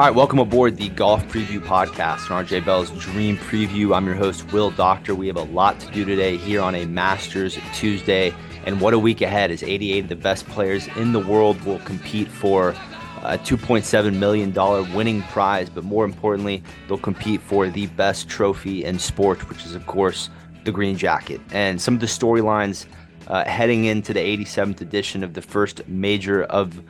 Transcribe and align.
All 0.00 0.06
right, 0.06 0.14
welcome 0.14 0.38
aboard 0.38 0.78
the 0.78 0.88
Golf 0.88 1.22
Preview 1.28 1.60
Podcast 1.60 2.30
on 2.30 2.46
RJ 2.46 2.64
Bell's 2.64 2.90
Dream 2.92 3.36
Preview. 3.36 3.94
I'm 3.94 4.06
your 4.06 4.14
host, 4.14 4.50
Will 4.50 4.70
Doctor. 4.70 5.14
We 5.14 5.26
have 5.26 5.36
a 5.36 5.42
lot 5.42 5.78
to 5.80 5.90
do 5.90 6.06
today 6.06 6.38
here 6.38 6.62
on 6.62 6.74
a 6.74 6.86
Masters 6.86 7.58
Tuesday. 7.74 8.34
And 8.64 8.80
what 8.80 8.94
a 8.94 8.98
week 8.98 9.20
ahead 9.20 9.50
as 9.50 9.62
88 9.62 10.04
of 10.04 10.08
the 10.08 10.16
best 10.16 10.46
players 10.46 10.88
in 10.96 11.12
the 11.12 11.18
world 11.18 11.60
will 11.66 11.80
compete 11.80 12.28
for 12.28 12.70
a 13.24 13.36
$2.7 13.36 14.14
million 14.14 14.54
winning 14.94 15.20
prize. 15.24 15.68
But 15.68 15.84
more 15.84 16.06
importantly, 16.06 16.62
they'll 16.88 16.96
compete 16.96 17.42
for 17.42 17.68
the 17.68 17.86
best 17.88 18.26
trophy 18.26 18.86
in 18.86 18.98
sport, 18.98 19.50
which 19.50 19.66
is, 19.66 19.74
of 19.74 19.86
course, 19.86 20.30
the 20.64 20.72
green 20.72 20.96
jacket. 20.96 21.42
And 21.52 21.78
some 21.78 21.92
of 21.92 22.00
the 22.00 22.06
storylines 22.06 22.86
uh, 23.26 23.44
heading 23.44 23.84
into 23.84 24.14
the 24.14 24.20
87th 24.20 24.80
edition 24.80 25.22
of 25.22 25.34
the 25.34 25.42
first 25.42 25.86
major 25.86 26.44
of 26.44 26.82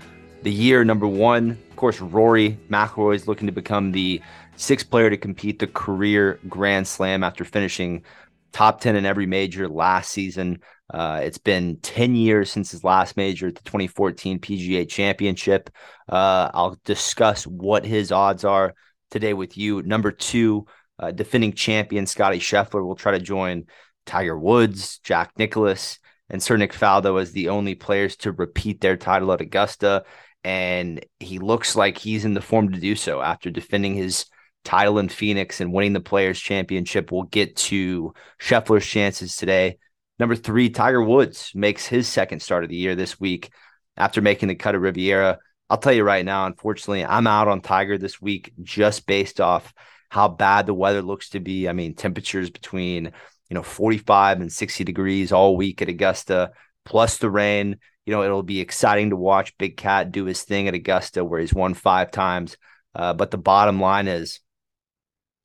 the 0.43 0.53
year. 0.53 0.85
Number 0.85 1.07
one, 1.07 1.59
course, 1.81 2.01
Rory 2.01 2.59
McIlroy 2.69 3.15
is 3.15 3.27
looking 3.27 3.47
to 3.47 3.53
become 3.53 3.91
the 3.91 4.21
sixth 4.57 4.91
player 4.91 5.09
to 5.09 5.17
compete 5.17 5.59
the 5.59 5.67
career 5.67 6.39
Grand 6.49 6.87
Slam 6.87 7.25
after 7.25 7.45
finishing 7.45 8.05
top 8.53 8.81
10 8.81 8.97
in 8.97 9.07
every 9.07 9.27
major 9.27 9.67
last 9.67 10.13
season. 10.13 10.61
Uh, 10.93 11.21
it's 11.23 11.39
been 11.39 11.79
10 11.79 12.15
years 12.15 12.51
since 12.51 12.71
his 12.71 12.85
last 12.85 13.17
major 13.17 13.49
at 13.49 13.55
the 13.55 13.63
2014 13.63 14.41
PGA 14.41 14.87
Championship. 14.87 15.71
Uh, 16.09 16.51
I'll 16.53 16.79
discuss 16.85 17.47
what 17.47 17.87
his 17.87 18.13
odds 18.13 18.45
are 18.45 18.75
today 19.11 19.33
with 19.33 19.57
you. 19.57 19.83
Number 19.83 20.13
two, 20.13 20.67
uh, 20.99 21.13
defending 21.13 21.55
champion 21.55 22.07
Scotty 22.07 22.41
Scheffler 22.41 22.85
will 22.85 22.97
try 22.97 23.13
to 23.13 23.21
join 23.21 23.65
Tiger 24.05 24.39
Woods, 24.39 24.99
Jack 24.99 25.33
Nicklaus, 25.39 25.99
and 26.29 26.43
Sir 26.43 26.59
Nick 26.59 26.73
Faldo 26.75 27.21
as 27.21 27.33
the 27.33 27.49
only 27.49 27.75
players 27.75 28.17
to 28.17 28.33
repeat 28.33 28.81
their 28.81 28.97
title 28.99 29.33
at 29.33 29.41
Augusta 29.41 30.05
and 30.45 31.05
he 31.19 31.39
looks 31.39 31.77
like 31.77 31.99
he's 31.99 32.25
in 32.25 32.35
the 32.35 32.41
form 32.41 32.73
to 32.73 32.81
do 32.81 32.95
so 32.95 33.21
after 33.21 33.51
defending 33.51 33.95
his 33.95 34.27
title 34.65 34.99
in 34.99 35.09
Phoenix 35.09 35.61
and 35.61 35.73
winning 35.73 35.93
the 35.93 36.01
Players 36.01 36.41
Championship. 36.41 37.13
We'll 37.13 37.25
get 37.25 37.57
to 37.57 38.15
Scheffler's 38.41 38.87
chances 38.87 39.37
today. 39.37 39.79
Number 40.19 40.37
three, 40.37 40.71
Tiger 40.71 41.03
Woods 41.03 41.53
makes 41.55 41.87
his 41.87 42.07
second 42.07 42.41
start 42.41 42.65
of 42.65 42.71
the 42.71 42.77
year 42.77 42.95
this 42.95 43.19
week 43.19 43.51
after 43.97 44.21
making 44.21 44.49
the 44.49 44.55
cut 44.55 44.75
of 44.75 44.83
Riviera. 44.83 45.39
I'll 45.69 45.79
tell 45.79 45.93
you 45.93 46.05
right 46.05 46.25
now, 46.25 46.47
unfortunately, 46.47 47.05
I'm 47.05 47.27
out 47.27 47.49
on 47.49 47.61
Tiger 47.61 47.97
this 47.97 48.21
week 48.21 48.53
just 48.63 49.07
based 49.07 49.41
off 49.41 49.73
how 50.09 50.29
bad 50.29 50.67
the 50.67 50.75
weather 50.75 51.03
looks 51.03 51.31
to 51.31 51.41
be. 51.41 51.69
I 51.69 51.73
mean, 51.73 51.95
temperatures 51.95 52.51
between, 52.51 53.13
you 53.49 53.55
know, 53.55 53.63
45 53.63 54.41
and 54.41 54.53
60 54.53 54.85
degrees 54.85 55.33
all 55.33 55.57
week 55.57 55.81
at 55.81 55.89
Augusta, 55.89 56.51
plus 56.85 57.19
the 57.19 57.31
rain 57.31 57.79
you 58.11 58.17
know, 58.17 58.25
it'll 58.25 58.43
be 58.43 58.59
exciting 58.59 59.11
to 59.11 59.17
watch 59.17 59.57
Big 59.57 59.77
Cat 59.77 60.11
do 60.11 60.25
his 60.25 60.43
thing 60.43 60.67
at 60.67 60.75
Augusta 60.75 61.25
where 61.25 61.39
he's 61.39 61.55
won 61.55 61.75
five 61.75 62.11
times. 62.11 62.57
Uh, 62.93 63.15
but 63.15 63.31
the 63.31 63.39
bottom 63.39 63.81
line 63.81 64.09
is 64.09 64.41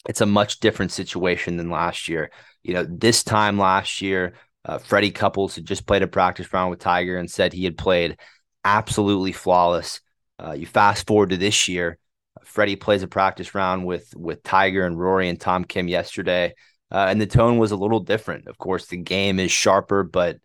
it's 0.09 0.21
a 0.21 0.25
much 0.25 0.59
different 0.61 0.91
situation 0.91 1.57
than 1.57 1.69
last 1.69 2.09
year. 2.09 2.31
You 2.63 2.73
know, 2.73 2.83
this 2.89 3.23
time 3.23 3.59
last 3.59 4.01
year, 4.01 4.33
uh, 4.67 4.79
Freddie 4.79 5.11
Couples 5.11 5.53
had 5.53 5.65
just 5.65 5.85
played 5.85 6.01
a 6.01 6.07
practice 6.07 6.51
round 6.51 6.71
with 6.71 6.79
Tiger 6.79 7.19
and 7.19 7.29
said 7.29 7.53
he 7.53 7.65
had 7.65 7.77
played 7.77 8.17
absolutely 8.63 9.31
flawless. 9.31 10.01
Uh, 10.43 10.53
you 10.53 10.65
fast 10.65 11.05
forward 11.05 11.29
to 11.29 11.37
this 11.37 11.67
year, 11.67 11.99
Freddie 12.45 12.77
plays 12.77 13.03
a 13.03 13.07
practice 13.07 13.53
round 13.53 13.85
with 13.85 14.11
with 14.15 14.41
Tiger 14.41 14.87
and 14.87 14.97
Rory 14.97 15.29
and 15.29 15.39
Tom 15.39 15.65
Kim 15.65 15.87
yesterday, 15.87 16.55
uh, 16.89 17.05
and 17.09 17.21
the 17.21 17.27
tone 17.27 17.59
was 17.59 17.73
a 17.73 17.77
little 17.77 17.99
different. 17.99 18.47
Of 18.47 18.57
course, 18.57 18.87
the 18.87 18.97
game 18.97 19.39
is 19.39 19.51
sharper, 19.51 20.01
but 20.03 20.37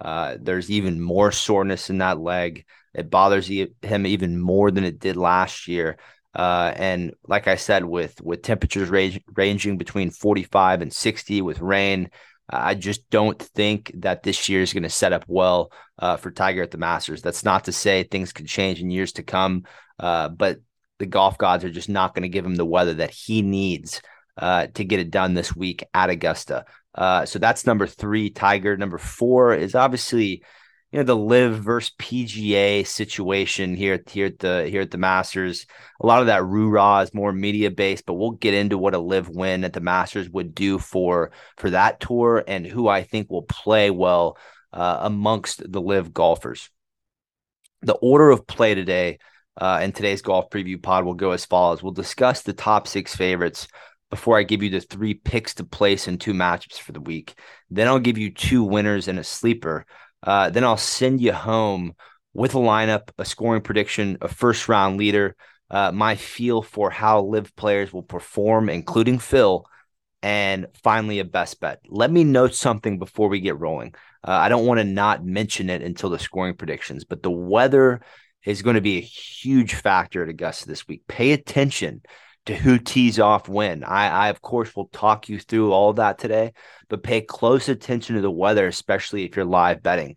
uh, 0.00 0.36
there's 0.40 0.70
even 0.70 1.00
more 1.00 1.32
soreness 1.32 1.90
in 1.90 1.98
that 1.98 2.20
leg. 2.20 2.64
It 2.94 3.10
bothers 3.10 3.48
him 3.48 4.06
even 4.06 4.40
more 4.40 4.70
than 4.70 4.84
it 4.84 4.98
did 4.98 5.16
last 5.16 5.68
year. 5.68 5.98
Uh, 6.34 6.72
and 6.76 7.14
like 7.26 7.48
I 7.48 7.56
said, 7.56 7.84
with 7.84 8.20
with 8.22 8.42
temperatures 8.42 8.90
range, 8.90 9.20
ranging 9.34 9.78
between 9.78 10.10
45 10.10 10.82
and 10.82 10.92
60 10.92 11.42
with 11.42 11.60
rain, 11.60 12.10
I 12.48 12.74
just 12.74 13.08
don't 13.10 13.40
think 13.40 13.92
that 13.96 14.22
this 14.22 14.48
year 14.48 14.62
is 14.62 14.72
going 14.72 14.84
to 14.84 14.90
set 14.90 15.12
up 15.12 15.24
well 15.26 15.72
uh, 15.98 16.16
for 16.16 16.30
Tiger 16.30 16.62
at 16.62 16.70
the 16.70 16.78
Masters. 16.78 17.22
That's 17.22 17.44
not 17.44 17.64
to 17.64 17.72
say 17.72 18.02
things 18.02 18.32
could 18.32 18.46
change 18.46 18.80
in 18.80 18.90
years 18.90 19.12
to 19.12 19.22
come, 19.22 19.64
uh, 19.98 20.28
but 20.28 20.58
the 20.98 21.06
golf 21.06 21.38
gods 21.38 21.64
are 21.64 21.70
just 21.70 21.88
not 21.88 22.14
going 22.14 22.22
to 22.22 22.28
give 22.28 22.44
him 22.44 22.56
the 22.56 22.64
weather 22.64 22.94
that 22.94 23.10
he 23.10 23.42
needs 23.42 24.00
uh, 24.36 24.66
to 24.74 24.84
get 24.84 25.00
it 25.00 25.10
done 25.10 25.34
this 25.34 25.54
week 25.54 25.84
at 25.92 26.10
Augusta. 26.10 26.64
Uh, 26.98 27.24
so 27.24 27.38
that's 27.38 27.64
number 27.64 27.86
three, 27.86 28.28
Tiger. 28.28 28.76
Number 28.76 28.98
four 28.98 29.54
is 29.54 29.76
obviously, 29.76 30.42
you 30.90 30.98
know, 30.98 31.04
the 31.04 31.16
LIV 31.16 31.52
versus 31.60 31.92
PGA 31.96 32.84
situation 32.84 33.76
here, 33.76 33.94
at 33.94 34.10
here 34.10 34.26
at 34.26 34.40
the 34.40 34.66
here 34.68 34.80
at 34.80 34.90
the 34.90 34.98
Masters. 34.98 35.64
A 36.00 36.06
lot 36.06 36.22
of 36.22 36.26
that 36.26 36.44
roo 36.44 36.76
is 37.00 37.14
more 37.14 37.32
media 37.32 37.70
based, 37.70 38.04
but 38.04 38.14
we'll 38.14 38.32
get 38.32 38.52
into 38.52 38.76
what 38.76 38.96
a 38.96 38.98
LIV 38.98 39.28
win 39.28 39.62
at 39.62 39.74
the 39.74 39.80
Masters 39.80 40.28
would 40.28 40.56
do 40.56 40.80
for 40.80 41.30
for 41.56 41.70
that 41.70 42.00
tour 42.00 42.42
and 42.48 42.66
who 42.66 42.88
I 42.88 43.04
think 43.04 43.30
will 43.30 43.42
play 43.42 43.90
well 43.90 44.36
uh, 44.72 44.98
amongst 45.02 45.70
the 45.70 45.80
LIV 45.80 46.12
golfers. 46.12 46.68
The 47.82 47.94
order 47.94 48.30
of 48.30 48.44
play 48.48 48.74
today 48.74 49.20
uh, 49.56 49.78
in 49.84 49.92
today's 49.92 50.22
golf 50.22 50.50
preview 50.50 50.82
pod 50.82 51.04
will 51.04 51.14
go 51.14 51.30
as 51.30 51.46
follows. 51.46 51.80
We'll 51.80 51.92
discuss 51.92 52.42
the 52.42 52.52
top 52.52 52.88
six 52.88 53.14
favorites 53.14 53.68
before 54.10 54.38
I 54.38 54.42
give 54.42 54.62
you 54.62 54.70
the 54.70 54.80
three 54.80 55.14
picks 55.14 55.54
to 55.54 55.64
place 55.64 56.08
and 56.08 56.20
two 56.20 56.32
matchups 56.32 56.78
for 56.78 56.92
the 56.92 57.00
week. 57.00 57.34
Then 57.70 57.88
I'll 57.88 57.98
give 57.98 58.18
you 58.18 58.30
two 58.32 58.64
winners 58.64 59.08
and 59.08 59.18
a 59.18 59.24
sleeper. 59.24 59.84
Uh, 60.22 60.50
then 60.50 60.64
I'll 60.64 60.76
send 60.76 61.20
you 61.20 61.32
home 61.32 61.94
with 62.32 62.54
a 62.54 62.58
lineup, 62.58 63.10
a 63.18 63.24
scoring 63.24 63.62
prediction, 63.62 64.18
a 64.20 64.28
first 64.28 64.68
round 64.68 64.96
leader, 64.96 65.36
uh, 65.70 65.92
my 65.92 66.14
feel 66.14 66.62
for 66.62 66.90
how 66.90 67.20
LIV 67.20 67.54
players 67.56 67.92
will 67.92 68.02
perform, 68.02 68.68
including 68.68 69.18
Phil, 69.18 69.66
and 70.22 70.66
finally 70.82 71.18
a 71.18 71.24
best 71.24 71.60
bet. 71.60 71.80
Let 71.88 72.10
me 72.10 72.24
note 72.24 72.54
something 72.54 72.98
before 72.98 73.28
we 73.28 73.40
get 73.40 73.58
rolling. 73.58 73.94
Uh, 74.26 74.32
I 74.32 74.48
don't 74.48 74.66
want 74.66 74.78
to 74.78 74.84
not 74.84 75.24
mention 75.24 75.70
it 75.70 75.82
until 75.82 76.10
the 76.10 76.18
scoring 76.18 76.54
predictions, 76.54 77.04
but 77.04 77.22
the 77.22 77.30
weather 77.30 78.00
is 78.44 78.62
going 78.62 78.74
to 78.74 78.80
be 78.80 78.98
a 78.98 79.02
huge 79.02 79.74
factor 79.74 80.22
at 80.22 80.28
Augusta 80.28 80.66
this 80.66 80.88
week. 80.88 81.02
Pay 81.06 81.32
attention 81.32 82.02
to 82.46 82.54
who 82.54 82.78
tees 82.78 83.18
off 83.18 83.48
when. 83.48 83.84
I, 83.84 84.08
I, 84.08 84.28
of 84.28 84.40
course, 84.40 84.74
will 84.74 84.88
talk 84.92 85.28
you 85.28 85.38
through 85.38 85.72
all 85.72 85.92
that 85.94 86.18
today, 86.18 86.52
but 86.88 87.02
pay 87.02 87.20
close 87.20 87.68
attention 87.68 88.16
to 88.16 88.22
the 88.22 88.30
weather, 88.30 88.66
especially 88.66 89.24
if 89.24 89.36
you're 89.36 89.44
live 89.44 89.82
betting. 89.82 90.16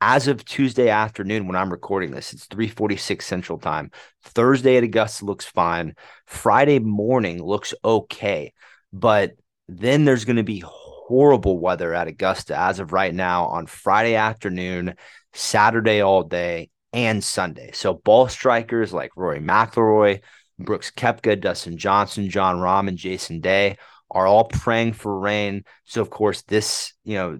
As 0.00 0.26
of 0.26 0.44
Tuesday 0.44 0.88
afternoon, 0.88 1.46
when 1.46 1.56
I'm 1.56 1.70
recording 1.70 2.10
this, 2.10 2.32
it's 2.32 2.46
3:46 2.46 3.24
Central 3.24 3.58
Time. 3.58 3.90
Thursday 4.24 4.76
at 4.76 4.84
Augusta 4.84 5.24
looks 5.24 5.44
fine. 5.44 5.94
Friday 6.26 6.80
morning 6.80 7.42
looks 7.42 7.72
okay, 7.84 8.52
but 8.92 9.32
then 9.68 10.04
there's 10.04 10.24
going 10.24 10.36
to 10.36 10.42
be 10.42 10.64
horrible 10.66 11.58
weather 11.58 11.94
at 11.94 12.08
Augusta 12.08 12.58
as 12.58 12.80
of 12.80 12.92
right 12.92 13.14
now 13.14 13.46
on 13.46 13.66
Friday 13.66 14.14
afternoon, 14.14 14.94
Saturday 15.32 16.00
all 16.00 16.22
day, 16.22 16.70
and 16.92 17.22
Sunday. 17.22 17.70
So 17.72 17.94
ball 17.94 18.28
strikers 18.28 18.92
like 18.92 19.16
Rory 19.16 19.40
McIlroy, 19.40 20.20
Brooks 20.58 20.90
Koepka, 20.90 21.40
Dustin 21.40 21.76
Johnson, 21.76 22.28
Jon 22.30 22.56
Rahm, 22.56 22.88
and 22.88 22.98
Jason 22.98 23.40
Day 23.40 23.76
are 24.10 24.26
all 24.26 24.44
praying 24.44 24.92
for 24.92 25.18
rain. 25.18 25.64
So, 25.84 26.02
of 26.02 26.10
course, 26.10 26.42
this, 26.42 26.92
you 27.04 27.14
know, 27.14 27.38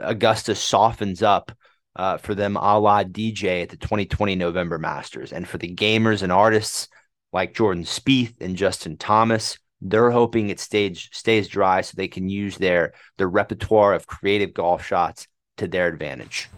Augusta 0.00 0.54
softens 0.54 1.22
up 1.22 1.52
uh, 1.96 2.16
for 2.18 2.34
them 2.34 2.56
a 2.56 2.78
la 2.78 3.04
DJ 3.04 3.62
at 3.62 3.68
the 3.68 3.76
2020 3.76 4.36
November 4.36 4.78
Masters. 4.78 5.32
And 5.32 5.46
for 5.46 5.58
the 5.58 5.74
gamers 5.74 6.22
and 6.22 6.32
artists 6.32 6.88
like 7.32 7.54
Jordan 7.54 7.84
Spieth 7.84 8.40
and 8.40 8.56
Justin 8.56 8.96
Thomas, 8.96 9.58
they're 9.80 10.10
hoping 10.10 10.48
it 10.48 10.60
stays 10.60 11.08
stays 11.12 11.48
dry 11.48 11.80
so 11.80 11.94
they 11.96 12.08
can 12.08 12.28
use 12.28 12.56
their 12.56 12.92
their 13.18 13.28
repertoire 13.28 13.94
of 13.94 14.06
creative 14.06 14.54
golf 14.54 14.86
shots 14.86 15.26
to 15.56 15.66
their 15.66 15.88
advantage. 15.88 16.48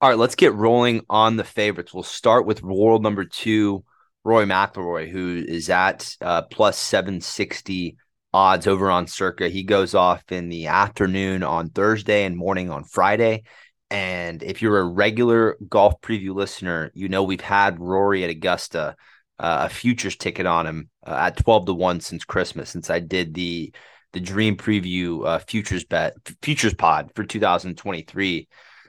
All 0.00 0.08
right, 0.08 0.18
let's 0.18 0.34
get 0.34 0.54
rolling 0.54 1.02
on 1.10 1.36
the 1.36 1.44
favorites. 1.44 1.92
We'll 1.92 2.02
start 2.02 2.46
with 2.46 2.62
world 2.62 3.02
number 3.02 3.26
two, 3.26 3.84
Roy 4.24 4.44
McIlroy, 4.44 5.08
who 5.08 5.42
is 5.46 5.70
at 5.70 6.14
uh, 6.20 6.42
plus 6.42 6.78
760 6.78 7.96
odds 8.32 8.66
over 8.66 8.90
on 8.90 9.06
Circa. 9.06 9.48
He 9.48 9.62
goes 9.62 9.94
off 9.94 10.30
in 10.30 10.48
the 10.48 10.66
afternoon 10.68 11.42
on 11.42 11.70
Thursday 11.70 12.24
and 12.24 12.36
morning 12.36 12.70
on 12.70 12.84
Friday. 12.84 13.44
And 13.90 14.42
if 14.42 14.62
you're 14.62 14.78
a 14.78 14.84
regular 14.84 15.56
golf 15.68 16.00
preview 16.00 16.34
listener, 16.34 16.92
you 16.94 17.08
know 17.08 17.24
we've 17.24 17.40
had 17.40 17.80
Rory 17.80 18.22
at 18.22 18.30
Augusta, 18.30 18.94
uh, 19.38 19.68
a 19.68 19.68
futures 19.68 20.16
ticket 20.16 20.46
on 20.46 20.66
him 20.66 20.90
uh, 21.04 21.16
at 21.18 21.36
12 21.38 21.66
to 21.66 21.74
1 21.74 22.00
since 22.00 22.24
Christmas, 22.24 22.70
since 22.70 22.90
I 22.90 23.00
did 23.00 23.34
the 23.34 23.72
the 24.12 24.20
dream 24.20 24.56
preview 24.56 25.24
uh, 25.24 25.38
futures 25.38 25.84
bet 25.84 26.14
futures 26.42 26.74
pod 26.74 27.10
for 27.14 27.24
2023. 27.24 28.48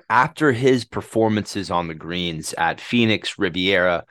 After 0.09 0.51
his 0.51 0.83
performances 0.83 1.71
on 1.71 1.87
the 1.87 1.93
greens 1.93 2.53
at 2.57 2.81
Phoenix, 2.81 3.39
Riviera, 3.39 4.03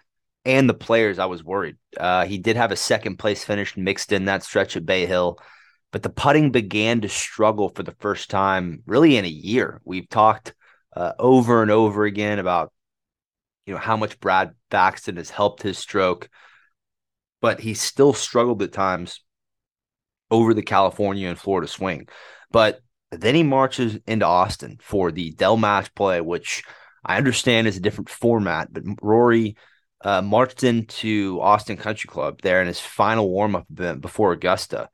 and 0.45 0.69
the 0.69 0.75
players, 0.75 1.19
I 1.19 1.27
was 1.27 1.45
worried. 1.45 1.77
Uh, 1.97 2.25
he 2.25 2.39
did 2.39 2.57
have 2.57 2.73
a 2.73 2.77
second 2.77 3.19
place 3.19 3.45
finish 3.45 3.77
mixed 3.77 4.13
in 4.13 4.27
that 4.27 4.43
stretch 4.43 4.77
at 4.77 4.87
Bay 4.87 5.07
Hill, 5.07 5.39
but 5.93 6.03
the 6.03 6.11
putting 6.11 6.51
began 6.51 7.03
to 7.03 7.09
struggle 7.09 7.69
for 7.69 7.83
the 7.83 7.95
first 8.01 8.31
time 8.31 8.83
really 8.87 9.17
in 9.17 9.25
a 9.25 9.29
year. 9.29 9.81
We've 9.85 10.09
talked 10.09 10.55
uh, 10.97 11.13
over 11.19 11.63
and 11.63 11.71
over 11.71 12.05
again 12.05 12.39
about 12.39 12.73
you 13.67 13.75
know 13.75 13.81
how 13.81 13.97
much 13.97 14.19
Brad 14.21 14.53
Faxon 14.71 15.17
has 15.17 15.31
helped 15.31 15.63
his 15.63 15.79
stroke. 15.79 16.29
but 17.41 17.61
he 17.61 17.75
still 17.75 18.13
struggled 18.13 18.63
at 18.63 18.73
times 18.73 19.21
over 20.31 20.55
the 20.55 20.63
California 20.63 21.29
and 21.29 21.39
Florida 21.39 21.67
swing. 21.69 22.09
But 22.51 22.81
then 23.11 23.35
he 23.35 23.43
marches 23.43 23.99
into 24.07 24.27
Austin 24.27 24.79
for 24.81 25.11
the 25.11 25.31
Dell 25.33 25.57
match 25.57 25.95
play, 25.95 26.21
which 26.21 26.63
I 27.05 27.17
understand 27.17 27.67
is 27.67 27.77
a 27.77 27.81
different 27.81 28.11
format, 28.11 28.73
but 28.73 28.85
Rory 29.03 29.57
uh, 30.03 30.23
marched 30.23 30.65
into 30.65 31.39
Austin 31.41 31.77
Country 31.77 32.09
Club 32.09 32.41
there 32.43 32.61
in 32.61 32.67
his 32.67 32.81
final 32.81 33.29
warm 33.29 33.57
up 33.57 33.67
event 33.71 34.01
before 34.01 34.33
Augusta 34.33 34.89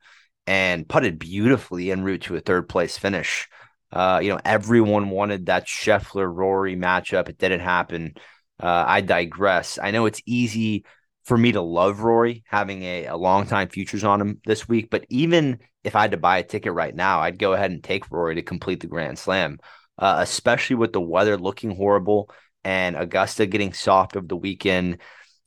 and 0.45 0.87
putted 0.87 1.19
beautifully 1.19 1.91
en 1.91 2.03
route 2.03 2.21
to 2.23 2.35
a 2.35 2.41
third 2.41 2.69
place 2.69 2.97
finish. 2.97 3.47
Uh, 3.91 4.19
you 4.21 4.29
know, 4.29 4.39
everyone 4.43 5.09
wanted 5.09 5.45
that 5.45 5.65
Scheffler 5.65 6.31
Rory 6.33 6.75
matchup. 6.75 7.29
It 7.29 7.37
didn't 7.37 7.61
happen. 7.61 8.15
Uh, 8.61 8.83
I 8.87 9.01
digress. 9.01 9.79
I 9.81 9.91
know 9.91 10.05
it's 10.05 10.21
easy 10.25 10.85
for 11.23 11.37
me 11.37 11.51
to 11.51 11.61
love 11.61 11.99
Rory 11.99 12.43
having 12.47 12.83
a, 12.83 13.05
a 13.05 13.17
long 13.17 13.45
time 13.45 13.67
futures 13.67 14.03
on 14.03 14.21
him 14.21 14.41
this 14.45 14.67
week, 14.67 14.89
but 14.89 15.05
even 15.09 15.59
if 15.83 15.95
I 15.95 16.01
had 16.01 16.11
to 16.11 16.17
buy 16.17 16.37
a 16.37 16.43
ticket 16.43 16.73
right 16.73 16.95
now, 16.95 17.19
I'd 17.19 17.39
go 17.39 17.53
ahead 17.53 17.71
and 17.71 17.83
take 17.83 18.09
Rory 18.09 18.35
to 18.35 18.41
complete 18.41 18.79
the 18.79 18.87
Grand 18.87 19.19
Slam, 19.19 19.59
uh, 19.97 20.17
especially 20.19 20.77
with 20.77 20.93
the 20.93 21.01
weather 21.01 21.37
looking 21.37 21.75
horrible 21.75 22.29
and 22.67 22.97
Augusta 22.97 23.45
getting 23.45 23.71
soft 23.71 24.17
over 24.17 24.27
the 24.27 24.35
weekend. 24.35 24.97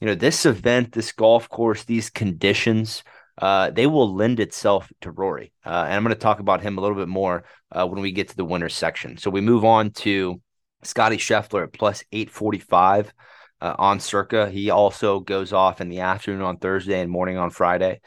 You 0.00 0.06
know, 0.06 0.14
this 0.14 0.46
event, 0.46 0.92
this 0.92 1.12
golf 1.12 1.50
course, 1.50 1.84
these 1.84 2.08
conditions, 2.08 3.04
uh, 3.36 3.70
they 3.70 3.86
will 3.86 4.14
lend 4.14 4.40
itself 4.40 4.90
to 5.02 5.10
Rory. 5.10 5.52
Uh, 5.62 5.84
and 5.84 5.92
I'm 5.92 6.02
going 6.02 6.14
to 6.14 6.18
talk 6.18 6.40
about 6.40 6.62
him 6.62 6.78
a 6.78 6.80
little 6.80 6.96
bit 6.96 7.08
more 7.08 7.44
uh, 7.72 7.86
when 7.86 8.00
we 8.00 8.12
get 8.12 8.30
to 8.30 8.36
the 8.36 8.44
winners 8.46 8.74
section. 8.74 9.18
So 9.18 9.28
we 9.28 9.42
move 9.42 9.66
on 9.66 9.90
to 10.04 10.40
Scotty 10.82 11.18
Scheffler 11.18 11.64
at 11.64 11.74
plus 11.74 12.02
845 12.10 13.12
uh, 13.60 13.74
on 13.78 14.00
Circa. 14.00 14.48
He 14.48 14.70
also 14.70 15.20
goes 15.20 15.52
off 15.52 15.82
in 15.82 15.90
the 15.90 16.00
afternoon 16.00 16.40
on 16.40 16.56
Thursday 16.56 17.02
and 17.02 17.10
morning 17.10 17.36
on 17.36 17.50
Friday. 17.50 18.00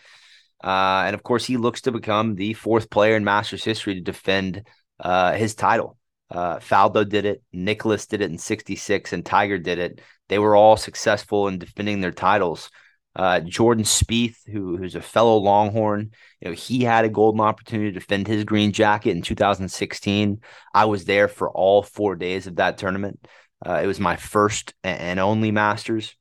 Uh, 0.64 1.04
and 1.06 1.14
of 1.14 1.22
course, 1.22 1.46
he 1.46 1.58
looks 1.58 1.82
to 1.82 1.92
become 1.92 2.34
the 2.34 2.54
fourth 2.54 2.90
player 2.90 3.16
in 3.16 3.24
Masters 3.24 3.64
history 3.64 3.94
to 3.94 4.02
defend 4.02 4.64
uh, 5.00 5.34
his 5.34 5.54
title. 5.54 5.98
Uh, 6.34 6.58
Faldo 6.58 7.08
did 7.08 7.26
it, 7.26 7.44
Nicklaus 7.54 8.08
did 8.08 8.22
it 8.22 8.32
in 8.32 8.40
66, 8.40 9.14
and 9.14 9.24
Tiger 9.24 9.60
did 9.60 9.78
it. 9.78 10.02
They 10.30 10.40
were 10.40 10.56
all 10.56 10.78
successful 10.78 11.48
in 11.48 11.60
defending 11.60 12.02
their 12.02 12.12
titles. 12.12 12.72
Uh, 13.16 13.40
Jordan 13.42 13.84
Spieth, 13.84 14.38
who, 14.52 14.76
who's 14.76 14.96
a 14.96 15.02
fellow 15.02 15.38
Longhorn, 15.38 16.10
you 16.42 16.50
know, 16.50 16.56
he 16.56 16.84
had 16.84 17.06
a 17.06 17.10
golden 17.10 17.42
opportunity 17.42 17.92
to 17.92 18.00
defend 18.00 18.28
his 18.28 18.44
green 18.44 18.72
jacket 18.72 19.12
in 19.12 19.22
2016. 19.22 20.42
I 20.74 20.86
was 20.86 21.06
there 21.06 21.28
for 21.28 21.52
all 21.52 21.84
four 21.84 22.16
days 22.16 22.48
of 22.48 22.56
that 22.56 22.80
tournament. 22.80 23.28
Uh, 23.64 23.82
it 23.84 23.88
was 23.88 24.00
my 24.00 24.16
first 24.16 24.74
and 24.84 25.20
only 25.20 25.52
Masters, 25.52 26.16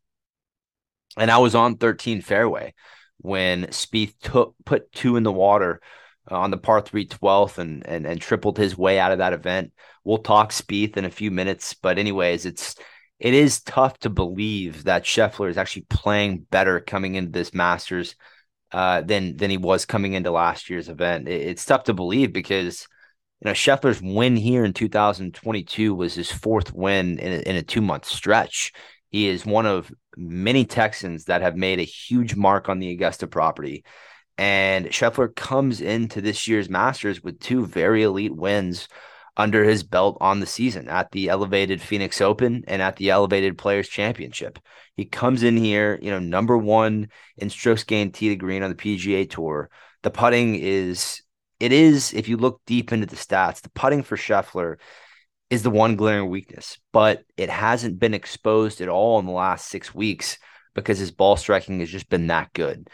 and 1.16 1.30
I 1.30 1.38
was 1.38 1.54
on 1.54 1.78
13 1.78 2.20
fairway 2.20 2.74
when 3.18 3.66
Spieth 3.68 4.14
took 4.20 4.54
put 4.66 4.92
two 4.92 5.16
in 5.16 5.22
the 5.22 5.32
water 5.32 5.80
on 6.32 6.50
the 6.50 6.58
par 6.58 6.80
three 6.80 7.06
12th 7.06 7.58
and, 7.58 7.86
and 7.86 8.06
and 8.06 8.20
tripled 8.20 8.58
his 8.58 8.76
way 8.76 8.98
out 8.98 9.12
of 9.12 9.18
that 9.18 9.32
event. 9.32 9.72
We'll 10.04 10.18
talk 10.18 10.50
Spieth 10.50 10.96
in 10.96 11.04
a 11.04 11.10
few 11.10 11.30
minutes, 11.30 11.74
but 11.74 11.98
anyways, 11.98 12.46
it's 12.46 12.76
it 13.18 13.34
is 13.34 13.60
tough 13.60 13.98
to 14.00 14.10
believe 14.10 14.84
that 14.84 15.04
Scheffler 15.04 15.48
is 15.48 15.56
actually 15.56 15.86
playing 15.88 16.46
better 16.50 16.80
coming 16.80 17.14
into 17.14 17.30
this 17.30 17.54
Masters 17.54 18.16
uh, 18.72 19.02
than 19.02 19.36
than 19.36 19.50
he 19.50 19.58
was 19.58 19.84
coming 19.84 20.14
into 20.14 20.30
last 20.30 20.70
year's 20.70 20.88
event. 20.88 21.28
It, 21.28 21.42
it's 21.42 21.64
tough 21.64 21.84
to 21.84 21.94
believe 21.94 22.32
because 22.32 22.88
you 23.40 23.46
know 23.46 23.52
Scheffler's 23.52 24.02
win 24.02 24.34
here 24.34 24.64
in 24.64 24.72
2022 24.72 25.94
was 25.94 26.14
his 26.14 26.32
fourth 26.32 26.72
win 26.72 27.18
in 27.18 27.32
a, 27.32 27.36
in 27.50 27.56
a 27.56 27.62
two 27.62 27.80
month 27.80 28.06
stretch. 28.06 28.72
He 29.10 29.28
is 29.28 29.44
one 29.44 29.66
of 29.66 29.92
many 30.16 30.64
Texans 30.64 31.26
that 31.26 31.42
have 31.42 31.54
made 31.54 31.78
a 31.78 31.84
huge 31.84 32.34
mark 32.34 32.68
on 32.68 32.78
the 32.78 32.90
Augusta 32.90 33.26
property. 33.26 33.84
And 34.38 34.86
Scheffler 34.86 35.34
comes 35.34 35.80
into 35.80 36.20
this 36.20 36.48
year's 36.48 36.70
Masters 36.70 37.22
with 37.22 37.38
two 37.38 37.66
very 37.66 38.02
elite 38.02 38.34
wins 38.34 38.88
under 39.36 39.64
his 39.64 39.82
belt 39.82 40.18
on 40.20 40.40
the 40.40 40.46
season 40.46 40.88
at 40.88 41.10
the 41.12 41.28
elevated 41.28 41.80
Phoenix 41.80 42.20
Open 42.20 42.64
and 42.66 42.82
at 42.82 42.96
the 42.96 43.10
elevated 43.10 43.56
Players 43.56 43.88
Championship. 43.88 44.58
He 44.96 45.04
comes 45.04 45.42
in 45.42 45.56
here, 45.56 45.98
you 46.02 46.10
know, 46.10 46.18
number 46.18 46.56
one 46.56 47.08
in 47.38 47.48
strokes 47.48 47.84
gained 47.84 48.14
tee 48.14 48.28
to 48.28 48.36
green 48.36 48.62
on 48.62 48.70
the 48.70 48.76
PGA 48.76 49.28
Tour. 49.28 49.70
The 50.02 50.10
putting 50.10 50.56
is, 50.56 51.22
it 51.60 51.72
is, 51.72 52.12
if 52.12 52.28
you 52.28 52.36
look 52.36 52.60
deep 52.66 52.92
into 52.92 53.06
the 53.06 53.16
stats, 53.16 53.62
the 53.62 53.70
putting 53.70 54.02
for 54.02 54.16
Scheffler 54.16 54.76
is 55.48 55.62
the 55.62 55.70
one 55.70 55.96
glaring 55.96 56.28
weakness, 56.28 56.78
but 56.92 57.24
it 57.36 57.48
hasn't 57.48 57.98
been 57.98 58.14
exposed 58.14 58.80
at 58.80 58.88
all 58.88 59.18
in 59.18 59.26
the 59.26 59.32
last 59.32 59.68
six 59.68 59.94
weeks 59.94 60.38
because 60.74 60.98
his 60.98 61.10
ball 61.10 61.36
striking 61.36 61.80
has 61.80 61.90
just 61.90 62.08
been 62.08 62.26
that 62.28 62.52
good. 62.52 62.88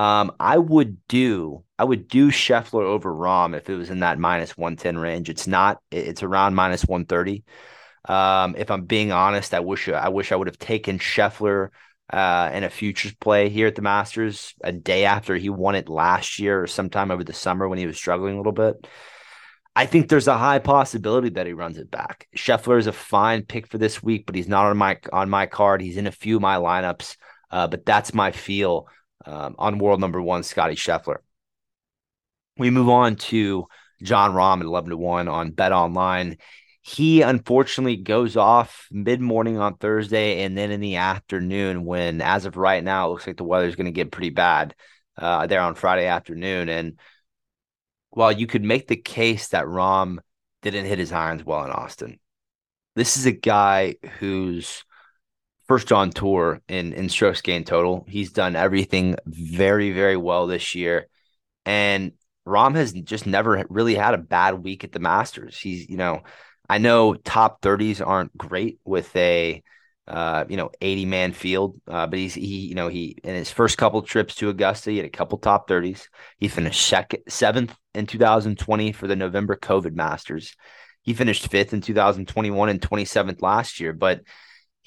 Um, 0.00 0.32
I 0.40 0.56
would 0.56 1.06
do 1.08 1.62
I 1.78 1.84
would 1.84 2.08
do 2.08 2.30
Scheffler 2.30 2.84
over 2.84 3.14
Rahm 3.14 3.54
if 3.54 3.68
it 3.68 3.76
was 3.76 3.90
in 3.90 4.00
that 4.00 4.18
minus 4.18 4.56
one 4.56 4.76
ten 4.76 4.96
range. 4.96 5.28
It's 5.28 5.46
not. 5.46 5.82
It's 5.90 6.22
around 6.22 6.54
minus 6.54 6.86
one 6.86 7.04
thirty. 7.04 7.44
Um, 8.08 8.54
if 8.56 8.70
I'm 8.70 8.86
being 8.86 9.12
honest, 9.12 9.52
I 9.52 9.60
wish 9.60 9.90
I 9.90 10.08
wish 10.08 10.32
I 10.32 10.36
would 10.36 10.46
have 10.46 10.58
taken 10.58 10.98
Scheffler 10.98 11.68
uh, 12.10 12.50
in 12.54 12.64
a 12.64 12.70
futures 12.70 13.14
play 13.14 13.50
here 13.50 13.66
at 13.66 13.74
the 13.74 13.82
Masters 13.82 14.54
a 14.64 14.72
day 14.72 15.04
after 15.04 15.36
he 15.36 15.50
won 15.50 15.74
it 15.74 15.90
last 15.90 16.38
year 16.38 16.62
or 16.62 16.66
sometime 16.66 17.10
over 17.10 17.22
the 17.22 17.34
summer 17.34 17.68
when 17.68 17.78
he 17.78 17.86
was 17.86 17.98
struggling 17.98 18.36
a 18.36 18.38
little 18.38 18.52
bit. 18.52 18.86
I 19.76 19.84
think 19.84 20.08
there's 20.08 20.28
a 20.28 20.38
high 20.38 20.60
possibility 20.60 21.28
that 21.30 21.46
he 21.46 21.52
runs 21.52 21.76
it 21.76 21.90
back. 21.90 22.26
Scheffler 22.34 22.78
is 22.78 22.86
a 22.86 22.92
fine 22.92 23.44
pick 23.44 23.66
for 23.66 23.76
this 23.76 24.02
week, 24.02 24.24
but 24.24 24.34
he's 24.34 24.48
not 24.48 24.64
on 24.64 24.78
my 24.78 24.98
on 25.12 25.28
my 25.28 25.44
card. 25.44 25.82
He's 25.82 25.98
in 25.98 26.06
a 26.06 26.10
few 26.22 26.36
of 26.36 26.42
my 26.42 26.56
lineups, 26.56 27.18
uh, 27.50 27.66
but 27.66 27.84
that's 27.84 28.14
my 28.14 28.30
feel 28.30 28.88
um, 29.24 29.54
on 29.58 29.78
world 29.78 30.00
number 30.00 30.20
one, 30.20 30.42
Scotty 30.42 30.74
Scheffler. 30.74 31.18
We 32.56 32.70
move 32.70 32.88
on 32.88 33.16
to 33.16 33.66
Jon 34.02 34.32
Rahm 34.32 34.60
at 34.60 34.66
eleven 34.66 34.90
to 34.90 34.96
one 34.96 35.28
on 35.28 35.50
Bet 35.50 35.72
Online. 35.72 36.36
He 36.82 37.22
unfortunately 37.22 37.96
goes 37.96 38.36
off 38.36 38.86
mid 38.90 39.20
morning 39.20 39.58
on 39.58 39.76
Thursday 39.76 40.42
and 40.42 40.56
then 40.56 40.70
in 40.70 40.80
the 40.80 40.96
afternoon. 40.96 41.84
When, 41.84 42.20
as 42.20 42.46
of 42.46 42.56
right 42.56 42.82
now, 42.82 43.06
it 43.06 43.10
looks 43.10 43.26
like 43.26 43.36
the 43.36 43.44
weather 43.44 43.66
is 43.66 43.76
going 43.76 43.86
to 43.86 43.92
get 43.92 44.10
pretty 44.10 44.30
bad 44.30 44.74
uh, 45.16 45.46
there 45.46 45.60
on 45.60 45.74
Friday 45.74 46.06
afternoon 46.06 46.68
and 46.68 46.98
while 48.10 48.32
you 48.32 48.46
could 48.46 48.64
make 48.64 48.88
the 48.88 48.96
case 48.96 49.48
that 49.48 49.64
Rahm 49.64 50.18
didn't 50.62 50.86
hit 50.86 50.98
his 50.98 51.12
irons 51.12 51.44
well 51.44 51.64
in 51.64 51.70
Austin, 51.70 52.18
this 52.96 53.16
is 53.16 53.26
a 53.26 53.32
guy 53.32 53.94
who's 54.18 54.84
first 55.70 55.92
on 55.92 56.10
tour 56.10 56.60
in 56.66 56.92
in 56.94 57.08
strokes 57.08 57.42
gained 57.42 57.64
total. 57.64 58.04
He's 58.08 58.32
done 58.32 58.56
everything 58.56 59.14
very 59.24 59.92
very 59.92 60.16
well 60.16 60.48
this 60.48 60.74
year, 60.74 61.06
and 61.64 62.10
Rahm 62.44 62.74
has 62.74 62.92
just 62.92 63.24
never 63.24 63.64
really 63.70 63.94
had 63.94 64.14
a 64.14 64.18
bad 64.18 64.64
week 64.64 64.82
at 64.82 64.90
the 64.90 64.98
Masters. 64.98 65.56
He's 65.56 65.88
you 65.88 65.96
know, 65.96 66.22
I 66.68 66.78
know 66.78 67.14
top 67.14 67.62
thirties 67.62 68.00
aren't 68.00 68.36
great 68.36 68.80
with 68.84 69.14
a 69.14 69.62
uh, 70.08 70.44
you 70.48 70.56
know, 70.56 70.72
80 70.80 71.04
man 71.04 71.32
field. 71.32 71.80
Uh, 71.86 72.08
but 72.08 72.18
he's, 72.18 72.34
he, 72.34 72.66
you 72.66 72.74
know, 72.74 72.88
he, 72.88 73.16
in 73.22 73.36
his 73.36 73.52
first 73.52 73.78
couple 73.78 74.02
trips 74.02 74.34
to 74.34 74.48
Augusta, 74.48 74.90
he 74.90 74.96
had 74.96 75.06
a 75.06 75.10
couple 75.10 75.38
top 75.38 75.68
30s. 75.68 76.08
He 76.36 76.48
finished 76.48 76.84
second, 76.84 77.22
seventh 77.28 77.76
in 77.94 78.06
2020 78.06 78.90
for 78.90 79.06
the 79.06 79.14
November 79.14 79.54
COVID 79.54 79.94
Masters. 79.94 80.56
He 81.02 81.14
finished 81.14 81.46
fifth 81.46 81.72
in 81.72 81.80
2021 81.80 82.68
and 82.68 82.80
27th 82.80 83.40
last 83.40 83.78
year. 83.78 83.92
But 83.92 84.22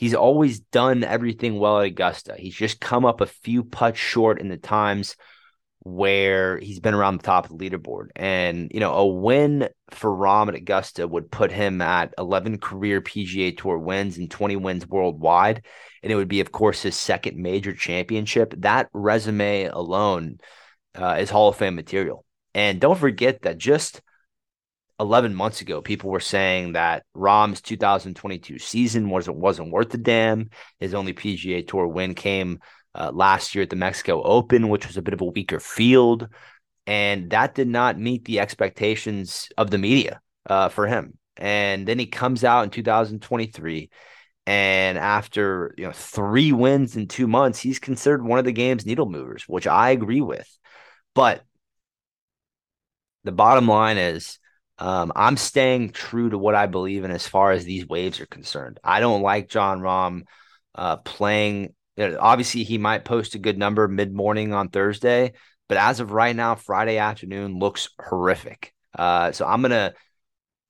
he's 0.04 0.14
always 0.14 0.60
done 0.60 1.02
everything 1.06 1.58
well 1.58 1.80
at 1.80 1.86
Augusta. 1.86 2.36
He's 2.38 2.56
just 2.56 2.82
come 2.82 3.06
up 3.06 3.22
a 3.22 3.26
few 3.26 3.64
putts 3.64 3.98
short 3.98 4.42
in 4.42 4.50
the 4.50 4.58
times 4.58 5.16
where 5.80 6.58
he's 6.58 6.82
been 6.82 6.94
around 6.94 7.20
the 7.20 7.24
top 7.24 7.50
of 7.50 7.58
the 7.58 7.70
leaderboard. 7.70 8.10
And, 8.14 8.70
you 8.74 8.82
know, 8.82 8.94
a 8.96 9.08
win 9.08 9.70
for 9.92 10.12
Rahm 10.12 10.50
at 10.50 10.56
Augusta 10.56 11.08
would 11.08 11.32
put 11.32 11.54
him 11.54 11.82
at 11.82 12.14
11 12.18 12.58
career 12.58 13.00
PGA 13.00 13.58
Tour 13.58 13.78
wins 13.78 14.18
and 14.18 14.30
20 14.30 14.58
wins 14.58 14.86
worldwide. 14.86 15.66
And 16.02 16.12
it 16.12 16.16
would 16.16 16.28
be, 16.28 16.42
of 16.42 16.52
course, 16.52 16.82
his 16.82 16.98
second 16.98 17.38
major 17.38 17.74
championship. 17.74 18.54
That 18.58 18.90
resume 18.92 19.68
alone 19.68 20.40
uh, 20.96 21.16
is 21.18 21.30
Hall 21.30 21.48
of 21.48 21.56
Fame 21.56 21.76
material. 21.76 22.26
And 22.54 22.82
don't 22.82 23.00
forget 23.00 23.44
that 23.44 23.58
just 23.58 24.02
11 25.00 25.34
months 25.34 25.62
ago, 25.62 25.82
people 25.82 26.10
were 26.10 26.20
saying 26.20 26.74
that 26.74 27.04
Rahm's 27.14 27.62
2022 27.62 28.60
season 28.60 29.10
wasn't 29.10 29.38
wasn't 29.38 29.72
worth 29.72 29.90
the 29.90 29.98
damn. 29.98 30.50
His 30.80 30.94
only 30.94 31.14
PGA 31.14 31.68
Tour 31.68 31.88
win 31.88 32.14
came 32.14 32.60
uh, 32.96 33.12
last 33.14 33.56
year 33.56 33.64
at 33.64 33.70
the 33.70 33.76
Mexico 33.76 34.22
Open, 34.22 34.70
which 34.70 34.88
was 34.88 34.98
a 34.98 35.02
bit 35.02 35.14
of 35.14 35.22
a 35.22 35.26
weaker 35.26 35.60
field. 35.60 36.28
And 36.86 37.32
that 37.32 37.56
did 37.56 37.68
not 37.68 38.00
meet 38.00 38.26
the 38.26 38.40
expectations 38.40 39.50
of 39.58 39.72
the 39.72 39.78
media 39.78 40.22
uh, 40.48 40.70
for 40.70 40.86
him. 40.86 41.18
And 41.38 41.88
then 41.88 41.98
he 41.98 42.06
comes 42.06 42.44
out 42.44 42.64
in 42.64 42.70
2023. 42.70 43.90
And 44.46 44.98
after 44.98 45.74
you 45.78 45.86
know 45.86 45.94
three 45.94 46.52
wins 46.52 46.98
in 46.98 47.08
two 47.08 47.28
months, 47.28 47.60
he's 47.60 47.80
considered 47.80 48.24
one 48.24 48.40
of 48.40 48.46
the 48.46 48.52
game's 48.52 48.86
needle 48.86 49.10
movers, 49.10 49.44
which 49.48 49.68
I 49.68 49.92
agree 49.92 50.22
with. 50.22 50.48
But 51.16 51.44
the 53.24 53.32
bottom 53.32 53.68
line 53.68 53.98
is 53.98 54.38
um, 54.80 55.12
I'm 55.16 55.38
staying 55.38 55.92
true 55.92 56.30
to 56.30 56.38
what 56.38 56.56
I 56.56 56.66
believe 56.66 57.04
in 57.04 57.12
as 57.12 57.28
far 57.28 57.52
as 57.52 57.64
these 57.64 57.88
waves 57.88 58.20
are 58.20 58.26
concerned. 58.26 58.80
I 58.84 59.00
don't 59.00 59.22
like 59.22 59.50
Jon 59.50 59.82
Rahm 59.82 60.24
uh, 60.76 60.98
playing 60.98 61.74
you 61.96 62.10
know, 62.10 62.18
obviously 62.20 62.64
he 62.64 62.78
might 62.78 63.06
post 63.06 63.36
a 63.36 63.40
good 63.40 63.58
number 63.58 63.88
mid 63.88 64.14
morning 64.14 64.54
on 64.54 64.70
Thursday, 64.70 65.34
but 65.70 65.78
as 65.78 66.00
of 66.00 66.12
right 66.12 66.36
now, 66.36 66.56
Friday 66.56 66.98
afternoon 66.98 67.60
looks 67.60 67.90
horrific. 68.00 68.74
Uh, 68.98 69.32
so 69.32 69.46
I'm 69.46 69.62
gonna. 69.62 69.94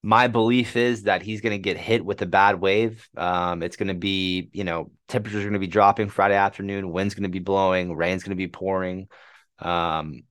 My 0.05 0.27
belief 0.27 0.75
is 0.75 1.03
that 1.03 1.21
he's 1.21 1.39
going 1.39 1.53
to 1.53 1.57
get 1.57 1.77
hit 1.77 2.03
with 2.03 2.21
a 2.21 2.25
bad 2.25 2.59
wave. 2.59 3.07
Um, 3.15 3.63
it's 3.63 3.77
going 3.77 3.87
to 3.87 3.93
be, 3.93 4.49
you 4.51 4.65
know, 4.65 4.91
temperatures 5.07 5.39
are 5.39 5.45
going 5.45 5.53
to 5.53 5.59
be 5.59 5.67
dropping 5.67 6.09
Friday 6.09 6.35
afternoon. 6.35 6.91
Wind's 6.91 7.13
going 7.13 7.23
to 7.23 7.29
be 7.29 7.39
blowing. 7.39 7.95
Rain's 7.95 8.21
going 8.21 8.31
to 8.31 8.35
be 8.35 8.49
pouring. 8.49 9.07
Um, 9.59 10.23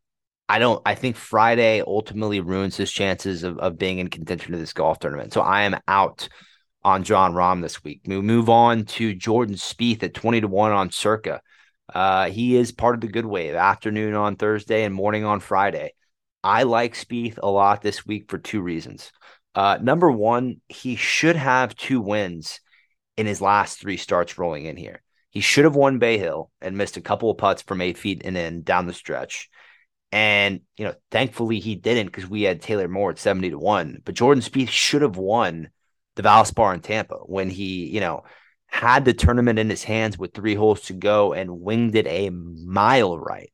I 0.53 0.59
don't. 0.59 0.83
I 0.85 0.95
think 0.95 1.17
Friday 1.17 1.81
ultimately 1.81 2.41
ruins 2.41 2.77
his 2.77 2.93
chances 2.93 3.43
of, 3.43 3.57
of 3.59 3.79
being 3.79 4.01
in 4.01 4.09
contention 4.09 4.53
to 4.53 4.59
this 4.59 4.75
golf 4.75 4.99
tournament. 4.99 5.33
So 5.33 5.41
I 5.41 5.63
am 5.63 5.81
out 5.89 6.29
on 6.85 7.05
Jon 7.05 7.33
Rahm 7.33 7.63
this 7.63 7.83
week. 7.83 8.03
We 8.05 8.21
move 8.21 8.51
on 8.51 8.85
to 8.85 9.15
Jordan 9.15 9.55
Spieth 9.55 10.03
at 10.03 10.13
twenty 10.13 10.43
to 10.43 10.49
one 10.49 10.71
on 10.71 10.91
Circa. 10.91 11.41
Uh, 11.95 12.29
he 12.29 12.55
is 12.55 12.71
part 12.71 12.95
of 12.95 13.01
the 13.01 13.07
good 13.07 13.25
wave. 13.25 13.55
Afternoon 13.55 14.13
on 14.13 14.37
Thursday 14.37 14.85
and 14.85 14.95
morning 14.95 15.25
on 15.25 15.41
Friday. 15.41 15.95
I 16.45 16.65
like 16.65 16.97
Spieth 16.97 17.39
a 17.43 17.51
lot 17.51 17.81
this 17.81 18.05
week 18.05 18.31
for 18.31 18.37
two 18.37 18.61
reasons. 18.61 19.11
Uh, 19.55 19.79
number 19.81 20.11
one, 20.11 20.61
he 20.69 20.97
should 20.97 21.37
have 21.37 21.75
two 21.75 22.03
wins 22.03 22.61
in 23.17 23.25
his 23.25 23.41
last 23.41 23.81
three 23.81 23.97
starts 23.97 24.37
rolling 24.37 24.67
in 24.67 24.77
here. 24.77 25.03
He 25.31 25.41
should 25.41 25.65
have 25.65 25.77
won 25.77 25.99
Bay 25.99 26.19
Hill 26.19 26.51
and 26.61 26.77
missed 26.77 26.99
a 26.99 27.01
couple 27.01 27.31
of 27.31 27.39
putts 27.39 27.63
from 27.63 27.81
eight 27.81 27.97
feet 27.97 28.21
and 28.23 28.37
in 28.37 28.65
down 28.65 28.87
the 28.87 28.93
stretch. 28.93 29.49
And, 30.13 30.61
you 30.77 30.85
know, 30.85 30.95
thankfully 31.11 31.59
he 31.59 31.75
didn't 31.75 32.07
because 32.07 32.29
we 32.29 32.43
had 32.43 32.61
Taylor 32.61 32.87
Moore 32.87 33.11
at 33.11 33.19
70 33.19 33.51
to 33.51 33.59
1. 33.59 34.03
But 34.05 34.15
Jordan 34.15 34.43
Spieth 34.43 34.69
should 34.69 35.03
have 35.03 35.17
won 35.17 35.71
the 36.17 36.23
Valspar 36.23 36.75
in 36.75 36.81
Tampa 36.81 37.17
when 37.17 37.49
he, 37.49 37.87
you 37.87 38.01
know, 38.01 38.25
had 38.67 39.05
the 39.05 39.15
tournament 39.15 39.59
in 39.59 39.71
his 39.71 39.85
hands 39.85 40.19
with 40.19 40.35
three 40.35 40.55
holes 40.55 40.83
to 40.83 40.93
go 40.93 41.33
and 41.33 41.61
winged 41.61 41.95
it 41.95 42.07
a 42.07 42.31
mile 42.31 43.19
right 43.19 43.53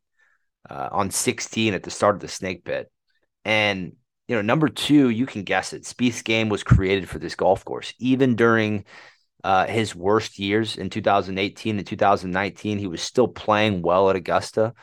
uh, 0.68 0.88
on 0.90 1.10
16 1.10 1.74
at 1.74 1.84
the 1.84 1.90
start 1.90 2.16
of 2.16 2.20
the 2.20 2.28
snake 2.28 2.64
pit. 2.64 2.90
And, 3.44 3.92
you 4.26 4.36
know, 4.36 4.42
number 4.42 4.68
two, 4.68 5.10
you 5.10 5.26
can 5.26 5.42
guess 5.44 5.72
it. 5.72 5.84
Spieth's 5.84 6.22
game 6.22 6.48
was 6.48 6.64
created 6.64 7.08
for 7.08 7.18
this 7.18 7.34
golf 7.36 7.64
course. 7.64 7.94
Even 7.98 8.34
during 8.34 8.84
uh, 9.44 9.66
his 9.66 9.94
worst 9.94 10.38
years 10.38 10.76
in 10.76 10.90
2018 10.90 11.78
and 11.78 11.86
2019, 11.86 12.78
he 12.78 12.86
was 12.86 13.00
still 13.00 13.28
playing 13.28 13.82
well 13.82 14.10
at 14.10 14.16
Augusta. 14.16 14.74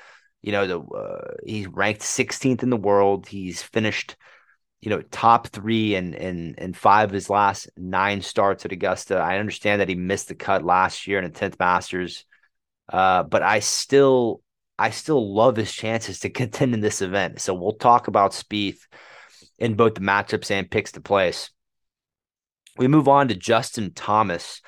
You 0.45 0.51
know, 0.51 0.67
the 0.67 0.79
uh, 0.79 1.33
he's 1.43 1.65
ranked 1.67 2.01
16th 2.01 2.61
in 2.61 2.69
the 2.69 2.77
world. 2.77 3.27
He's 3.27 3.63
finished, 3.63 4.15
you 4.79 4.91
know, 4.91 5.01
top 5.01 5.47
three 5.47 5.95
and 5.95 6.13
and 6.13 6.53
and 6.59 6.77
five 6.77 7.09
of 7.09 7.13
his 7.13 7.31
last 7.31 7.67
nine 7.75 8.21
starts 8.21 8.63
at 8.63 8.71
Augusta. 8.71 9.17
I 9.17 9.39
understand 9.39 9.81
that 9.81 9.89
he 9.89 9.95
missed 9.95 10.27
the 10.27 10.35
cut 10.35 10.63
last 10.63 11.07
year 11.07 11.17
in 11.17 11.23
the 11.25 11.39
10th 11.39 11.59
Masters, 11.59 12.25
uh, 12.93 13.23
but 13.23 13.41
I 13.41 13.59
still 13.59 14.41
I 14.77 14.91
still 14.91 15.33
love 15.33 15.55
his 15.55 15.71
chances 15.71 16.19
to 16.19 16.29
contend 16.41 16.75
in 16.75 16.79
this 16.79 17.01
event. 17.01 17.41
So 17.41 17.55
we'll 17.55 17.73
talk 17.73 18.07
about 18.07 18.31
Spieth 18.31 18.85
in 19.57 19.73
both 19.73 19.95
the 19.95 20.01
matchups 20.01 20.51
and 20.51 20.69
picks 20.69 20.91
to 20.91 21.01
place. 21.01 21.49
We 22.77 22.87
move 22.87 23.07
on 23.07 23.29
to 23.29 23.35
Justin 23.35 23.93
Thomas 23.93 24.61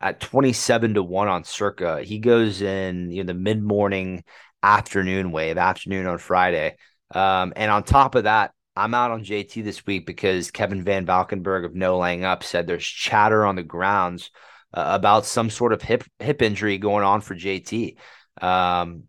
at 0.00 0.20
27 0.20 0.94
to 0.94 1.02
1 1.02 1.28
on 1.28 1.44
circa. 1.44 2.02
He 2.02 2.18
goes 2.18 2.62
in 2.62 3.10
you 3.10 3.24
know 3.24 3.26
the 3.26 3.38
mid-morning 3.38 4.24
afternoon 4.62 5.32
wave, 5.32 5.58
afternoon 5.58 6.06
on 6.06 6.18
Friday. 6.18 6.76
Um, 7.14 7.52
and 7.56 7.70
on 7.70 7.82
top 7.84 8.14
of 8.14 8.24
that, 8.24 8.52
I'm 8.76 8.94
out 8.94 9.10
on 9.10 9.24
JT 9.24 9.64
this 9.64 9.84
week 9.86 10.06
because 10.06 10.50
Kevin 10.50 10.84
Van 10.84 11.04
Valkenburg 11.04 11.64
of 11.64 11.74
No 11.74 11.98
Laying 11.98 12.24
Up 12.24 12.44
said 12.44 12.66
there's 12.66 12.84
chatter 12.84 13.44
on 13.44 13.56
the 13.56 13.62
grounds 13.62 14.30
uh, 14.72 14.84
about 14.86 15.26
some 15.26 15.50
sort 15.50 15.72
of 15.72 15.82
hip 15.82 16.04
hip 16.20 16.42
injury 16.42 16.78
going 16.78 17.04
on 17.04 17.20
for 17.20 17.34
JT. 17.34 17.96
Um, 18.40 19.04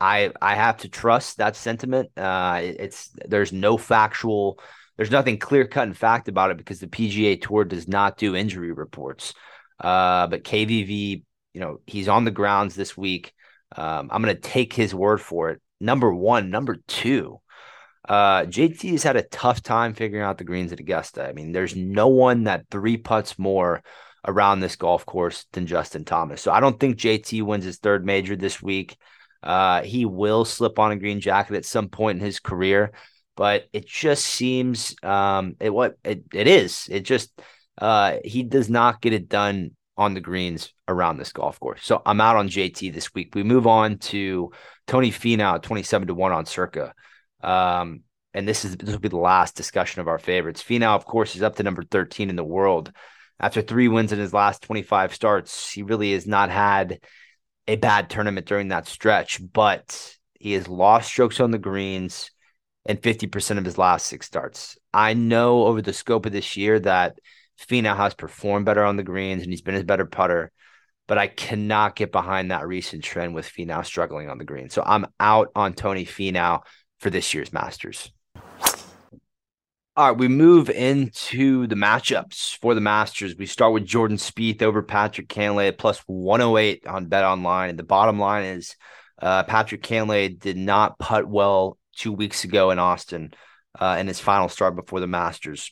I 0.00 0.32
I 0.40 0.54
have 0.54 0.78
to 0.78 0.88
trust 0.88 1.38
that 1.38 1.56
sentiment. 1.56 2.10
Uh, 2.16 2.60
it's 2.62 3.10
there's 3.26 3.52
no 3.52 3.76
factual, 3.78 4.60
there's 4.96 5.10
nothing 5.10 5.38
clear 5.38 5.66
cut 5.66 5.84
and 5.88 5.96
fact 5.96 6.28
about 6.28 6.50
it 6.50 6.56
because 6.58 6.80
the 6.80 6.86
PGA 6.86 7.40
Tour 7.40 7.64
does 7.64 7.88
not 7.88 8.16
do 8.16 8.36
injury 8.36 8.72
reports. 8.72 9.34
Uh, 9.80 10.26
but 10.28 10.44
KVV, 10.44 11.24
you 11.52 11.60
know, 11.60 11.80
he's 11.86 12.08
on 12.08 12.24
the 12.24 12.30
grounds 12.30 12.74
this 12.74 12.96
week. 12.96 13.32
Um, 13.76 14.08
I'm 14.10 14.22
going 14.22 14.34
to 14.34 14.40
take 14.40 14.72
his 14.72 14.94
word 14.94 15.20
for 15.20 15.50
it. 15.50 15.60
Number 15.80 16.12
one, 16.12 16.50
number 16.50 16.76
two, 16.86 17.40
uh, 18.08 18.42
JT 18.42 18.90
has 18.92 19.02
had 19.02 19.16
a 19.16 19.22
tough 19.22 19.62
time 19.62 19.94
figuring 19.94 20.24
out 20.24 20.38
the 20.38 20.44
greens 20.44 20.72
at 20.72 20.80
Augusta. 20.80 21.26
I 21.26 21.32
mean, 21.32 21.52
there's 21.52 21.74
no 21.74 22.08
one 22.08 22.44
that 22.44 22.66
three 22.70 22.96
putts 22.96 23.38
more 23.38 23.82
around 24.26 24.60
this 24.60 24.76
golf 24.76 25.04
course 25.04 25.46
than 25.52 25.66
Justin 25.66 26.04
Thomas. 26.04 26.40
So 26.40 26.52
I 26.52 26.60
don't 26.60 26.78
think 26.78 26.98
JT 26.98 27.42
wins 27.42 27.64
his 27.64 27.78
third 27.78 28.04
major 28.04 28.36
this 28.36 28.62
week. 28.62 28.96
Uh, 29.42 29.82
he 29.82 30.06
will 30.06 30.44
slip 30.44 30.78
on 30.78 30.92
a 30.92 30.96
green 30.96 31.20
jacket 31.20 31.56
at 31.56 31.66
some 31.66 31.88
point 31.88 32.18
in 32.18 32.24
his 32.24 32.40
career, 32.40 32.92
but 33.36 33.66
it 33.72 33.86
just 33.86 34.24
seems 34.24 34.94
um, 35.02 35.56
it 35.60 35.72
what 35.72 35.96
it, 36.02 36.24
it 36.32 36.46
is. 36.46 36.88
It 36.90 37.00
just 37.00 37.38
uh, 37.76 38.18
he 38.24 38.42
does 38.42 38.70
not 38.70 39.02
get 39.02 39.12
it 39.12 39.28
done 39.28 39.72
on 39.96 40.14
the 40.14 40.20
greens 40.20 40.72
around 40.88 41.18
this 41.18 41.32
golf 41.32 41.60
course. 41.60 41.84
So 41.84 42.02
I'm 42.04 42.20
out 42.20 42.36
on 42.36 42.48
JT 42.48 42.92
this 42.92 43.14
week. 43.14 43.34
We 43.34 43.42
move 43.42 43.66
on 43.66 43.98
to 43.98 44.52
Tony 44.86 45.10
Finau, 45.10 45.62
27 45.62 46.08
to 46.08 46.14
1 46.14 46.32
on 46.32 46.46
circa. 46.46 46.94
Um, 47.42 48.00
and 48.32 48.48
this 48.48 48.64
is 48.64 48.76
this 48.76 48.90
will 48.90 48.98
be 48.98 49.08
the 49.08 49.16
last 49.16 49.54
discussion 49.54 50.00
of 50.00 50.08
our 50.08 50.18
favorites. 50.18 50.62
Finau, 50.62 50.96
of 50.96 51.04
course, 51.04 51.36
is 51.36 51.42
up 51.42 51.56
to 51.56 51.62
number 51.62 51.84
13 51.84 52.30
in 52.30 52.36
the 52.36 52.44
world. 52.44 52.92
After 53.38 53.62
three 53.62 53.88
wins 53.88 54.12
in 54.12 54.18
his 54.18 54.32
last 54.32 54.62
25 54.62 55.14
starts, 55.14 55.70
he 55.70 55.82
really 55.82 56.12
has 56.12 56.26
not 56.26 56.50
had 56.50 57.00
a 57.66 57.76
bad 57.76 58.10
tournament 58.10 58.46
during 58.46 58.68
that 58.68 58.86
stretch, 58.86 59.40
but 59.52 60.16
he 60.34 60.52
has 60.52 60.68
lost 60.68 61.08
strokes 61.08 61.40
on 61.40 61.50
the 61.50 61.58
greens 61.58 62.30
in 62.86 62.98
50% 62.98 63.58
of 63.58 63.64
his 63.64 63.78
last 63.78 64.06
six 64.06 64.26
starts. 64.26 64.76
I 64.92 65.14
know 65.14 65.64
over 65.64 65.80
the 65.80 65.92
scope 65.92 66.26
of 66.26 66.32
this 66.32 66.56
year 66.56 66.78
that 66.80 67.18
Finau 67.58 67.96
has 67.96 68.14
performed 68.14 68.66
better 68.66 68.84
on 68.84 68.96
the 68.96 69.02
greens 69.02 69.42
and 69.42 69.52
he's 69.52 69.62
been 69.62 69.74
a 69.74 69.84
better 69.84 70.06
putter, 70.06 70.50
but 71.06 71.18
I 71.18 71.26
cannot 71.26 71.96
get 71.96 72.12
behind 72.12 72.50
that 72.50 72.66
recent 72.66 73.04
trend 73.04 73.34
with 73.34 73.48
Finau 73.48 73.84
struggling 73.84 74.28
on 74.28 74.38
the 74.38 74.44
green. 74.44 74.70
So 74.70 74.82
I'm 74.84 75.06
out 75.20 75.50
on 75.54 75.74
Tony 75.74 76.04
Finau 76.04 76.62
for 76.98 77.10
this 77.10 77.34
year's 77.34 77.52
Masters. 77.52 78.10
All 79.96 80.08
right, 80.08 80.18
we 80.18 80.26
move 80.26 80.70
into 80.70 81.68
the 81.68 81.76
matchups 81.76 82.58
for 82.58 82.74
the 82.74 82.80
Masters. 82.80 83.36
We 83.36 83.46
start 83.46 83.72
with 83.72 83.84
Jordan 83.84 84.16
Spieth 84.16 84.60
over 84.60 84.82
Patrick 84.82 85.28
Cantlay 85.28 85.68
at 85.68 85.78
plus 85.78 86.00
108 86.06 86.84
on 86.88 87.06
Bet 87.06 87.22
Online. 87.22 87.70
And 87.70 87.78
the 87.78 87.84
bottom 87.84 88.18
line 88.18 88.44
is 88.44 88.74
uh, 89.22 89.44
Patrick 89.44 89.84
Cantlay 89.84 90.36
did 90.36 90.56
not 90.56 90.98
putt 90.98 91.28
well 91.28 91.78
two 91.94 92.12
weeks 92.12 92.42
ago 92.42 92.72
in 92.72 92.80
Austin 92.80 93.34
uh, 93.78 93.96
in 94.00 94.08
his 94.08 94.18
final 94.18 94.48
start 94.48 94.74
before 94.74 94.98
the 94.98 95.06
Masters 95.06 95.70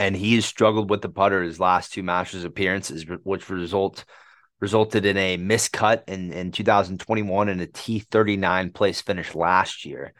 and 0.00 0.16
he 0.16 0.34
has 0.36 0.46
struggled 0.46 0.88
with 0.88 1.02
the 1.02 1.10
putter 1.10 1.42
his 1.42 1.60
last 1.60 1.92
two 1.92 2.02
Masters 2.02 2.44
appearances, 2.44 3.04
which 3.22 3.50
result 3.50 4.06
resulted 4.58 5.04
in 5.04 5.18
a 5.18 5.36
miscut 5.36 6.08
in, 6.08 6.32
in 6.32 6.52
2021 6.52 7.50
and 7.50 7.60
a 7.60 7.66
T39 7.66 8.72
place 8.72 9.02
finish 9.02 9.34
last 9.34 9.84
year. 9.84 10.14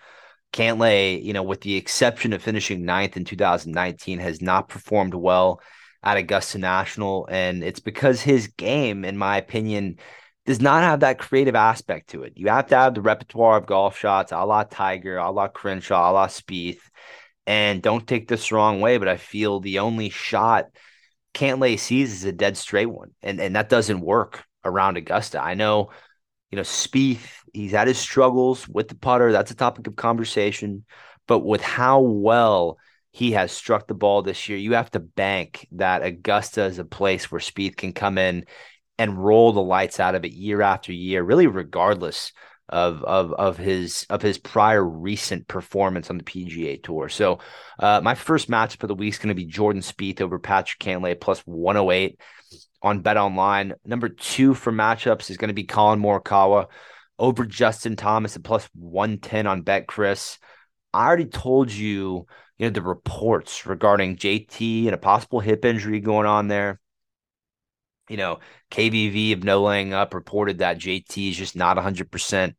Cantlay, 0.53 1.25
you 1.25 1.33
know, 1.33 1.43
with 1.43 1.63
the 1.63 1.77
exception 1.77 2.35
of 2.35 2.43
finishing 2.43 2.85
ninth 2.85 3.17
in 3.17 3.25
2019, 3.25 4.19
has 4.19 4.43
not 4.43 4.69
performed 4.69 5.15
well 5.15 5.63
at 6.03 6.19
Augusta 6.19 6.59
National. 6.59 7.27
And 7.31 7.65
it's 7.65 7.81
because 7.81 8.21
his 8.21 8.49
game, 8.49 9.07
in 9.07 9.17
my 9.17 9.39
opinion, 9.39 9.97
does 10.45 10.61
not 10.61 10.83
have 10.83 11.01
that 11.01 11.19
creative 11.19 11.55
aspect 11.55 12.11
to 12.11 12.25
it. 12.25 12.35
You 12.37 12.49
have 12.49 12.67
to 12.67 12.77
have 12.77 12.95
the 12.95 13.01
repertoire 13.01 13.57
of 13.57 13.65
golf 13.65 13.97
shots 13.97 14.31
a 14.31 14.45
la 14.45 14.65
Tiger, 14.65 15.17
a 15.17 15.31
la 15.31 15.49
Crenshaw, 15.49 16.11
a 16.11 16.13
la 16.13 16.27
Spieth. 16.27 16.81
And 17.47 17.82
don't 17.82 18.06
take 18.06 18.28
this 18.28 18.49
the 18.49 18.54
wrong 18.54 18.80
way, 18.80 18.99
but 18.99 19.09
I 19.09 19.16
feel 19.16 19.61
the 19.61 19.80
only 19.80 20.11
shot 20.11 20.66
Cantlay 21.35 21.78
sees 21.78 22.12
is 22.12 22.25
a 22.25 22.32
dead 22.32 22.56
straight 22.56 22.87
one. 22.87 23.12
And 23.23 23.40
and 23.40 23.56
that 23.56 23.68
doesn't 23.68 24.00
work 24.00 24.44
around 24.64 24.97
Augusta. 24.97 25.42
I 25.42 25.54
know, 25.54 25.90
you 26.50 26.56
know, 26.56 26.62
Spieth, 26.62 27.26
he's 27.52 27.73
had 27.73 27.88
his 27.88 27.99
struggles 27.99 28.68
with 28.68 28.88
the 28.88 28.94
putter. 28.94 29.32
That's 29.32 29.50
a 29.50 29.56
topic 29.56 29.87
of 29.87 29.97
conversation. 29.97 30.85
But 31.26 31.40
with 31.40 31.62
how 31.62 32.00
well 32.00 32.78
he 33.12 33.32
has 33.32 33.52
struck 33.52 33.87
the 33.87 33.94
ball 33.94 34.23
this 34.23 34.49
year, 34.49 34.59
you 34.59 34.75
have 34.75 34.90
to 34.92 35.00
bank 35.00 35.66
that 35.73 36.02
Augusta 36.02 36.64
is 36.64 36.78
a 36.78 36.85
place 36.85 37.30
where 37.30 37.40
Spieth 37.40 37.76
can 37.76 37.92
come 37.92 38.18
in 38.18 38.44
and 38.99 39.23
roll 39.23 39.52
the 39.52 39.62
lights 39.62 39.99
out 39.99 40.14
of 40.14 40.25
it 40.25 40.32
year 40.32 40.62
after 40.62 40.92
year, 40.92 41.23
really 41.23 41.47
regardless 41.47 42.32
of 42.71 43.03
of 43.05 43.33
of 43.33 43.57
his 43.57 44.07
of 44.09 44.23
his 44.23 44.39
prior 44.39 44.83
recent 44.83 45.47
performance 45.49 46.09
on 46.09 46.19
the 46.19 46.25
PGA 46.25 46.83
Tour. 46.83 47.09
So, 47.09 47.41
uh, 47.79 48.00
my 48.03 48.15
first 48.15 48.49
match 48.49 48.77
for 48.77 48.87
the 48.87 48.95
week 48.95 49.12
is 49.12 49.19
going 49.19 49.29
to 49.29 49.35
be 49.35 49.45
Jordan 49.45 49.83
Spieth 49.83 50.21
over 50.21 50.39
Patrick 50.39 50.81
Cantlay 50.81 51.21
plus 51.21 51.41
108 51.41 52.19
on 52.83 53.00
Bet 53.00 53.17
Online. 53.17 53.75
Number 53.85 54.09
two 54.09 54.55
for 54.55 54.73
matchups 54.73 55.31
is 55.31 55.37
going 55.37 55.49
to 55.49 55.55
be 55.55 55.65
Collin 55.65 56.00
Morikawa 56.00 56.67
over 57.19 57.45
Justin 57.45 57.97
Thomas 57.97 58.37
at 58.37 58.43
plus 58.43 58.69
110 58.75 59.47
on 59.47 59.62
BetCris. 59.62 60.39
I 60.93 61.07
already 61.07 61.27
told 61.27 61.71
you, 61.71 62.27
you 62.59 62.67
know, 62.67 62.71
the 62.71 62.83
reports 62.83 63.67
regarding 63.67 64.17
JT 64.17 64.87
and 64.87 64.95
a 64.95 64.99
possible 64.99 65.41
hip 65.41 65.65
injury 65.65 66.00
going 66.00 66.27
on 66.27 66.49
there. 66.49 66.81
You 68.11 68.17
know, 68.17 68.40
KVV 68.71 69.33
of 69.33 69.45
no 69.45 69.62
laying 69.62 69.93
up 69.93 70.14
reported 70.14 70.59
that 70.59 70.79
JT 70.79 71.31
is 71.31 71.37
just 71.37 71.57
not 71.57 71.76
100% 71.76 72.55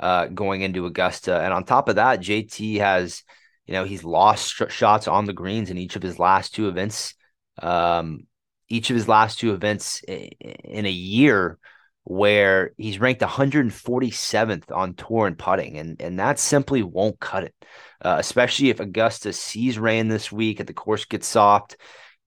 uh, 0.00 0.26
going 0.26 0.62
into 0.62 0.86
Augusta. 0.86 1.40
And 1.40 1.52
on 1.52 1.64
top 1.64 1.88
of 1.88 1.96
that, 1.96 2.20
JT 2.20 2.78
has, 2.78 3.22
you 3.66 3.74
know, 3.74 3.84
he's 3.84 4.04
lost 4.04 4.54
sh- 4.54 4.62
shots 4.70 5.08
on 5.08 5.24
the 5.24 5.32
greens 5.32 5.70
in 5.70 5.78
each 5.78 5.96
of 5.96 6.02
his 6.02 6.18
last 6.18 6.54
two 6.54 6.68
events. 6.68 7.14
Um, 7.60 8.26
each 8.68 8.90
of 8.90 8.96
his 8.96 9.08
last 9.08 9.38
two 9.38 9.52
events 9.54 10.02
in 10.06 10.86
a 10.86 10.90
year 10.90 11.58
where 12.04 12.72
he's 12.76 12.98
ranked 12.98 13.20
147th 13.20 14.70
on 14.72 14.94
tour 14.94 15.26
and 15.26 15.38
putting, 15.38 15.76
and 15.78 16.00
and 16.00 16.18
that 16.18 16.38
simply 16.38 16.82
won't 16.82 17.20
cut 17.20 17.44
it. 17.44 17.54
Uh, 18.02 18.16
especially 18.18 18.70
if 18.70 18.80
Augusta 18.80 19.32
sees 19.32 19.78
rain 19.78 20.08
this 20.08 20.30
week 20.32 20.60
and 20.60 20.68
the 20.68 20.74
course 20.74 21.04
gets 21.04 21.26
soft, 21.26 21.76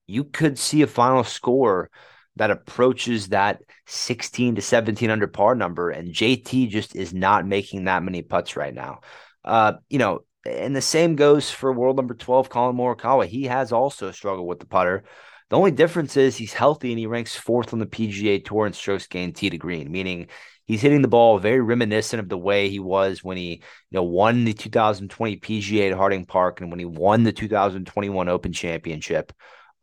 you 0.06 0.24
could 0.24 0.58
see 0.58 0.82
a 0.82 0.86
final 0.86 1.24
score 1.24 1.90
that 2.36 2.50
approaches 2.50 3.28
that 3.28 3.62
16 3.86 4.56
to 4.56 4.62
17 4.62 5.10
under 5.10 5.26
par 5.26 5.54
number, 5.54 5.90
and 5.90 6.14
JT 6.14 6.68
just 6.70 6.96
is 6.96 7.12
not 7.12 7.46
making 7.46 7.84
that 7.84 8.02
many 8.02 8.22
putts 8.22 8.56
right 8.56 8.74
now. 8.74 9.00
Uh, 9.44 9.74
you 9.90 9.98
know, 9.98 10.20
and 10.46 10.74
the 10.74 10.82
same 10.82 11.16
goes 11.16 11.50
for 11.50 11.72
world 11.72 11.96
number 11.96 12.14
12, 12.14 12.48
Collin 12.48 12.76
Morikawa. 12.76 13.26
He 13.26 13.44
has 13.44 13.72
also 13.72 14.10
struggled 14.10 14.48
with 14.48 14.60
the 14.60 14.66
putter. 14.66 15.04
The 15.50 15.58
only 15.58 15.70
difference 15.70 16.16
is 16.16 16.36
he's 16.36 16.54
healthy 16.54 16.90
and 16.92 16.98
he 16.98 17.06
ranks 17.06 17.36
fourth 17.36 17.72
on 17.72 17.78
the 17.78 17.86
PGA 17.86 18.42
Tour 18.42 18.66
in 18.66 18.72
strokes 18.72 19.06
gained 19.06 19.36
tee 19.36 19.50
to 19.50 19.58
green, 19.58 19.92
meaning 19.92 20.28
he's 20.64 20.80
hitting 20.80 21.02
the 21.02 21.08
ball 21.08 21.38
very 21.38 21.60
reminiscent 21.60 22.20
of 22.20 22.30
the 22.30 22.38
way 22.38 22.70
he 22.70 22.78
was 22.78 23.22
when 23.22 23.36
he 23.36 23.56
you 23.56 23.60
know 23.90 24.02
won 24.02 24.44
the 24.44 24.54
2020 24.54 25.36
PGA 25.36 25.90
at 25.90 25.96
Harding 25.96 26.24
Park 26.24 26.62
and 26.62 26.70
when 26.70 26.78
he 26.78 26.86
won 26.86 27.22
the 27.22 27.32
2021 27.32 28.28
Open 28.30 28.52
Championship. 28.52 29.32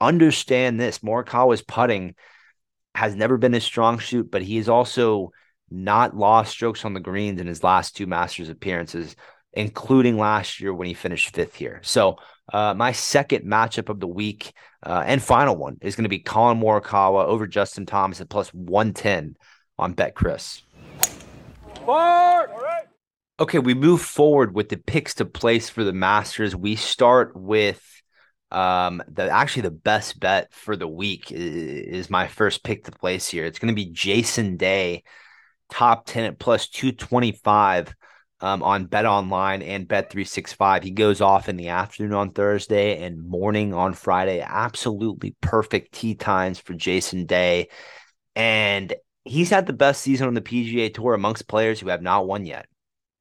Understand 0.02 0.80
this: 0.80 1.00
Morikawa's 1.00 1.62
putting 1.62 2.16
has 2.96 3.16
never 3.16 3.38
been 3.38 3.54
his 3.54 3.64
strong 3.64 4.00
suit, 4.00 4.32
but 4.32 4.42
he 4.42 4.58
has 4.58 4.70
also 4.70 5.32
not 5.72 6.16
lost 6.16 6.52
strokes 6.52 6.86
on 6.86 6.94
the 6.94 7.00
greens 7.00 7.40
in 7.40 7.48
his 7.48 7.64
last 7.64 7.96
two 7.96 8.08
Masters 8.08 8.50
appearances, 8.50 9.16
including 9.54 10.18
last 10.18 10.60
year 10.60 10.74
when 10.74 10.88
he 10.88 10.94
finished 10.94 11.36
fifth 11.36 11.56
here. 11.56 11.80
So 11.84 12.18
uh, 12.52 12.74
my 12.74 12.92
second 12.92 13.46
matchup 13.46 13.90
of 13.90 14.00
the 14.00 14.08
week 14.08 14.54
uh, 14.84 15.04
and 15.06 15.22
final 15.22 15.56
one 15.56 15.78
is 15.82 15.96
going 15.96 16.04
to 16.04 16.10
be 16.10 16.20
Collin 16.20 16.60
Morikawa 16.60 17.26
over 17.26 17.46
Justin 17.48 17.86
Thomas 17.86 18.22
at 18.22 18.30
plus 18.30 18.54
110 18.54 19.36
on 19.78 19.94
BetCris. 19.94 20.62
Forward. 21.86 22.50
All 22.52 22.62
right. 22.62 22.86
Okay, 23.40 23.60
we 23.60 23.74
move 23.74 24.02
forward 24.02 24.54
with 24.54 24.70
the 24.70 24.78
picks 24.78 25.16
to 25.16 25.26
place 25.26 25.70
for 25.70 25.84
the 25.84 25.94
Masters. 25.94 26.56
We 26.56 26.76
start 26.76 27.36
with 27.36 27.82
um 28.52 29.04
the 29.08 29.30
actually 29.30 29.62
the 29.64 29.72
best 29.72 30.20
bet 30.20 30.52
for 30.54 30.76
the 30.76 30.88
week 30.88 31.32
is, 31.32 32.06
is 32.06 32.10
my 32.10 32.28
first 32.28 32.64
pick 32.64 32.86
to 32.86 32.92
place 32.92 33.28
here. 33.28 33.46
It's 33.46 33.60
going 33.60 33.74
to 33.74 33.82
be 33.82 33.92
Jason 33.92 34.58
Day, 34.58 35.04
top 35.70 36.06
10 36.06 36.26
at 36.26 36.40
plus 36.40 36.68
225 36.70 37.94
um, 38.42 38.64
on 38.64 38.86
Bet 38.86 39.06
Online 39.06 39.62
and 39.62 39.88
Bet 39.88 40.10
365. 40.10 40.84
He 40.84 40.92
goes 40.92 41.22
off 41.22 41.50
in 41.50 41.58
the 41.58 41.70
afternoon 41.70 42.14
on 42.14 42.32
Thursday 42.32 43.04
and 43.04 43.22
morning 43.22 43.74
on 43.74 43.94
Friday. 43.94 44.42
Absolutely 44.42 45.36
perfect 45.42 45.94
tee 45.94 46.16
times 46.16 46.60
for 46.60 46.74
Jason 46.74 47.26
Day. 47.26 47.70
And 48.36 48.94
he's 49.26 49.50
had 49.50 49.66
the 49.66 49.74
best 49.74 50.02
season 50.02 50.28
on 50.28 50.34
the 50.34 50.42
PGA 50.42 50.94
Tour 50.94 51.14
amongst 51.14 51.48
players 51.48 51.80
who 51.80 51.90
have 51.90 52.02
not 52.02 52.28
won 52.28 52.46
yet. 52.46 52.68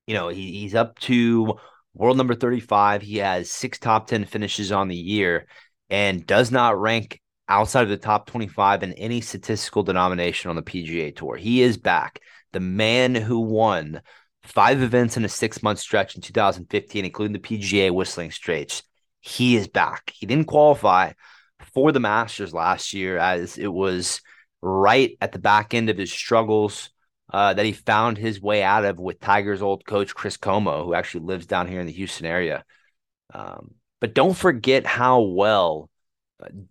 You 0.06 0.14
know, 0.14 0.28
he, 0.28 0.60
he's 0.60 0.74
up 0.74 0.98
to 1.00 1.58
world 1.98 2.16
number 2.16 2.34
35. 2.34 3.02
He 3.02 3.16
has 3.18 3.50
six 3.50 3.78
top 3.78 4.06
10 4.06 4.24
finishes 4.24 4.72
on 4.72 4.88
the 4.88 4.96
year 4.96 5.46
and 5.90 6.24
does 6.26 6.50
not 6.50 6.80
rank 6.80 7.20
outside 7.48 7.82
of 7.82 7.88
the 7.88 7.96
top 7.96 8.26
25 8.26 8.84
in 8.84 8.92
any 8.94 9.20
statistical 9.20 9.82
denomination 9.82 10.48
on 10.48 10.56
the 10.56 10.62
PGA 10.62 11.14
Tour. 11.14 11.36
He 11.36 11.60
is 11.60 11.76
back. 11.76 12.20
The 12.52 12.60
man 12.60 13.14
who 13.14 13.40
won 13.40 14.00
five 14.44 14.80
events 14.80 15.16
in 15.16 15.24
a 15.24 15.28
six 15.28 15.62
month 15.62 15.80
stretch 15.80 16.14
in 16.14 16.22
2015, 16.22 17.04
including 17.04 17.32
the 17.32 17.38
PGA 17.38 17.90
Whistling 17.90 18.30
Straits. 18.30 18.82
He 19.20 19.56
is 19.56 19.66
back. 19.66 20.12
He 20.14 20.26
didn't 20.26 20.46
qualify 20.46 21.12
for 21.74 21.90
the 21.90 22.00
Masters 22.00 22.54
last 22.54 22.94
year 22.94 23.18
as 23.18 23.58
it 23.58 23.66
was 23.66 24.20
right 24.62 25.16
at 25.20 25.32
the 25.32 25.38
back 25.38 25.74
end 25.74 25.90
of 25.90 25.98
his 25.98 26.12
struggles 26.12 26.90
uh, 27.32 27.54
that 27.54 27.66
he 27.66 27.72
found 27.72 28.18
his 28.18 28.40
way 28.40 28.62
out 28.62 28.84
of 28.84 28.98
with 28.98 29.20
Tiger's 29.20 29.62
old 29.62 29.84
coach, 29.84 30.14
Chris 30.14 30.36
Como, 30.36 30.84
who 30.84 30.94
actually 30.94 31.24
lives 31.24 31.46
down 31.46 31.66
here 31.68 31.80
in 31.80 31.86
the 31.86 31.92
Houston 31.92 32.26
area. 32.26 32.64
Um, 33.32 33.74
but 34.00 34.14
don't 34.14 34.36
forget 34.36 34.86
how 34.86 35.20
well 35.20 35.90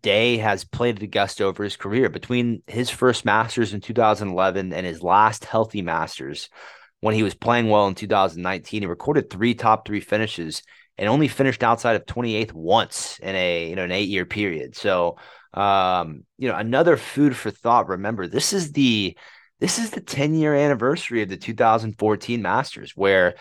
Day 0.02 0.38
has 0.38 0.64
played 0.64 0.96
at 0.98 1.04
Augusta 1.04 1.44
over 1.44 1.64
his 1.64 1.76
career. 1.76 2.10
Between 2.10 2.64
his 2.68 2.90
first 2.90 3.26
Masters 3.26 3.74
in 3.74 3.82
2011 3.82 4.74
and 4.74 4.86
his 4.86 5.04
last 5.04 5.46
healthy 5.46 5.82
Masters, 5.82 6.50
when 7.00 7.16
he 7.16 7.24
was 7.24 7.36
playing 7.36 7.70
well 7.70 7.88
in 7.88 7.96
2019. 7.96 8.82
He 8.82 8.88
recorded 8.88 9.30
three 9.30 9.54
top 9.54 9.86
three 9.86 10.00
finishes 10.00 10.64
and 10.98 11.08
only 11.08 11.28
finished 11.28 11.64
outside 11.64 11.96
of 11.96 12.06
28th 12.06 12.54
once 12.54 13.20
in 13.20 13.36
a 13.36 13.70
you 13.70 13.76
know 13.76 13.84
an 13.84 13.92
eight 13.92 14.10
year 14.10 14.26
period. 14.26 14.76
So 14.76 15.18
um, 15.54 16.26
you 16.38 16.50
know 16.50 16.56
another 16.56 16.98
food 16.98 17.36
for 17.36 17.52
thought. 17.52 17.90
Remember, 17.90 18.28
this 18.28 18.54
is 18.54 18.72
the 18.72 19.18
this 19.60 19.80
is 19.80 19.92
the 19.92 20.02
10 20.02 20.36
year 20.36 20.54
anniversary 20.54 21.24
of 21.24 21.30
the 21.30 21.38
2014 21.38 22.42
Masters 22.42 22.94
where 22.96 23.36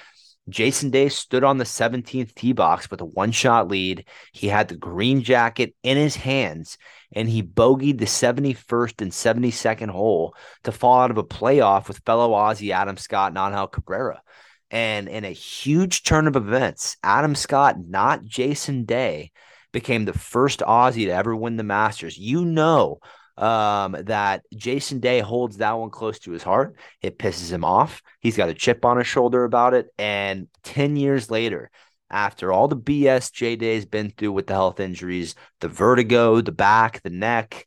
Jason 0.48 0.90
Day 0.90 1.08
stood 1.08 1.42
on 1.42 1.58
the 1.58 1.64
17th 1.64 2.34
tee 2.34 2.52
box 2.52 2.90
with 2.90 3.00
a 3.00 3.04
one 3.04 3.32
shot 3.32 3.68
lead. 3.68 4.06
He 4.32 4.46
had 4.46 4.68
the 4.68 4.76
green 4.76 5.22
jacket 5.22 5.74
in 5.82 5.96
his 5.96 6.14
hands 6.14 6.78
and 7.12 7.28
he 7.28 7.42
bogeyed 7.42 7.98
the 7.98 8.06
71st 8.06 9.02
and 9.02 9.10
72nd 9.10 9.90
hole 9.90 10.34
to 10.64 10.72
fall 10.72 11.00
out 11.00 11.10
of 11.10 11.18
a 11.18 11.24
playoff 11.24 11.88
with 11.88 12.04
fellow 12.06 12.32
Aussie 12.32 12.70
Adam 12.70 12.96
Scott 12.96 13.32
and 13.32 13.38
Angel 13.38 13.66
Cabrera. 13.66 14.22
And 14.70 15.08
in 15.08 15.24
a 15.24 15.30
huge 15.30 16.02
turn 16.02 16.26
of 16.26 16.36
events, 16.36 16.96
Adam 17.02 17.34
Scott, 17.34 17.76
not 17.78 18.24
Jason 18.24 18.84
Day, 18.84 19.32
became 19.72 20.04
the 20.04 20.12
first 20.12 20.60
Aussie 20.60 21.06
to 21.06 21.10
ever 21.10 21.34
win 21.34 21.56
the 21.56 21.62
Masters. 21.62 22.18
You 22.18 22.44
know 22.44 23.00
um, 23.36 23.96
that 24.06 24.42
Jason 24.54 25.00
Day 25.00 25.20
holds 25.20 25.58
that 25.58 25.72
one 25.72 25.90
close 25.90 26.18
to 26.20 26.32
his 26.32 26.42
heart. 26.42 26.76
It 27.02 27.18
pisses 27.18 27.50
him 27.50 27.64
off. 27.64 28.02
He's 28.20 28.36
got 28.36 28.48
a 28.48 28.54
chip 28.54 28.84
on 28.84 28.98
his 28.98 29.06
shoulder 29.06 29.44
about 29.44 29.74
it. 29.74 29.88
And 29.98 30.48
10 30.62 30.96
years 30.96 31.30
later, 31.30 31.70
after 32.10 32.52
all 32.52 32.68
the 32.68 32.76
BS 32.76 33.32
J 33.32 33.56
Day's 33.56 33.84
been 33.84 34.10
through 34.10 34.32
with 34.32 34.46
the 34.46 34.54
health 34.54 34.80
injuries, 34.80 35.34
the 35.60 35.68
vertigo, 35.68 36.40
the 36.40 36.52
back, 36.52 37.02
the 37.02 37.10
neck, 37.10 37.66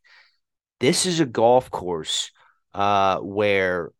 this 0.80 1.06
is 1.06 1.20
a 1.20 1.26
golf 1.26 1.70
course 1.70 2.30
uh, 2.74 3.18
where 3.18 3.92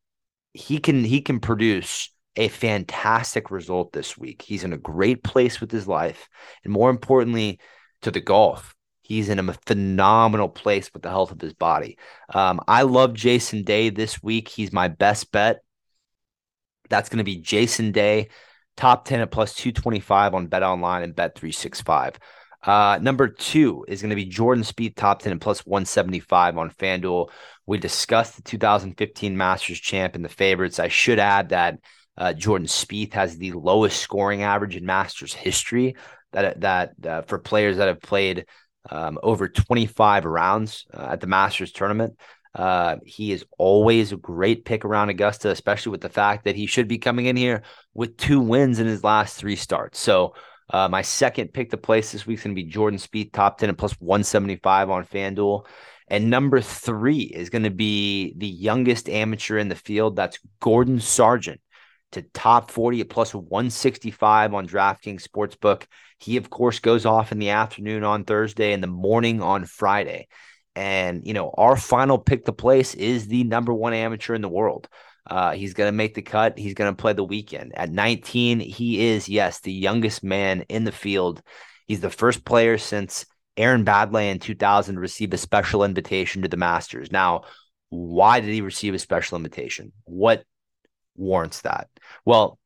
he 0.52 0.78
can 0.78 1.04
he 1.04 1.20
can 1.20 1.40
produce 1.40 2.10
a 2.36 2.48
fantastic 2.48 3.50
result 3.50 3.92
this 3.92 4.16
week. 4.16 4.42
He's 4.42 4.64
in 4.64 4.72
a 4.72 4.78
great 4.78 5.22
place 5.22 5.60
with 5.60 5.70
his 5.70 5.86
life, 5.86 6.28
and 6.64 6.72
more 6.72 6.90
importantly, 6.90 7.60
to 8.02 8.10
the 8.10 8.20
golf. 8.20 8.74
He's 9.10 9.28
in 9.28 9.40
a 9.40 9.52
phenomenal 9.66 10.48
place 10.48 10.88
with 10.92 11.02
the 11.02 11.08
health 11.08 11.32
of 11.32 11.40
his 11.40 11.52
body. 11.52 11.98
Um, 12.32 12.60
I 12.68 12.82
love 12.82 13.12
Jason 13.12 13.64
Day 13.64 13.90
this 13.90 14.22
week. 14.22 14.46
He's 14.46 14.72
my 14.72 14.86
best 14.86 15.32
bet. 15.32 15.64
That's 16.88 17.08
going 17.08 17.18
to 17.18 17.24
be 17.24 17.38
Jason 17.38 17.90
Day, 17.90 18.28
top 18.76 19.04
10 19.06 19.18
at 19.18 19.32
plus 19.32 19.56
225 19.56 20.32
on 20.34 20.46
Bet 20.46 20.62
Online 20.62 21.02
and 21.02 21.16
Bet 21.16 21.34
365. 21.34 22.20
Uh, 22.62 23.00
number 23.02 23.26
two 23.26 23.84
is 23.88 24.00
going 24.00 24.10
to 24.10 24.14
be 24.16 24.26
Jordan 24.26 24.62
Spieth, 24.62 24.94
top 24.94 25.22
10 25.22 25.32
and 25.32 25.40
plus 25.40 25.66
175 25.66 26.56
on 26.56 26.70
FanDuel. 26.70 27.30
We 27.66 27.78
discussed 27.78 28.36
the 28.36 28.42
2015 28.42 29.36
Masters 29.36 29.80
champ 29.80 30.14
and 30.14 30.24
the 30.24 30.28
favorites. 30.28 30.78
I 30.78 30.86
should 30.86 31.18
add 31.18 31.48
that 31.48 31.80
uh, 32.16 32.32
Jordan 32.32 32.68
Spieth 32.68 33.14
has 33.14 33.36
the 33.36 33.50
lowest 33.54 34.00
scoring 34.00 34.44
average 34.44 34.76
in 34.76 34.86
Masters 34.86 35.34
history 35.34 35.96
that 36.30 36.60
that 36.60 36.92
uh, 37.04 37.22
for 37.22 37.40
players 37.40 37.78
that 37.78 37.88
have 37.88 38.00
played 38.00 38.46
um, 38.88 39.18
over 39.22 39.48
25 39.48 40.24
rounds 40.24 40.86
uh, 40.94 41.08
at 41.10 41.20
the 41.20 41.26
Masters 41.26 41.72
tournament. 41.72 42.16
Uh, 42.54 42.96
he 43.04 43.30
is 43.32 43.44
always 43.58 44.12
a 44.12 44.16
great 44.16 44.64
pick 44.64 44.84
around 44.84 45.08
Augusta, 45.08 45.50
especially 45.50 45.90
with 45.90 46.00
the 46.00 46.08
fact 46.08 46.44
that 46.44 46.56
he 46.56 46.66
should 46.66 46.88
be 46.88 46.98
coming 46.98 47.26
in 47.26 47.36
here 47.36 47.62
with 47.94 48.16
two 48.16 48.40
wins 48.40 48.80
in 48.80 48.86
his 48.86 49.04
last 49.04 49.36
three 49.36 49.56
starts. 49.56 50.00
So, 50.00 50.34
uh, 50.72 50.88
my 50.88 51.02
second 51.02 51.52
pick 51.52 51.70
to 51.70 51.76
place 51.76 52.12
this 52.12 52.26
week 52.26 52.38
is 52.38 52.44
going 52.44 52.54
to 52.54 52.62
be 52.62 52.68
Jordan 52.68 52.98
Spieth, 52.98 53.32
top 53.32 53.58
10 53.58 53.70
and 53.70 53.78
plus 53.78 53.92
175 54.00 54.90
on 54.90 55.04
FanDuel. 55.04 55.66
And 56.06 56.30
number 56.30 56.60
three 56.60 57.22
is 57.22 57.50
going 57.50 57.64
to 57.64 57.70
be 57.70 58.34
the 58.36 58.48
youngest 58.48 59.08
amateur 59.08 59.58
in 59.58 59.68
the 59.68 59.74
field. 59.74 60.16
That's 60.16 60.38
Gordon 60.60 61.00
Sargent 61.00 61.60
to 62.12 62.22
top 62.22 62.70
40 62.70 63.02
at 63.02 63.08
plus 63.08 63.34
165 63.34 64.54
on 64.54 64.66
DraftKings 64.68 65.26
Sportsbook. 65.26 65.84
He, 66.18 66.36
of 66.36 66.50
course, 66.50 66.78
goes 66.80 67.06
off 67.06 67.32
in 67.32 67.38
the 67.38 67.50
afternoon 67.50 68.04
on 68.04 68.24
Thursday 68.24 68.72
and 68.72 68.82
the 68.82 68.88
morning 68.88 69.42
on 69.42 69.64
Friday. 69.64 70.28
And, 70.76 71.26
you 71.26 71.34
know, 71.34 71.50
our 71.56 71.76
final 71.76 72.18
pick 72.18 72.44
to 72.44 72.52
place 72.52 72.94
is 72.94 73.26
the 73.26 73.44
number 73.44 73.72
one 73.74 73.92
amateur 73.92 74.34
in 74.34 74.42
the 74.42 74.48
world. 74.48 74.88
Uh, 75.28 75.52
he's 75.52 75.74
going 75.74 75.88
to 75.88 75.96
make 75.96 76.14
the 76.14 76.22
cut. 76.22 76.58
He's 76.58 76.74
going 76.74 76.92
to 76.92 77.00
play 77.00 77.12
the 77.12 77.24
weekend. 77.24 77.72
At 77.76 77.90
19, 77.90 78.60
he 78.60 79.08
is, 79.08 79.28
yes, 79.28 79.60
the 79.60 79.72
youngest 79.72 80.24
man 80.24 80.62
in 80.68 80.84
the 80.84 80.92
field. 80.92 81.42
He's 81.86 82.00
the 82.00 82.10
first 82.10 82.44
player 82.44 82.78
since 82.78 83.26
Aaron 83.56 83.84
Baddeley 83.84 84.30
in 84.30 84.38
2000 84.38 84.94
to 84.94 85.00
receive 85.00 85.32
a 85.32 85.36
special 85.36 85.84
invitation 85.84 86.42
to 86.42 86.48
the 86.48 86.56
Masters. 86.56 87.12
Now, 87.12 87.42
Why 87.90 88.40
did 88.40 88.50
he 88.50 88.60
receive 88.60 88.94
a 88.94 88.98
special 88.98 89.36
invitation? 89.36 89.92
What 90.04 90.44
warrants 91.20 91.62
that? 91.62 91.88
Well, 92.24 92.58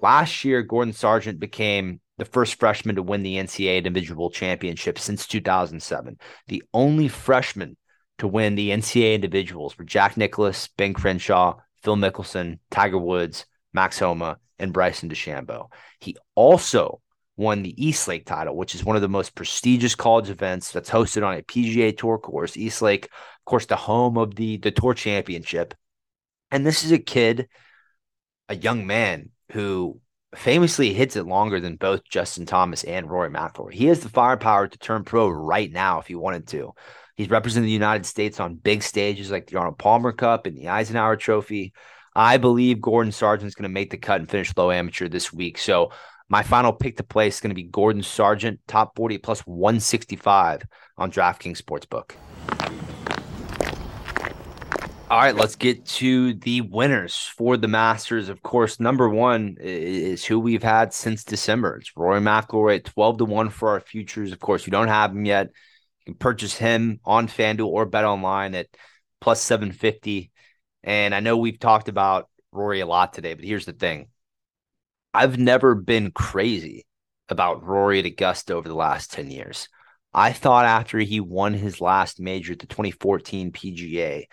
last 0.00 0.44
year, 0.44 0.62
Gordon 0.62 0.92
Sargent 0.92 1.40
became 1.40 2.00
the 2.18 2.24
first 2.26 2.58
freshman 2.58 2.96
to 2.96 3.02
win 3.02 3.22
the 3.22 3.36
NCAA 3.36 3.78
individual 3.78 4.30
championship 4.30 4.98
since 4.98 5.26
2007. 5.26 6.18
The 6.48 6.62
only 6.74 7.08
freshman 7.08 7.76
to 8.18 8.28
win 8.28 8.54
the 8.54 8.70
NCAA 8.70 9.14
individuals 9.14 9.78
were 9.78 9.84
Jack 9.84 10.16
Nicklaus, 10.16 10.68
Ben 10.76 10.92
Crenshaw, 10.92 11.56
Phil 11.82 11.96
Mickelson, 11.96 12.58
Tiger 12.70 12.98
Woods, 12.98 13.46
Max 13.72 13.98
Homa, 13.98 14.36
and 14.58 14.72
Bryson 14.72 15.08
DeChambeau. 15.08 15.68
He 16.00 16.16
also 16.34 17.00
won 17.36 17.62
the 17.62 17.82
East 17.82 18.06
Lake 18.06 18.26
title, 18.26 18.54
which 18.54 18.74
is 18.74 18.84
one 18.84 18.96
of 18.96 19.02
the 19.02 19.08
most 19.08 19.34
prestigious 19.34 19.94
college 19.94 20.28
events 20.28 20.72
that's 20.72 20.90
hosted 20.90 21.26
on 21.26 21.38
a 21.38 21.42
PGA 21.42 21.96
Tour 21.96 22.18
course. 22.18 22.56
East 22.56 22.82
Lake, 22.82 23.06
of 23.06 23.44
course, 23.46 23.64
the 23.64 23.76
home 23.76 24.18
of 24.18 24.34
the 24.34 24.58
the 24.58 24.70
Tour 24.70 24.92
Championship. 24.92 25.74
And 26.50 26.66
this 26.66 26.84
is 26.84 26.92
a 26.92 26.98
kid, 26.98 27.48
a 28.50 28.56
young 28.56 28.84
man 28.86 29.30
who 29.52 30.00
famously 30.34 30.92
hits 30.92 31.16
it 31.16 31.24
longer 31.24 31.60
than 31.60 31.76
both 31.76 32.04
Justin 32.04 32.46
Thomas 32.46 32.84
and 32.84 33.08
Rory 33.08 33.30
McIlroy. 33.30 33.72
He 33.72 33.86
has 33.86 34.00
the 34.00 34.08
firepower 34.08 34.66
to 34.68 34.78
turn 34.78 35.04
pro 35.04 35.28
right 35.28 35.70
now 35.72 36.00
if 36.00 36.08
he 36.08 36.16
wanted 36.16 36.48
to. 36.48 36.72
He's 37.16 37.30
represented 37.30 37.68
the 37.68 37.72
United 37.72 38.06
States 38.06 38.40
on 38.40 38.56
big 38.56 38.82
stages 38.82 39.30
like 39.30 39.46
the 39.46 39.56
Arnold 39.56 39.78
Palmer 39.78 40.12
Cup 40.12 40.46
and 40.46 40.56
the 40.58 40.68
Eisenhower 40.68 41.16
Trophy. 41.16 41.72
I 42.14 42.38
believe 42.38 42.80
Gordon 42.80 43.12
Sargent's 43.12 43.54
going 43.54 43.68
to 43.68 43.72
make 43.72 43.90
the 43.90 43.98
cut 43.98 44.20
and 44.20 44.28
finish 44.28 44.52
low 44.56 44.70
amateur 44.70 45.08
this 45.08 45.32
week. 45.32 45.56
So 45.56 45.92
my 46.28 46.42
final 46.42 46.72
pick 46.72 46.96
to 46.96 47.04
play 47.04 47.28
is 47.28 47.40
going 47.40 47.50
to 47.50 47.54
be 47.54 47.62
Gordon 47.62 48.02
Sargent, 48.02 48.60
top 48.66 48.96
40 48.96 49.18
plus 49.18 49.40
165 49.40 50.62
on 50.98 51.12
DraftKings 51.12 51.62
Sportsbook. 51.62 52.12
All 55.10 55.18
right, 55.18 55.34
let's 55.34 55.56
get 55.56 55.84
to 55.86 56.34
the 56.34 56.60
winners 56.60 57.16
for 57.16 57.56
the 57.56 57.66
Masters. 57.66 58.28
Of 58.28 58.44
course, 58.44 58.78
number 58.78 59.08
one 59.08 59.56
is 59.58 60.24
who 60.24 60.38
we've 60.38 60.62
had 60.62 60.94
since 60.94 61.24
December. 61.24 61.78
It's 61.78 61.90
Rory 61.96 62.20
McIlroy 62.20 62.76
at 62.76 62.84
12 62.84 63.18
to 63.18 63.24
1 63.24 63.50
for 63.50 63.70
our 63.70 63.80
futures. 63.80 64.30
Of 64.30 64.38
course, 64.38 64.68
you 64.68 64.70
don't 64.70 64.86
have 64.86 65.10
him 65.10 65.24
yet. 65.24 65.48
You 65.48 66.12
can 66.12 66.14
purchase 66.14 66.54
him 66.54 67.00
on 67.04 67.26
FanDuel 67.26 67.66
or 67.66 67.86
Bet 67.86 68.04
Online 68.04 68.54
at 68.54 68.68
plus 69.20 69.42
750. 69.42 70.30
And 70.84 71.12
I 71.12 71.18
know 71.18 71.36
we've 71.38 71.58
talked 71.58 71.88
about 71.88 72.28
Rory 72.52 72.78
a 72.78 72.86
lot 72.86 73.12
today, 73.12 73.34
but 73.34 73.44
here's 73.44 73.66
the 73.66 73.72
thing 73.72 74.10
I've 75.12 75.40
never 75.40 75.74
been 75.74 76.12
crazy 76.12 76.86
about 77.28 77.64
Rory 77.64 77.98
at 77.98 78.06
Augusta 78.06 78.54
over 78.54 78.68
the 78.68 78.76
last 78.76 79.10
10 79.10 79.28
years. 79.32 79.68
I 80.14 80.32
thought 80.32 80.66
after 80.66 80.98
he 81.00 81.18
won 81.18 81.54
his 81.54 81.80
last 81.80 82.20
major 82.20 82.54
the 82.54 82.66
2014 82.66 83.50
PGA, 83.50 84.26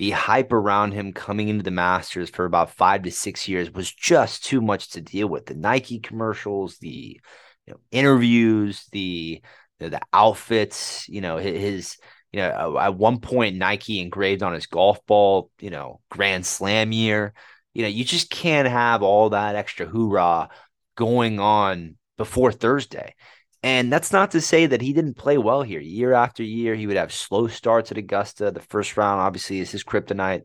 the 0.00 0.12
hype 0.12 0.50
around 0.50 0.92
him 0.92 1.12
coming 1.12 1.48
into 1.48 1.62
the 1.62 1.70
Masters 1.70 2.30
for 2.30 2.46
about 2.46 2.70
five 2.70 3.02
to 3.02 3.10
six 3.10 3.46
years 3.46 3.70
was 3.70 3.92
just 3.92 4.42
too 4.42 4.62
much 4.62 4.92
to 4.92 5.02
deal 5.02 5.28
with. 5.28 5.44
The 5.44 5.54
Nike 5.54 5.98
commercials, 5.98 6.78
the 6.78 7.20
you 7.66 7.74
know, 7.74 7.80
interviews, 7.90 8.86
the, 8.92 9.42
the, 9.78 9.90
the 9.90 10.00
outfits, 10.10 11.06
you 11.06 11.20
know, 11.20 11.36
his, 11.36 11.98
you 12.32 12.40
know, 12.40 12.78
at 12.78 12.94
one 12.94 13.20
point 13.20 13.56
Nike 13.56 14.00
engraved 14.00 14.42
on 14.42 14.54
his 14.54 14.64
golf 14.64 15.04
ball, 15.04 15.50
you 15.60 15.68
know, 15.68 16.00
Grand 16.10 16.46
Slam 16.46 16.92
year. 16.92 17.34
You 17.74 17.82
know, 17.82 17.88
you 17.88 18.02
just 18.02 18.30
can't 18.30 18.68
have 18.68 19.02
all 19.02 19.28
that 19.28 19.54
extra 19.54 19.84
hoorah 19.84 20.48
going 20.96 21.40
on 21.40 21.98
before 22.16 22.52
Thursday. 22.52 23.14
And 23.62 23.92
that's 23.92 24.12
not 24.12 24.30
to 24.30 24.40
say 24.40 24.66
that 24.66 24.80
he 24.80 24.92
didn't 24.92 25.18
play 25.18 25.36
well 25.36 25.62
here. 25.62 25.80
Year 25.80 26.14
after 26.14 26.42
year, 26.42 26.74
he 26.74 26.86
would 26.86 26.96
have 26.96 27.12
slow 27.12 27.46
starts 27.46 27.90
at 27.90 27.98
Augusta. 27.98 28.50
The 28.50 28.60
first 28.60 28.96
round, 28.96 29.20
obviously, 29.20 29.60
is 29.60 29.70
his 29.70 29.84
kryptonite. 29.84 30.42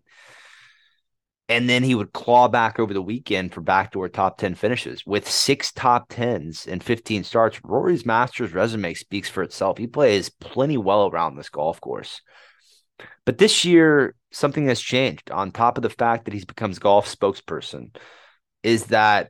And 1.47 1.69
then 1.69 1.84
he 1.84 1.95
would 1.95 2.12
claw 2.12 2.47
back 2.47 2.80
over 2.80 2.93
the 2.93 3.01
weekend 3.01 3.54
for 3.54 3.62
backdoor 3.62 4.10
top 4.10 4.38
10 4.38 4.56
finishes. 4.56 5.06
With 5.06 5.30
six 5.30 5.71
top 5.71 6.10
10s 6.10 6.67
and 6.67 6.84
15 6.84 7.23
starts, 7.23 7.63
Rory's 7.63 8.06
Masters 8.06 8.51
resume 8.51 8.93
speaks 8.95 9.30
for 9.30 9.43
itself. 9.43 9.78
He 9.78 9.88
plays 9.88 10.30
plenty 10.30 10.78
well 10.78 11.08
around 11.08 11.36
this 11.36 11.49
golf 11.49 11.80
course. 11.80 12.21
But 13.25 13.38
this 13.38 13.63
year, 13.63 14.15
something 14.32 14.67
has 14.67 14.82
changed. 14.82 15.32
On 15.32 15.51
top 15.51 15.78
of 15.78 15.84
the 15.84 15.89
fact 15.89 16.25
that 16.25 16.34
he's 16.34 16.45
becomes 16.45 16.80
golf 16.80 17.08
spokesperson, 17.08 17.95
is 18.63 18.88
that, 18.88 19.30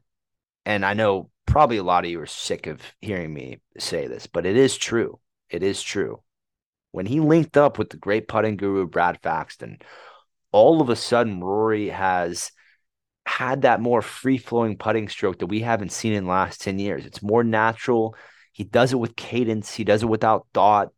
and 0.65 0.85
I 0.85 0.93
know 0.93 1.29
probably 1.45 1.77
a 1.77 1.83
lot 1.83 2.05
of 2.05 2.11
you 2.11 2.19
are 2.21 2.25
sick 2.25 2.67
of 2.67 2.81
hearing 3.01 3.33
me 3.33 3.61
say 3.77 4.07
this, 4.07 4.27
but 4.27 4.45
it 4.45 4.57
is 4.57 4.77
true. 4.77 5.19
It 5.49 5.63
is 5.63 5.81
true. 5.81 6.21
When 6.91 7.05
he 7.05 7.19
linked 7.19 7.57
up 7.57 7.77
with 7.77 7.89
the 7.89 7.97
great 7.97 8.27
putting 8.27 8.57
guru 8.57 8.87
Brad 8.87 9.21
Faxon, 9.21 9.79
all 10.51 10.81
of 10.81 10.89
a 10.89 10.95
sudden 10.95 11.41
Rory 11.41 11.89
has 11.89 12.51
had 13.25 13.63
that 13.63 13.81
more 13.81 14.01
free 14.01 14.37
flowing 14.37 14.77
putting 14.77 15.09
stroke 15.09 15.39
that 15.39 15.47
we 15.47 15.61
haven't 15.61 15.91
seen 15.91 16.13
in 16.13 16.23
the 16.23 16.29
last 16.29 16.61
10 16.61 16.79
years. 16.79 17.05
It's 17.05 17.21
more 17.21 17.43
natural. 17.43 18.15
He 18.53 18.63
does 18.63 18.93
it 18.93 18.99
with 18.99 19.15
cadence, 19.15 19.73
he 19.73 19.83
does 19.83 20.03
it 20.03 20.07
without 20.07 20.47
thought. 20.53 20.89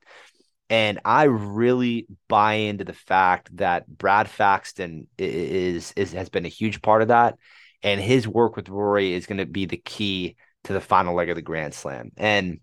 And 0.69 0.99
I 1.05 1.23
really 1.23 2.07
buy 2.27 2.53
into 2.53 2.83
the 2.83 2.93
fact 2.93 3.55
that 3.57 3.87
Brad 3.87 4.27
Faxon 4.27 5.07
is, 5.17 5.93
is 5.95 6.11
has 6.11 6.29
been 6.29 6.45
a 6.45 6.49
huge 6.49 6.81
part 6.81 7.01
of 7.01 7.07
that. 7.07 7.37
And 7.83 8.01
his 8.01 8.27
work 8.27 8.55
with 8.55 8.69
Rory 8.69 9.13
is 9.13 9.27
going 9.27 9.37
to 9.37 9.45
be 9.45 9.65
the 9.65 9.77
key 9.77 10.35
to 10.63 10.73
the 10.73 10.81
final 10.81 11.15
leg 11.15 11.29
of 11.29 11.35
the 11.35 11.41
Grand 11.41 11.73
Slam. 11.73 12.11
And 12.17 12.59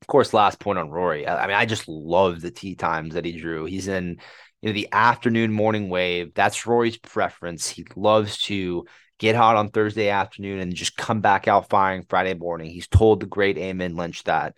of 0.00 0.06
course, 0.06 0.34
last 0.34 0.58
point 0.60 0.78
on 0.78 0.90
Rory. 0.90 1.26
I, 1.26 1.46
mean, 1.46 1.56
I 1.56 1.66
just 1.66 1.88
love 1.88 2.40
the 2.40 2.50
tee 2.50 2.74
times 2.74 3.14
that 3.14 3.24
he 3.24 3.32
drew. 3.32 3.64
He's 3.64 3.88
in 3.88 4.18
you 4.62 4.68
know 4.68 4.72
the 4.72 4.88
afternoon 4.92 5.52
morning 5.52 5.88
wave. 5.88 6.32
That's 6.34 6.66
Rory's 6.66 6.96
preference. 6.96 7.68
He 7.68 7.86
loves 7.94 8.38
to 8.44 8.86
get 9.18 9.36
hot 9.36 9.56
on 9.56 9.70
Thursday 9.70 10.08
afternoon 10.08 10.60
and 10.60 10.74
just 10.74 10.96
come 10.96 11.20
back 11.20 11.48
out 11.48 11.68
firing 11.68 12.04
Friday 12.08 12.34
morning. 12.34 12.70
He's 12.70 12.88
told 12.88 13.20
the 13.20 13.26
great 13.26 13.58
Amen 13.58 13.96
Lynch 13.96 14.24
that. 14.24 14.54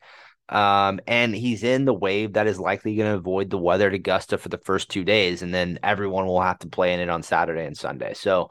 Um, 0.49 1.01
and 1.07 1.35
he's 1.35 1.63
in 1.63 1.85
the 1.85 1.93
wave 1.93 2.33
that 2.33 2.47
is 2.47 2.59
likely 2.59 2.97
going 2.97 3.13
to 3.13 3.19
avoid 3.19 3.51
the 3.51 3.59
weather 3.59 3.89
at 3.89 3.95
Augusta 3.95 4.39
for 4.39 4.49
the 4.49 4.59
first 4.59 4.89
two 4.89 5.05
days, 5.05 5.43
and 5.43 5.53
then 5.53 5.79
everyone 5.83 6.27
will 6.27 6.41
have 6.41 6.59
to 6.61 6.69
play 6.69 6.95
in 6.95 7.01
it 7.01 7.11
on 7.11 7.23
Saturday 7.23 7.67
and 7.67 7.77
Sunday. 7.77 8.15
So, 8.15 8.51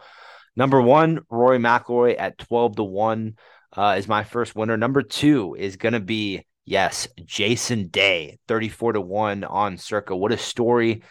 number 0.58 0.82
one, 0.82 1.22
Rory 1.30 1.60
McIlroy 1.60 2.20
at 2.20 2.38
twelve 2.38 2.76
to 2.76 2.84
one 2.84 3.38
uh, 3.72 3.96
is 3.98 4.10
my 4.10 4.26
first 4.26 4.56
winner. 4.56 4.76
Number 4.76 5.04
two 5.04 5.56
is 5.58 5.78
going 5.78 5.94
to 5.94 6.02
be 6.02 6.46
yes, 6.66 7.08
Jason 7.24 7.88
Day, 7.88 8.40
thirty-four 8.50 8.92
to 8.92 9.02
one 9.02 9.46
on 9.46 9.78
Circa. 9.78 10.18
What 10.18 10.34
a 10.34 10.38
story 10.38 11.04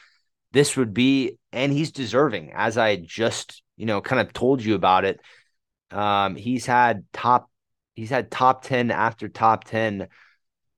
this 0.53 0.77
would 0.77 0.93
be, 0.93 1.39
and 1.53 1.73
he's 1.73 1.93
deserving. 1.93 2.53
As 2.55 2.77
I 2.77 2.97
just 2.97 3.63
you 3.79 3.87
know 3.87 4.03
kind 4.03 4.21
of 4.21 4.35
told 4.35 4.63
you 4.63 4.75
about 4.75 5.07
it, 5.07 5.21
um, 5.91 6.37
he's 6.37 6.67
had 6.67 7.05
top 7.13 7.49
he's 7.95 8.11
had 8.11 8.31
top 8.31 8.65
ten 8.65 8.91
after 8.91 9.29
top 9.29 9.65
ten 9.65 10.09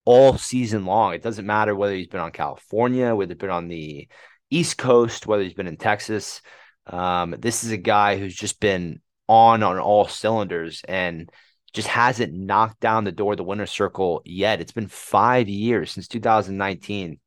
all 0.05 0.39
season 0.39 0.87
long. 0.87 1.15
It 1.15 1.23
doesn't 1.23 1.47
matter 1.47 1.75
whether 1.75 1.95
he's 1.95 2.07
been 2.07 2.21
on 2.21 2.33
California, 2.33 3.15
whether 3.15 3.33
he's 3.33 3.41
been 3.41 3.51
on 3.51 3.69
the 3.69 4.09
East 4.51 4.79
Coast, 4.79 5.27
whether 5.27 5.43
he's 5.43 5.55
been 5.55 5.67
in 5.67 5.77
Texas. 5.77 6.41
Um, 6.89 7.35
this 7.39 7.65
is 7.65 7.71
a 7.71 7.77
guy 7.77 8.19
who's 8.19 8.35
just 8.35 8.61
been 8.61 9.01
on 9.29 9.63
on 9.63 9.79
all 9.79 10.09
cylinders 10.09 10.83
and 10.89 11.31
just 11.75 11.89
hasn't 11.89 12.33
knocked 12.33 12.81
down 12.81 13.05
the 13.05 13.13
door 13.13 13.33
of 13.33 13.37
the 13.37 13.45
winner's 13.45 13.71
circle 13.71 14.23
yet. 14.25 14.61
It's 14.61 14.73
been 14.73 14.89
five 14.89 15.49
years 15.49 15.91
since 15.91 16.09
2019 16.09 17.21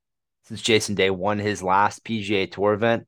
since 0.43 0.61
Jason 0.61 0.95
Day 0.95 1.09
won 1.09 1.39
his 1.39 1.61
last 1.61 2.03
PGA 2.03 2.51
Tour 2.51 2.73
event. 2.73 3.07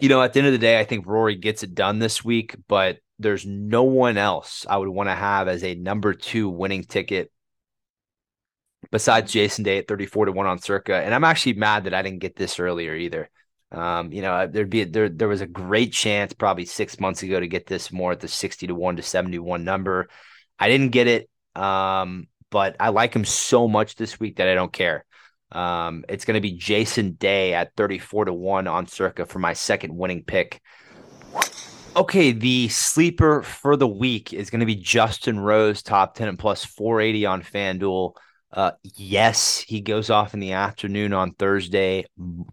You 0.00 0.08
know, 0.08 0.22
at 0.22 0.32
the 0.32 0.40
end 0.40 0.46
of 0.46 0.52
the 0.52 0.58
day, 0.58 0.80
I 0.80 0.84
think 0.84 1.06
Rory 1.06 1.36
gets 1.36 1.62
it 1.62 1.74
done 1.74 1.98
this 1.98 2.24
week, 2.24 2.56
but 2.68 2.98
there's 3.18 3.46
no 3.46 3.84
one 3.84 4.18
else 4.18 4.66
I 4.68 4.76
would 4.76 4.88
want 4.88 5.08
to 5.08 5.14
have 5.14 5.48
as 5.48 5.64
a 5.64 5.74
number 5.74 6.12
two 6.12 6.48
winning 6.48 6.84
ticket 6.84 7.30
besides 8.90 9.32
Jason 9.32 9.64
Day 9.64 9.78
at 9.78 9.88
34 9.88 10.26
to 10.26 10.32
1 10.32 10.46
on 10.46 10.58
circa. 10.58 10.96
And 10.96 11.14
I'm 11.14 11.24
actually 11.24 11.54
mad 11.54 11.84
that 11.84 11.94
I 11.94 12.02
didn't 12.02 12.20
get 12.20 12.36
this 12.36 12.60
earlier 12.60 12.94
either. 12.94 13.30
Um, 13.72 14.12
you 14.12 14.22
know, 14.22 14.46
there'd 14.46 14.70
be 14.70 14.84
there 14.84 15.08
there 15.08 15.28
was 15.28 15.40
a 15.40 15.46
great 15.46 15.92
chance 15.92 16.32
probably 16.32 16.64
six 16.64 17.00
months 17.00 17.22
ago 17.22 17.40
to 17.40 17.48
get 17.48 17.66
this 17.66 17.90
more 17.92 18.12
at 18.12 18.20
the 18.20 18.28
60 18.28 18.68
to 18.68 18.74
1 18.74 18.96
to 18.96 19.02
71 19.02 19.64
number. 19.64 20.08
I 20.58 20.68
didn't 20.68 20.90
get 20.90 21.08
it. 21.08 21.28
Um, 21.54 22.28
but 22.50 22.76
I 22.78 22.90
like 22.90 23.14
him 23.14 23.24
so 23.24 23.66
much 23.66 23.96
this 23.96 24.20
week 24.20 24.36
that 24.36 24.48
I 24.48 24.54
don't 24.54 24.72
care. 24.72 25.04
Um, 25.52 26.04
it's 26.08 26.24
going 26.24 26.34
to 26.34 26.40
be 26.40 26.52
Jason 26.52 27.12
Day 27.12 27.54
at 27.54 27.74
34 27.76 28.26
to 28.26 28.32
1 28.32 28.66
on 28.66 28.86
circa 28.86 29.26
for 29.26 29.38
my 29.38 29.52
second 29.52 29.96
winning 29.96 30.24
pick. 30.24 30.60
Okay, 31.94 32.32
the 32.32 32.68
sleeper 32.68 33.42
for 33.42 33.76
the 33.76 33.88
week 33.88 34.32
is 34.32 34.50
going 34.50 34.60
to 34.60 34.66
be 34.66 34.76
Justin 34.76 35.40
Rose, 35.40 35.82
top 35.82 36.14
10 36.14 36.28
and 36.28 36.38
plus 36.38 36.64
480 36.64 37.26
on 37.26 37.42
FanDuel. 37.42 38.14
Uh, 38.52 38.72
yes, 38.82 39.58
he 39.58 39.80
goes 39.80 40.08
off 40.08 40.34
in 40.34 40.40
the 40.40 40.52
afternoon 40.52 41.12
on 41.12 41.32
Thursday, 41.32 42.06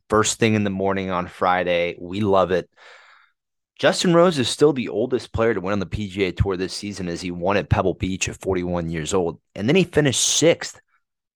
first 0.10 0.40
thing 0.40 0.56
in 0.56 0.64
the 0.64 0.70
morning 0.70 1.12
on 1.12 1.28
Friday. 1.28 1.96
We 2.00 2.22
love 2.22 2.52
it. 2.52 2.70
Justin 3.80 4.14
Rose 4.14 4.38
is 4.38 4.50
still 4.50 4.74
the 4.74 4.90
oldest 4.90 5.34
player 5.34 5.54
to 5.54 5.62
win 5.62 5.74
on 5.74 5.80
the 5.80 5.86
PGA 5.86 6.36
Tour 6.36 6.58
this 6.58 6.74
season 6.74 7.08
as 7.08 7.22
he 7.22 7.32
won 7.32 7.58
at 7.58 7.70
Pebble 7.70 7.96
Beach 7.96 8.30
at 8.30 8.40
41 8.40 8.90
years 8.90 9.14
old. 9.14 9.40
And 9.56 9.68
then 9.68 9.76
he 9.76 9.84
finished 9.84 10.22
sixth 10.22 10.80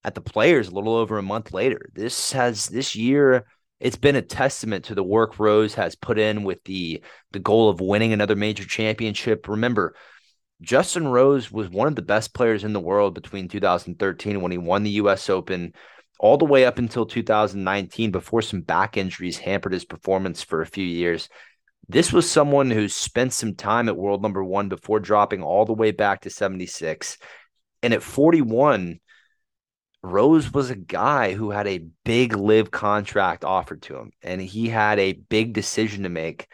at 0.03 0.15
the 0.15 0.21
Players 0.21 0.67
a 0.67 0.71
little 0.71 0.95
over 0.95 1.17
a 1.17 1.23
month 1.23 1.53
later. 1.53 1.89
This 1.93 2.31
has 2.31 2.67
this 2.67 2.95
year 2.95 3.45
it's 3.79 3.95
been 3.95 4.15
a 4.15 4.21
testament 4.21 4.85
to 4.85 4.95
the 4.95 5.03
work 5.03 5.39
Rose 5.39 5.75
has 5.75 5.95
put 5.95 6.17
in 6.17 6.43
with 6.43 6.63
the 6.63 7.03
the 7.31 7.39
goal 7.39 7.69
of 7.69 7.79
winning 7.79 8.13
another 8.13 8.35
major 8.35 8.65
championship. 8.65 9.47
Remember, 9.47 9.95
Justin 10.61 11.07
Rose 11.07 11.51
was 11.51 11.69
one 11.69 11.87
of 11.87 11.95
the 11.95 12.01
best 12.01 12.33
players 12.33 12.63
in 12.63 12.73
the 12.73 12.79
world 12.79 13.13
between 13.13 13.47
2013 13.47 14.41
when 14.41 14.51
he 14.51 14.57
won 14.57 14.83
the 14.83 14.91
US 14.91 15.29
Open 15.29 15.73
all 16.19 16.37
the 16.37 16.45
way 16.45 16.65
up 16.65 16.79
until 16.79 17.05
2019 17.05 18.11
before 18.11 18.41
some 18.41 18.61
back 18.61 18.97
injuries 18.97 19.37
hampered 19.37 19.73
his 19.73 19.85
performance 19.85 20.41
for 20.41 20.61
a 20.61 20.67
few 20.67 20.85
years. 20.85 21.29
This 21.87 22.11
was 22.11 22.29
someone 22.29 22.71
who 22.71 22.89
spent 22.89 23.33
some 23.33 23.55
time 23.55 23.87
at 23.87 23.95
world 23.95 24.21
number 24.21 24.43
1 24.43 24.67
before 24.67 24.99
dropping 24.99 25.43
all 25.43 25.65
the 25.65 25.73
way 25.73 25.91
back 25.91 26.21
to 26.21 26.29
76. 26.29 27.17
And 27.83 27.93
at 27.93 28.01
41, 28.01 28.99
Rose 30.01 30.51
was 30.51 30.69
a 30.69 30.75
guy 30.75 31.33
who 31.33 31.51
had 31.51 31.67
a 31.67 31.85
big 32.03 32.35
LIV 32.35 32.71
contract 32.71 33.45
offered 33.45 33.83
to 33.83 33.97
him, 33.97 34.11
and 34.21 34.41
he 34.41 34.69
had 34.69 34.99
a 34.99 35.13
big 35.13 35.53
decision 35.53 36.03
to 36.03 36.09
make 36.09 36.47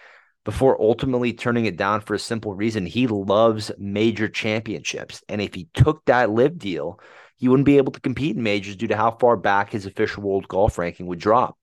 before 0.45 0.81
ultimately 0.81 1.33
turning 1.33 1.65
it 1.65 1.77
down 1.77 2.01
for 2.01 2.13
a 2.13 2.19
simple 2.19 2.53
reason. 2.53 2.85
He 2.85 3.07
loves 3.07 3.71
major 3.77 4.27
championships. 4.27 5.23
And 5.29 5.41
if 5.41 5.53
he 5.53 5.69
took 5.73 6.03
that 6.05 6.31
LIV 6.31 6.59
deal, 6.59 6.99
he 7.37 7.47
wouldn't 7.47 7.65
be 7.65 7.77
able 7.77 7.91
to 7.93 8.01
compete 8.01 8.35
in 8.35 8.43
majors 8.43 8.75
due 8.75 8.87
to 8.87 8.97
how 8.97 9.11
far 9.11 9.37
back 9.37 9.71
his 9.71 9.85
official 9.85 10.23
world 10.23 10.47
golf 10.47 10.77
ranking 10.77 11.07
would 11.07 11.19
drop. 11.19 11.57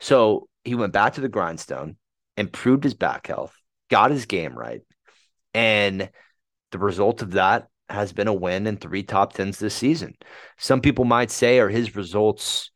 So 0.00 0.48
he 0.64 0.74
went 0.74 0.92
back 0.92 1.14
to 1.14 1.20
the 1.20 1.28
grindstone, 1.28 1.96
improved 2.36 2.84
his 2.84 2.94
back 2.94 3.26
health, 3.26 3.54
got 3.90 4.10
his 4.10 4.26
game 4.26 4.56
right. 4.56 4.80
And 5.52 6.10
the 6.72 6.78
result 6.78 7.22
of 7.22 7.32
that 7.32 7.68
has 7.88 8.12
been 8.12 8.28
a 8.28 8.34
win 8.34 8.66
in 8.66 8.76
three 8.76 9.02
top 9.02 9.34
tens 9.34 9.58
this 9.58 9.74
season. 9.74 10.14
Some 10.58 10.80
people 10.80 11.04
might 11.04 11.30
say, 11.30 11.58
are 11.58 11.68
his 11.68 11.94
results 11.94 12.70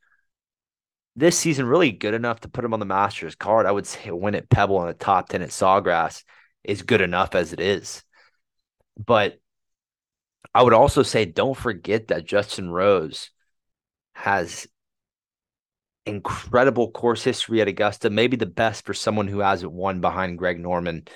this 1.19 1.37
season 1.37 1.65
really 1.65 1.91
good 1.91 2.13
enough 2.13 2.41
to 2.41 2.49
put 2.49 2.65
him 2.65 2.73
on 2.73 2.79
the 2.79 2.85
Masters 2.85 3.35
card? 3.35 3.65
I 3.65 3.71
would 3.71 3.85
say 3.85 4.11
win 4.11 4.35
at 4.35 4.49
Pebble 4.49 4.81
and 4.81 4.89
a 4.89 4.93
top 4.93 5.29
10 5.29 5.41
at 5.41 5.49
Sawgrass 5.49 6.23
is 6.63 6.81
good 6.81 7.01
enough 7.01 7.35
as 7.35 7.53
it 7.53 7.59
is. 7.59 8.03
But 8.97 9.39
I 10.53 10.63
would 10.63 10.73
also 10.73 11.03
say 11.03 11.25
don't 11.25 11.57
forget 11.57 12.07
that 12.07 12.25
Justin 12.25 12.69
Rose 12.69 13.29
has 14.13 14.67
incredible 16.05 16.91
course 16.91 17.23
history 17.23 17.61
at 17.61 17.67
Augusta, 17.67 18.09
maybe 18.09 18.35
the 18.35 18.45
best 18.45 18.85
for 18.85 18.93
someone 18.93 19.27
who 19.27 19.39
hasn't 19.39 19.71
won 19.71 20.01
behind 20.01 20.37
Greg 20.37 20.59
Norman. 20.59 21.07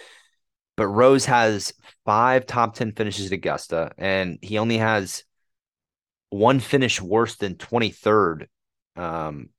But 0.76 0.88
Rose 0.88 1.26
has 1.26 1.74
five 2.06 2.46
top 2.46 2.76
10 2.76 2.94
finishes 2.94 3.28
at 3.28 3.32
Augusta, 3.34 3.92
and 3.98 4.39
he 4.42 4.58
only 4.58 4.78
has 4.78 5.24
one 6.30 6.60
finish 6.60 7.00
worse 7.00 7.36
than 7.36 7.56
23rd 7.56 8.48
um, 8.96 9.50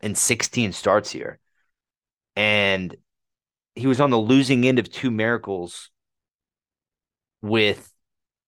in 0.00 0.14
16 0.14 0.72
starts 0.72 1.10
here. 1.10 1.38
And 2.34 2.94
he 3.74 3.86
was 3.86 4.00
on 4.00 4.10
the 4.10 4.18
losing 4.18 4.66
end 4.66 4.78
of 4.78 4.90
two 4.90 5.10
miracles 5.10 5.90
with 7.42 7.92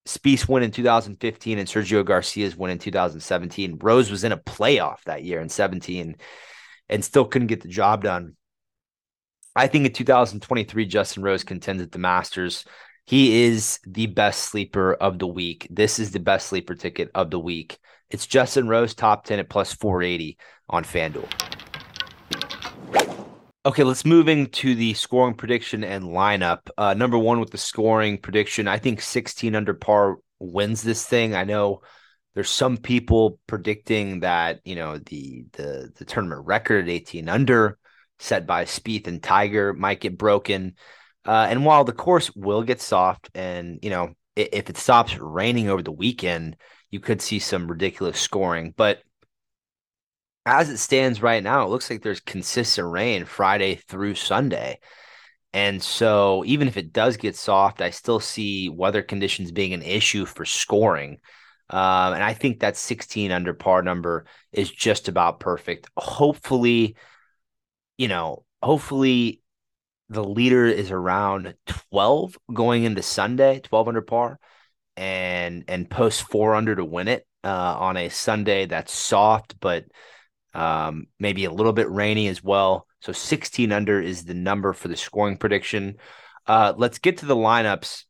Spieth 0.07 0.49
win 0.49 0.63
in 0.63 0.71
2015 0.71 1.59
and 1.59 1.69
Sergio 1.69 2.05
Garcia's 2.05 2.57
win 2.57 2.71
in 2.71 2.79
2017. 2.79 3.79
Rose 3.81 4.11
was 4.11 4.25
in 4.25 4.33
a 4.33 4.39
playoff 4.39 5.03
that 5.05 5.23
year 5.23 5.41
in 5.41 5.49
17 5.49 6.17
and 6.89 7.05
still 7.05 7.27
couldn't 7.27 7.49
get 7.49 7.61
the 7.61 7.69
job 7.69 8.03
done. 8.03 8.35
I 9.55 9.67
think 9.67 9.87
in 9.87 9.93
2023, 9.93 10.87
Justin 10.87 11.23
Rose 11.23 11.45
contends 11.45 11.83
at 11.83 11.93
the 11.93 11.99
Masters. 11.99 12.65
He 13.05 13.45
is 13.45 13.81
the 13.87 14.07
best 14.07 14.45
sleeper 14.45 14.95
of 14.95 15.19
the 15.19 15.27
week. 15.27 15.67
This 15.71 15.99
is 15.99 16.11
the 16.11 16.21
best 16.21 16.49
sleeper 16.49 16.75
ticket 16.75 17.11
of 17.15 17.31
the 17.31 17.41
week. 17.41 17.79
It's 18.11 18.27
Justin 18.27 18.69
Rose 18.69 18.95
top 18.95 19.25
10 19.25 19.39
at 19.39 19.51
plus 19.51 19.75
480 19.75 20.39
on 20.71 20.83
FanDuel. 20.85 21.29
Okay, 23.67 23.85
let's 23.85 24.07
move 24.07 24.29
into 24.29 24.75
the 24.75 24.95
scoring 24.95 25.35
prediction 25.35 25.85
and 25.85 26.05
lineup. 26.05 26.71
Uh, 26.79 26.95
number 26.95 27.19
one 27.19 27.39
with 27.39 27.51
the 27.51 27.59
scoring 27.59 28.17
prediction, 28.17 28.67
I 28.67 28.79
think 28.79 29.03
16 29.03 29.55
under 29.55 29.75
par 29.75 30.17
wins 30.39 30.83
this 30.83 31.05
thing. 31.05 31.35
I 31.35 31.45
know 31.45 31.83
there's 32.35 32.49
some 32.49 32.79
people 32.79 33.39
predicting 33.47 34.21
that 34.21 34.61
you 34.65 34.75
know 34.75 34.97
the 34.99 35.45
the 35.53 35.91
the 35.97 36.05
tournament 36.07 36.47
record 36.47 36.85
at 36.85 36.91
18 36.91 37.29
under 37.29 37.79
set 38.21 38.47
by 38.47 38.65
Spieth 38.65 39.07
and 39.07 39.23
Tiger 39.23 39.75
might 39.75 40.01
get 40.01 40.17
broken. 40.17 40.77
Uh, 41.27 41.47
and 41.51 41.67
while 41.67 41.85
the 41.85 41.93
course 41.93 42.35
will 42.35 42.63
get 42.63 42.81
soft, 42.81 43.29
and 43.35 43.81
you 43.83 43.91
know 43.91 44.15
if 44.35 44.71
it 44.71 44.79
stops 44.79 45.19
raining 45.19 45.69
over 45.69 45.83
the 45.83 45.93
weekend, 45.93 46.57
you 46.91 47.01
could 47.01 47.21
see 47.21 47.39
some 47.39 47.69
ridiculous 47.69 48.21
scoring. 48.21 48.75
But 48.77 49.03
as 50.47 50.71
it 50.71 50.79
stands 50.79 51.23
right 51.23 51.43
now, 51.43 51.65
it 51.65 51.71
looks 51.71 51.91
like 51.91 52.03
there's 52.03 52.21
consistent 52.21 52.91
rain 52.91 53.25
Friday 53.25 53.77
through 53.77 54.15
Sunday. 54.15 54.81
And 55.53 55.83
so, 55.83 56.45
even 56.47 56.69
if 56.69 56.77
it 56.77 56.93
does 56.93 57.17
get 57.17 57.37
soft, 57.37 57.81
I 57.81 57.91
still 57.91 58.21
see 58.21 58.69
weather 58.69 59.03
conditions 59.03 59.51
being 59.51 59.73
an 59.73 59.83
issue 59.83 60.25
for 60.27 60.45
scoring. 60.45 61.19
Um, 61.71 62.15
and 62.15 62.23
I 62.23 62.33
think 62.35 62.61
that 62.61 62.77
16 62.77 63.31
under 63.31 63.55
par 63.55 63.83
number 63.83 64.27
is 64.53 64.71
just 64.71 65.09
about 65.09 65.41
perfect. 65.41 65.89
Hopefully, 65.97 66.97
you 67.99 68.09
know, 68.09 68.45
hopefully 68.63 69.43
the 70.09 70.25
leader 70.25 70.67
is 70.67 70.91
around 70.91 71.55
12 71.91 72.39
going 72.53 72.85
into 72.85 73.03
Sunday, 73.03 73.61
12 73.61 73.89
under 73.89 74.03
par, 74.03 74.39
and 74.99 75.65
and 75.69 75.89
post 75.89 76.25
four 76.25 76.57
under 76.57 76.75
to 76.75 76.85
win 76.85 77.07
it 77.07 77.25
uh, 77.45 77.77
on 77.79 77.97
a 77.97 78.09
Sunday 78.09 78.67
that's 78.67 78.93
soft, 78.93 79.61
but 79.61 79.85
um, 80.55 81.07
maybe 81.21 81.45
a 81.45 81.53
little 81.53 81.73
bit 81.73 81.89
rainy 81.89 82.27
as 82.27 82.43
well. 82.43 82.87
So 83.01 83.13
16 83.13 83.71
under 83.71 84.01
is 84.03 84.25
the 84.25 84.35
number 84.35 84.73
for 84.73 84.89
the 84.89 84.97
scoring 84.97 85.37
prediction. 85.37 85.99
Uh, 86.49 86.75
let's 86.77 86.99
get 86.99 87.19
to 87.19 87.27
the 87.27 87.37
lineups. 87.37 88.05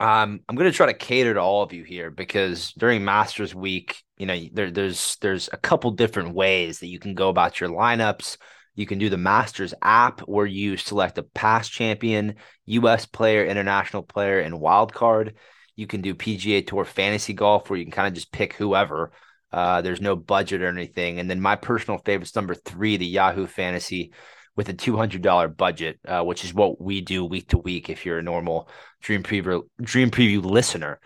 Um, 0.00 0.40
I'm 0.48 0.56
going 0.56 0.70
to 0.70 0.76
try 0.76 0.86
to 0.86 0.94
cater 0.94 1.34
to 1.34 1.40
all 1.40 1.62
of 1.62 1.72
you 1.72 1.84
here 1.84 2.10
because 2.10 2.72
during 2.72 3.04
Masters 3.04 3.54
Week, 3.54 4.02
you 4.18 4.26
know, 4.26 4.36
there, 4.52 4.72
there's 4.72 5.16
there's 5.20 5.48
a 5.52 5.56
couple 5.56 5.92
different 5.92 6.34
ways 6.34 6.80
that 6.80 6.88
you 6.88 6.98
can 6.98 7.14
go 7.14 7.28
about 7.28 7.60
your 7.60 7.70
lineups. 7.70 8.38
You 8.74 8.86
can 8.86 8.98
do 8.98 9.08
the 9.08 9.16
Masters 9.16 9.72
app 9.80 10.18
where 10.22 10.46
you 10.46 10.76
select 10.76 11.16
a 11.18 11.22
past 11.22 11.70
champion, 11.70 12.34
U.S. 12.66 13.06
player, 13.06 13.46
international 13.46 14.02
player, 14.02 14.40
and 14.40 14.58
wild 14.58 14.92
card. 14.92 15.36
You 15.76 15.86
can 15.86 16.00
do 16.00 16.14
PGA 16.14 16.66
Tour 16.66 16.84
fantasy 16.84 17.32
golf 17.32 17.68
where 17.68 17.78
you 17.78 17.84
can 17.84 17.92
kind 17.92 18.08
of 18.08 18.14
just 18.14 18.32
pick 18.32 18.54
whoever. 18.54 19.12
Uh, 19.52 19.82
there's 19.82 20.00
no 20.00 20.16
budget 20.16 20.62
or 20.62 20.68
anything. 20.68 21.20
And 21.20 21.30
then 21.30 21.40
my 21.40 21.56
personal 21.56 21.98
favorite 21.98 22.28
is 22.28 22.34
number 22.34 22.54
three, 22.54 22.96
the 22.96 23.06
Yahoo 23.06 23.46
Fantasy 23.46 24.12
with 24.56 24.68
a 24.68 24.74
$200 24.74 25.56
budget, 25.56 25.98
uh, 26.06 26.22
which 26.22 26.44
is 26.44 26.54
what 26.54 26.80
we 26.80 27.00
do 27.00 27.24
week 27.24 27.48
to 27.48 27.58
week 27.58 27.90
if 27.90 28.06
you're 28.06 28.18
a 28.18 28.22
normal 28.22 28.68
Dream 29.00 29.22
Preview 29.22 29.62
Dream 29.80 30.10
Preview 30.10 30.44
listener. 30.44 31.00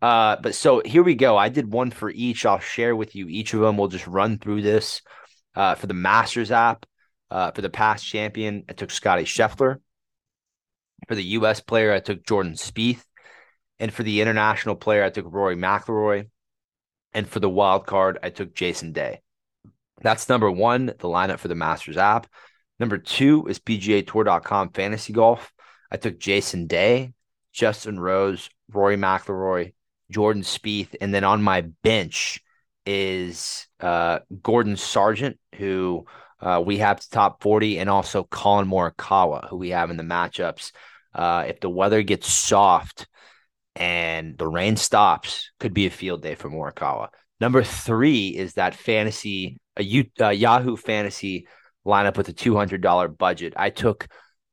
Uh, 0.00 0.36
but 0.42 0.54
so 0.54 0.82
here 0.84 1.02
we 1.02 1.14
go. 1.14 1.36
I 1.36 1.48
did 1.48 1.72
one 1.72 1.90
for 1.90 2.10
each. 2.10 2.44
I'll 2.44 2.58
share 2.58 2.94
with 2.94 3.14
you 3.14 3.26
each 3.28 3.54
of 3.54 3.60
them. 3.60 3.76
We'll 3.76 3.88
just 3.88 4.06
run 4.06 4.38
through 4.38 4.62
this. 4.62 5.02
Uh, 5.54 5.74
for 5.76 5.86
the 5.86 5.94
Masters 5.94 6.50
app, 6.50 6.84
uh, 7.30 7.52
for 7.52 7.62
the 7.62 7.70
past 7.70 8.04
champion, 8.04 8.64
I 8.68 8.72
took 8.72 8.90
Scotty 8.90 9.24
Scheffler. 9.24 9.76
For 11.08 11.14
the 11.14 11.24
U.S. 11.24 11.60
player, 11.60 11.92
I 11.92 12.00
took 12.00 12.26
Jordan 12.26 12.54
Spieth. 12.54 13.04
And 13.78 13.92
for 13.92 14.02
the 14.02 14.20
international 14.20 14.76
player, 14.76 15.04
I 15.04 15.10
took 15.10 15.26
Rory 15.28 15.56
McIlroy. 15.56 16.28
And 17.12 17.28
for 17.28 17.40
the 17.40 17.48
wild 17.48 17.86
card, 17.86 18.18
I 18.22 18.30
took 18.30 18.54
Jason 18.54 18.92
Day. 18.92 19.20
That's 20.00 20.28
number 20.28 20.50
one, 20.50 20.86
the 20.86 21.08
lineup 21.08 21.38
for 21.38 21.48
the 21.48 21.54
Masters 21.54 21.96
app. 21.96 22.26
Number 22.80 22.98
two 22.98 23.46
is 23.46 23.60
PGA 23.60 24.06
Tour.com 24.06 24.70
fantasy 24.70 25.12
golf. 25.12 25.52
I 25.90 25.96
took 25.96 26.18
Jason 26.18 26.66
Day, 26.66 27.12
Justin 27.52 28.00
Rose, 28.00 28.50
Rory 28.72 28.96
McIlroy, 28.96 29.74
Jordan 30.10 30.42
Spieth, 30.42 30.96
and 31.00 31.14
then 31.14 31.24
on 31.24 31.42
my 31.42 31.62
bench 31.82 32.40
is 32.84 33.66
uh, 33.80 34.18
Gordon 34.42 34.76
Sargent, 34.76 35.38
who 35.54 36.04
uh, 36.40 36.62
we 36.64 36.78
have 36.78 37.00
to 37.00 37.10
top 37.10 37.42
40, 37.42 37.78
and 37.78 37.88
also 37.88 38.24
Collin 38.24 38.68
Morikawa, 38.68 39.48
who 39.48 39.56
we 39.56 39.70
have 39.70 39.90
in 39.90 39.96
the 39.96 40.02
matchups. 40.02 40.72
Uh, 41.14 41.44
if 41.46 41.60
the 41.60 41.70
weather 41.70 42.02
gets 42.02 42.32
soft, 42.32 43.06
and 43.76 44.38
the 44.38 44.46
rain 44.46 44.76
stops, 44.76 45.50
could 45.58 45.74
be 45.74 45.86
a 45.86 45.90
field 45.90 46.22
day 46.22 46.34
for 46.34 46.50
Morikawa. 46.50 47.08
Number 47.40 47.62
three 47.62 48.28
is 48.28 48.54
that 48.54 48.74
fantasy, 48.74 49.58
a 49.76 49.82
U, 49.82 50.04
uh, 50.20 50.28
Yahoo 50.28 50.76
fantasy 50.76 51.48
lineup 51.84 52.16
with 52.16 52.28
a 52.28 52.32
$200 52.32 53.18
budget. 53.18 53.52
I 53.56 53.70
took 53.70 54.06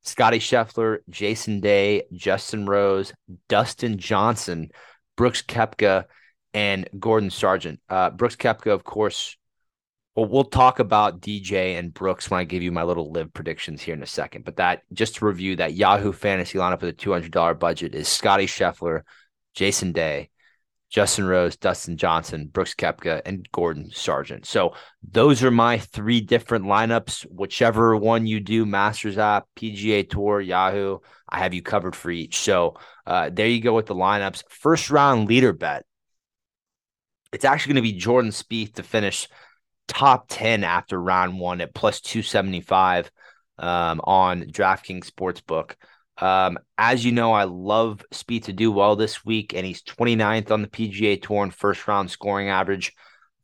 Scotty 0.04 0.40
Scheffler, 0.40 1.00
Jason 1.10 1.60
Day, 1.60 2.04
Justin 2.12 2.66
Rose, 2.66 3.14
Dustin 3.48 3.98
Johnson, 3.98 4.70
Brooks 5.16 5.42
Koepka, 5.44 6.06
and 6.54 6.90
Gordon 7.00 7.30
Sargent. 7.30 7.80
Uh, 7.88 8.10
Brooks 8.10 8.36
Koepka, 8.36 8.72
of 8.72 8.84
course, 8.84 9.38
well, 10.16 10.26
we'll 10.28 10.44
talk 10.44 10.80
about 10.80 11.22
DJ 11.22 11.80
and 11.80 11.94
Brooks 11.94 12.30
when 12.30 12.40
I 12.40 12.44
give 12.44 12.62
you 12.62 12.72
my 12.72 12.84
little 12.84 13.12
LIV 13.12 13.34
predictions 13.34 13.82
here 13.82 13.94
in 13.94 14.04
a 14.04 14.08
second. 14.08 14.44
But 14.44 14.58
that 14.58 14.82
just 14.92 15.16
to 15.16 15.26
review 15.26 15.56
that 15.58 15.74
Yahoo 15.74 16.12
fantasy 16.12 16.58
lineup 16.58 16.82
with 16.82 16.90
a 16.90 16.94
two 16.94 17.14
hundred 17.14 17.32
dollar 17.32 17.54
budget 17.54 17.96
is 17.96 18.10
Scottie 18.10 18.46
Scheffler, 18.46 19.04
Jason 19.54 19.94
Day, 19.94 20.30
Justin 20.90 21.26
Rose, 21.26 21.56
Dustin 21.56 21.96
Johnson, 21.96 22.50
Brooks 22.52 22.76
Koepka, 22.76 23.22
and 23.26 23.48
Gordon 23.54 23.90
Sargent. 23.94 24.46
So 24.46 24.76
those 25.10 25.42
are 25.44 25.52
my 25.52 25.78
three 25.78 26.20
different 26.20 26.66
lineups. 26.66 27.26
Whichever 27.32 27.96
one 27.96 28.28
you 28.28 28.42
do, 28.42 28.66
Masters 28.66 29.18
app, 29.18 29.48
PGA 29.56 30.08
Tour, 30.08 30.42
Yahoo, 30.42 31.00
I 31.30 31.40
have 31.40 31.54
you 31.54 31.62
covered 31.62 31.96
for 31.96 32.12
each. 32.12 32.40
So 32.40 32.76
uh, 33.08 33.30
there 33.32 33.48
you 33.48 33.62
go 33.62 33.74
with 33.74 33.86
the 33.86 33.96
lineups. 33.96 34.44
First 34.50 34.90
round 34.90 35.30
leader 35.30 35.54
bet. 35.54 35.86
It's 37.32 37.46
actually 37.46 37.76
going 37.76 37.86
to 37.86 37.94
be 37.94 37.98
Jordan 37.98 38.32
Spieth 38.32 38.74
to 38.74 38.84
finish 38.84 39.30
top 39.88 40.26
10 40.30 40.64
after 40.64 41.02
round 41.02 41.40
one 41.40 41.62
at 41.62 41.74
plus 41.74 42.02
275 42.02 43.12
um, 43.58 44.02
on 44.04 44.44
DraftKings 44.44 45.10
Sportsbook. 45.10 45.76
Um, 46.18 46.60
as 46.78 47.04
you 47.04 47.12
know, 47.12 47.34
I 47.34 47.46
love 47.46 48.04
Spieth 48.14 48.44
to 48.44 48.54
do 48.54 48.72
well 48.72 48.96
this 48.96 49.26
week, 49.26 49.54
and 49.54 49.66
he's 49.66 49.82
29th 49.82 50.52
on 50.52 50.62
the 50.62 50.68
PGA 50.68 51.22
Tour 51.22 51.44
in 51.44 51.52
first 51.52 51.88
round 51.88 52.12
scoring 52.12 52.50
average. 52.50 52.94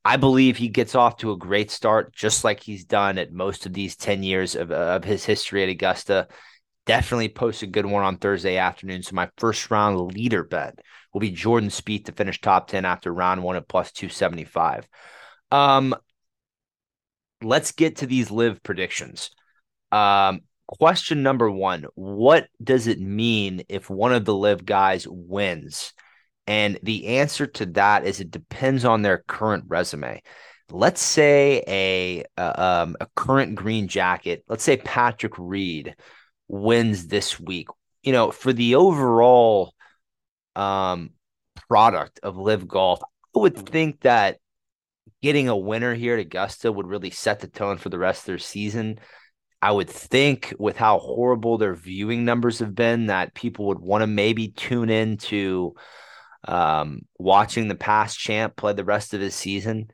I 0.06 0.16
believe 0.18 0.56
he 0.56 0.70
gets 0.70 0.96
off 0.96 1.18
to 1.18 1.32
a 1.32 1.38
great 1.38 1.70
start, 1.70 2.16
just 2.16 2.44
like 2.44 2.62
he's 2.62 2.86
done 2.86 3.18
at 3.18 3.34
most 3.34 3.66
of 3.66 3.74
these 3.74 3.96
10 3.96 4.24
years 4.24 4.56
of, 4.56 4.72
of 4.72 5.04
his 5.04 5.26
history 5.26 5.64
at 5.64 5.70
Augusta. 5.70 6.28
Definitely 6.86 7.30
post 7.30 7.64
a 7.64 7.68
good 7.68 7.86
one 7.86 8.04
on 8.04 8.18
Thursday 8.18 8.56
afternoon. 8.58 9.04
So 9.04 9.16
my 9.16 9.30
first 9.38 9.70
round 9.70 10.14
leader 10.14 10.46
bet 10.46 10.80
will 11.12 11.20
be 11.20 11.32
Jordan 11.32 11.70
Spieth 11.70 12.06
to 12.06 12.14
finish 12.14 12.40
top 12.40 12.70
10 12.70 12.86
after 12.86 13.14
round 13.14 13.44
one 13.44 13.58
at 13.58 13.68
plus 13.68 13.92
275. 13.92 14.88
Um, 15.52 15.94
let's 17.42 17.72
get 17.72 17.98
to 17.98 18.08
these 18.08 18.32
LIV 18.32 18.64
predictions. 18.64 19.32
Um, 19.92 20.42
question 20.68 21.24
number 21.24 21.50
one 21.50 21.86
What 21.96 22.48
does 22.64 22.88
it 22.88 23.00
mean 23.00 23.64
if 23.70 23.90
one 23.90 24.14
of 24.14 24.26
the 24.26 24.36
LIV 24.36 24.66
guys 24.66 25.08
wins? 25.08 25.94
And 26.46 26.80
the 26.82 27.08
answer 27.08 27.46
to 27.46 27.66
that 27.68 28.06
is 28.06 28.20
it 28.20 28.32
depends 28.32 28.86
on 28.86 29.02
their 29.02 29.24
current 29.28 29.66
resume. 29.68 30.22
Let's 30.70 31.02
say 31.02 31.64
a 31.68 32.24
um, 32.42 32.96
a 33.00 33.08
current 33.16 33.56
green 33.56 33.88
jacket, 33.88 34.44
let's 34.48 34.64
say 34.64 34.78
Patrick 34.78 35.34
Reed 35.38 35.96
wins 36.48 37.08
this 37.08 37.40
week. 37.40 37.68
You 38.04 38.14
know, 38.14 38.32
for 38.32 38.54
the 38.54 38.76
overall 38.76 39.74
um, 40.56 41.12
product 41.70 42.20
of 42.24 42.38
LIV 42.38 42.68
golf, 42.68 43.02
I 43.36 43.40
would 43.40 43.70
think 43.70 44.02
that 44.02 44.40
getting 45.22 45.48
a 45.48 45.58
winner 45.58 45.94
here 45.94 46.14
at 46.14 46.20
Augusta 46.20 46.72
would 46.72 46.88
really 46.88 47.10
set 47.10 47.40
the 47.40 47.48
tone 47.48 47.78
for 47.78 47.90
the 47.90 48.00
rest 48.00 48.22
of 48.22 48.28
their 48.28 48.38
season. 48.38 49.00
I 49.62 49.72
would 49.72 49.90
think 49.90 50.54
with 50.60 50.78
how 50.78 51.00
horrible 51.00 51.58
their 51.58 51.74
viewing 51.74 52.26
numbers 52.26 52.60
have 52.60 52.76
been 52.76 53.08
that 53.08 53.34
people 53.34 53.68
would 53.68 53.80
want 53.80 54.04
to 54.04 54.08
maybe 54.08 54.50
tune 54.50 54.90
in 54.90 55.18
to 55.18 55.74
um, 56.48 57.02
watching 57.18 57.68
the 57.68 57.76
past 57.76 58.20
champ 58.20 58.56
play 58.56 58.74
the 58.74 58.84
rest 58.84 59.14
of 59.14 59.22
his 59.22 59.34
season. 59.34 59.90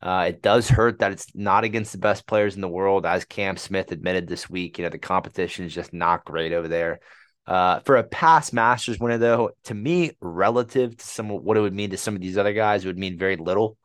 Uh, 0.00 0.26
it 0.28 0.40
does 0.40 0.68
hurt 0.68 1.00
that 1.00 1.12
it's 1.12 1.26
not 1.34 1.64
against 1.64 1.92
the 1.92 1.98
best 1.98 2.26
players 2.26 2.54
in 2.54 2.62
the 2.62 2.68
world, 2.68 3.04
as 3.04 3.24
Cam 3.24 3.56
Smith 3.56 3.92
admitted 3.92 4.26
this 4.26 4.48
week. 4.48 4.78
You 4.78 4.84
know, 4.84 4.90
the 4.90 4.98
competition 4.98 5.66
is 5.66 5.74
just 5.74 5.92
not 5.92 6.24
great 6.24 6.52
over 6.52 6.68
there. 6.68 7.00
Uh, 7.46 7.80
for 7.80 7.96
a 7.96 8.04
past 8.04 8.52
Masters 8.52 8.98
winner, 8.98 9.18
though, 9.18 9.50
to 9.64 9.74
me, 9.74 10.12
relative 10.20 10.96
to 10.96 11.04
some 11.04 11.28
what 11.28 11.56
it 11.56 11.60
would 11.60 11.74
mean 11.74 11.90
to 11.90 11.96
some 11.96 12.14
of 12.14 12.20
these 12.20 12.38
other 12.38 12.52
guys, 12.52 12.84
it 12.84 12.86
would 12.86 12.98
mean 12.98 13.18
very 13.18 13.36
little. 13.36 13.76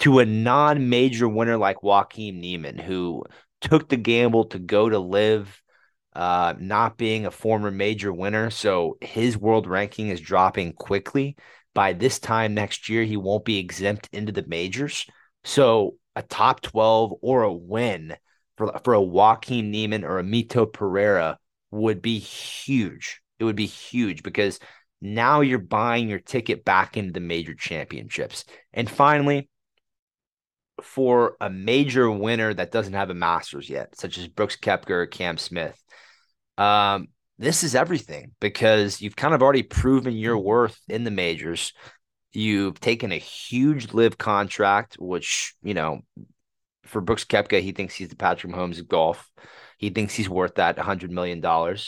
To 0.00 0.18
a 0.18 0.24
non-major 0.24 1.28
winner 1.28 1.56
like 1.56 1.82
Joaquin 1.82 2.40
Niemann, 2.40 2.78
who 2.78 3.24
took 3.60 3.88
the 3.88 3.96
gamble 3.96 4.46
to 4.46 4.58
go 4.58 4.88
to 4.88 4.98
LIV, 4.98 5.62
uh, 6.14 6.54
not 6.58 6.96
being 6.96 7.26
a 7.26 7.30
former 7.30 7.70
major 7.70 8.12
winner. 8.12 8.50
So 8.50 8.96
his 9.00 9.36
world 9.36 9.66
ranking 9.66 10.08
is 10.08 10.20
dropping 10.20 10.72
quickly. 10.72 11.36
By 11.74 11.92
this 11.92 12.18
time 12.18 12.54
next 12.54 12.88
year, 12.88 13.04
he 13.04 13.16
won't 13.16 13.44
be 13.44 13.58
exempt 13.58 14.08
into 14.12 14.32
the 14.32 14.46
majors. 14.46 15.06
So 15.44 15.96
a 16.16 16.22
top 16.22 16.62
12 16.62 17.14
or 17.20 17.42
a 17.42 17.52
win 17.52 18.16
for, 18.56 18.78
for 18.84 18.94
a 18.94 19.02
Joaquin 19.02 19.70
Niemann 19.70 20.04
or 20.04 20.18
a 20.18 20.24
Mito 20.24 20.70
Pereira 20.70 21.38
would 21.70 22.02
be 22.02 22.18
huge. 22.18 23.20
It 23.38 23.44
would 23.44 23.56
be 23.56 23.66
huge 23.66 24.22
because 24.22 24.58
now 25.00 25.40
you're 25.40 25.58
buying 25.58 26.08
your 26.08 26.18
ticket 26.18 26.64
back 26.64 26.96
into 26.96 27.12
the 27.12 27.20
major 27.20 27.54
championships. 27.54 28.44
And 28.72 28.90
finally, 28.90 29.48
for 30.82 31.36
a 31.40 31.50
major 31.50 32.10
winner 32.10 32.52
that 32.54 32.72
doesn't 32.72 32.94
have 32.94 33.10
a 33.10 33.14
Masters 33.14 33.68
yet, 33.68 33.96
such 33.96 34.18
as 34.18 34.28
Brooks 34.28 34.56
Koepka 34.56 34.90
or 34.90 35.06
Cam 35.06 35.38
Smith, 35.38 35.80
um, 36.58 37.08
this 37.38 37.64
is 37.64 37.74
everything 37.74 38.32
because 38.40 39.00
you've 39.00 39.16
kind 39.16 39.34
of 39.34 39.42
already 39.42 39.62
proven 39.62 40.14
your 40.14 40.36
worth 40.36 40.78
in 40.88 41.04
the 41.04 41.10
majors. 41.10 41.72
You've 42.32 42.78
taken 42.78 43.12
a 43.12 43.18
huge 43.18 43.92
LIV 43.94 44.18
contract, 44.18 44.96
which, 45.00 45.54
you 45.62 45.74
know, 45.74 46.00
for 46.84 47.00
Brooks 47.00 47.24
Koepka, 47.24 47.60
he 47.60 47.72
thinks 47.72 47.94
he's 47.94 48.08
the 48.08 48.16
Patrick 48.16 48.52
Mahomes 48.52 48.78
of 48.78 48.88
golf. 48.88 49.30
He 49.78 49.88
thinks 49.88 50.14
he's 50.14 50.28
worth 50.28 50.56
that 50.56 50.76
$100 50.76 51.08
million, 51.08 51.42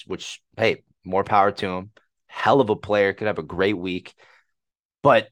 which, 0.07 0.41
hey, 0.57 0.85
more 1.05 1.25
power 1.25 1.53
to 1.53 1.69
him. 1.69 1.91
Hell 2.27 2.63
of 2.63 2.71
a 2.71 2.77
player, 2.77 3.13
could 3.13 3.27
have 3.27 3.39
a 3.39 3.43
great 3.43 3.77
week. 3.77 4.15
But 5.03 5.29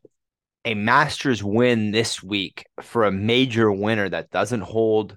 a 0.64 0.74
Masters 0.74 1.42
win 1.42 1.90
this 1.90 2.22
week 2.22 2.66
for 2.80 3.04
a 3.04 3.12
major 3.12 3.72
winner 3.72 4.08
that 4.08 4.30
doesn't 4.30 4.60
hold 4.60 5.16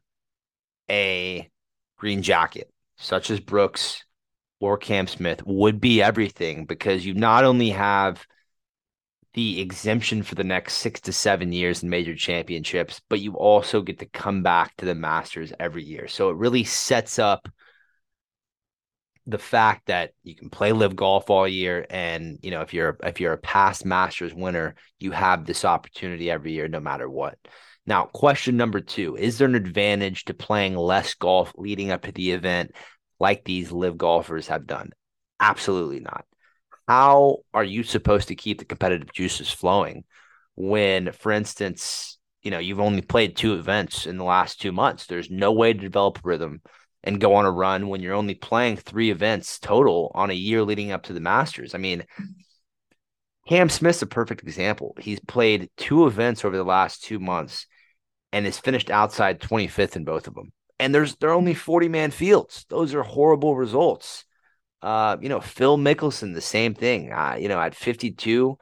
a 0.89 1.49
green 1.97 2.21
jacket, 2.21 2.71
such 2.97 3.29
as 3.29 3.39
Brooks 3.39 4.03
or 4.59 4.77
Cam 4.77 5.07
Smith, 5.07 5.41
would 5.45 5.81
be 5.81 6.01
everything 6.01 6.65
because 6.65 7.05
you 7.05 7.13
not 7.13 7.43
only 7.43 7.69
have 7.71 8.25
the 9.33 9.59
exemption 9.59 10.21
for 10.23 10.35
the 10.35 10.43
next 10.43 10.75
six 10.75 11.01
to 11.01 11.11
seven 11.11 11.51
years 11.51 11.83
in 11.83 11.89
major 11.89 12.15
championships, 12.15 13.01
but 13.09 13.19
you 13.19 13.33
also 13.33 13.81
get 13.81 13.99
to 13.99 14.05
come 14.05 14.43
back 14.43 14.75
to 14.77 14.85
the 14.85 14.95
Masters 14.95 15.51
every 15.59 15.83
year. 15.83 16.07
So 16.07 16.29
it 16.29 16.37
really 16.37 16.63
sets 16.63 17.17
up 17.19 17.49
the 19.25 19.37
fact 19.37 19.87
that 19.87 20.11
you 20.23 20.35
can 20.35 20.49
play 20.49 20.71
LIV 20.71 20.95
golf 20.95 21.29
all 21.29 21.47
year 21.47 21.85
and 21.89 22.39
you 22.41 22.51
know 22.51 22.61
if 22.61 22.73
you're 22.73 22.97
if 23.03 23.19
you're 23.21 23.33
a 23.33 23.37
past 23.37 23.85
masters 23.85 24.33
winner 24.33 24.75
you 24.99 25.11
have 25.11 25.45
this 25.45 25.63
opportunity 25.63 26.29
every 26.29 26.51
year 26.51 26.67
no 26.67 26.79
matter 26.79 27.09
what. 27.09 27.37
Now 27.85 28.05
question 28.05 28.57
number 28.57 28.81
two 28.81 29.15
is 29.15 29.37
there 29.37 29.47
an 29.47 29.55
advantage 29.55 30.25
to 30.25 30.33
playing 30.33 30.75
less 30.75 31.13
golf 31.13 31.53
leading 31.55 31.91
up 31.91 32.03
to 32.03 32.11
the 32.11 32.31
event 32.31 32.71
like 33.19 33.45
these 33.45 33.71
LIV 33.71 33.97
golfers 33.97 34.47
have 34.47 34.67
done? 34.67 34.91
Absolutely 35.39 36.01
not. 36.01 36.25
How 36.87 37.37
are 37.53 37.63
you 37.63 37.83
supposed 37.83 38.27
to 38.27 38.35
keep 38.35 38.59
the 38.59 38.65
competitive 38.65 39.13
juices 39.13 39.49
flowing 39.49 40.03
when 40.55 41.13
for 41.13 41.31
instance 41.31 42.19
you 42.41 42.51
know 42.51 42.59
you've 42.59 42.81
only 42.81 43.01
played 43.01 43.37
two 43.37 43.53
events 43.53 44.05
in 44.05 44.17
the 44.17 44.25
last 44.25 44.59
two 44.59 44.73
months? 44.73 45.05
There's 45.05 45.29
no 45.29 45.53
way 45.53 45.71
to 45.71 45.79
develop 45.79 46.19
rhythm 46.25 46.61
and 47.03 47.19
go 47.19 47.35
on 47.35 47.45
a 47.45 47.51
run 47.51 47.89
when 47.89 48.01
you're 48.01 48.13
only 48.13 48.35
playing 48.35 48.77
three 48.77 49.11
events 49.11 49.59
total 49.59 50.11
on 50.15 50.29
a 50.29 50.33
year 50.33 50.63
leading 50.63 50.91
up 50.91 51.03
to 51.03 51.13
the 51.13 51.19
Masters. 51.19 51.75
I 51.75 51.77
mean, 51.77 52.05
Cam 53.47 53.69
Smith's 53.69 54.01
a 54.01 54.07
perfect 54.07 54.41
example. 54.43 54.95
He's 54.99 55.19
played 55.19 55.69
two 55.75 56.07
events 56.07 56.45
over 56.45 56.55
the 56.55 56.63
last 56.63 57.03
two 57.03 57.19
months 57.19 57.67
and 58.31 58.45
has 58.45 58.59
finished 58.59 58.89
outside 58.89 59.41
25th 59.41 59.95
in 59.95 60.05
both 60.05 60.27
of 60.27 60.33
them. 60.33 60.53
And 60.79 60.95
there's 60.95 61.15
they're 61.17 61.31
only 61.31 61.53
40 61.53 61.89
man 61.89 62.11
fields. 62.11 62.65
Those 62.69 62.93
are 62.93 63.03
horrible 63.03 63.55
results. 63.55 64.25
Uh, 64.81 65.17
you 65.21 65.29
know, 65.29 65.39
Phil 65.39 65.77
Mickelson, 65.77 66.33
the 66.33 66.41
same 66.41 66.73
thing. 66.73 67.11
Uh, 67.11 67.37
you 67.39 67.47
know, 67.47 67.59
at 67.59 67.75
52, 67.75 68.57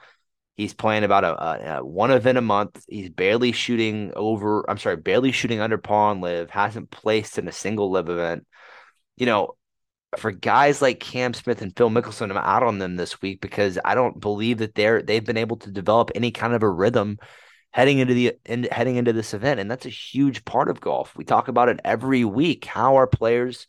He's 0.62 0.76
playing 0.76 1.04
about 1.04 1.24
a, 1.24 1.44
a, 1.44 1.80
a, 1.80 1.86
one 1.86 2.12
event 2.12 2.38
a 2.38 2.42
month. 2.42 2.84
He's 2.88 3.10
barely 3.10 3.52
shooting 3.52 4.12
over. 4.16 4.70
I'm 4.70 4.78
sorry, 4.78 4.98
barely 4.98 5.32
shooting 5.32 5.60
under 5.60 5.80
par 5.80 6.12
on 6.12 6.22
LIV. 6.22 6.52
Hasn't 6.52 6.92
placed 6.92 7.40
in 7.40 7.48
a 7.48 7.52
single 7.52 7.90
LIV 7.90 8.10
event. 8.10 8.48
You 9.18 9.26
know, 9.26 9.56
for 10.18 10.32
guys 10.32 10.80
like 10.80 11.00
Cam 11.00 11.34
Smith 11.34 11.64
and 11.64 11.76
Phil 11.76 11.90
Mickelson, 11.90 12.30
I'm 12.30 12.38
out 12.38 12.62
on 12.62 12.78
them 12.78 12.96
this 12.96 13.24
week 13.24 13.42
because 13.42 13.80
I 13.84 13.96
don't 13.96 14.20
believe 14.20 14.60
that 14.60 14.76
they're 14.76 15.02
they've 15.02 15.26
been 15.26 15.38
able 15.38 15.58
to 15.58 15.72
develop 15.72 16.12
any 16.14 16.30
kind 16.30 16.54
of 16.54 16.62
a 16.62 16.70
rhythm 16.70 17.18
heading 17.72 17.98
into 17.98 18.14
the 18.14 18.34
in, 18.46 18.66
heading 18.66 18.98
into 18.98 19.14
this 19.14 19.34
event, 19.34 19.60
and 19.60 19.72
that's 19.72 19.88
a 19.88 19.90
huge 19.90 20.46
part 20.46 20.70
of 20.70 20.80
golf. 20.80 21.16
We 21.16 21.24
talk 21.24 21.48
about 21.48 21.70
it 21.70 21.80
every 21.84 22.24
week. 22.24 22.66
How 22.66 22.98
are 22.98 23.08
players 23.08 23.66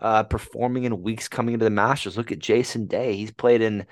uh, 0.00 0.24
performing 0.24 0.82
in 0.82 1.02
weeks 1.02 1.28
coming 1.28 1.54
into 1.54 1.64
the 1.64 1.70
Masters? 1.70 2.16
Look 2.16 2.32
at 2.32 2.40
Jason 2.40 2.86
Day. 2.86 3.14
He's 3.14 3.30
played 3.30 3.62
in 3.62 3.86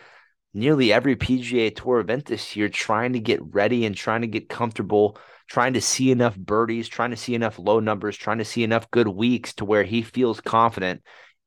nearly 0.55 0.93
every 0.93 1.17
PGA 1.17 1.75
Tour 1.75 2.01
event 2.01 2.27
this 2.27 2.57
year, 2.57 2.69
trying 2.69 3.15
to 3.15 3.21
get 3.21 3.41
ready 3.55 3.87
and 3.87 3.97
trying 3.97 4.21
to 4.23 4.27
get 4.27 4.49
comfortable, 4.49 5.19
trying 5.49 5.75
to 5.75 5.81
see 5.81 6.11
enough 6.11 6.37
birdies, 6.37 6.89
trying 6.89 7.11
to 7.11 7.17
see 7.17 7.35
enough 7.35 7.59
low 7.59 7.81
numbers, 7.81 8.17
trying 8.17 8.39
to 8.39 8.45
see 8.45 8.63
enough 8.63 8.91
good 8.91 9.09
weeks 9.09 9.55
to 9.55 9.65
where 9.65 9.85
he 9.85 10.03
feels 10.03 10.41
confident 10.41 11.03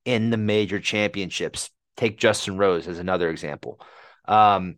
in 0.06 0.30
the 0.30 0.38
major 0.38 0.80
championships. 0.80 1.70
Take 1.98 2.18
Justin 2.18 2.58
Rose 2.58 2.88
as 2.88 3.00
another 3.00 3.30
example. 3.30 3.80
Um, 4.28 4.76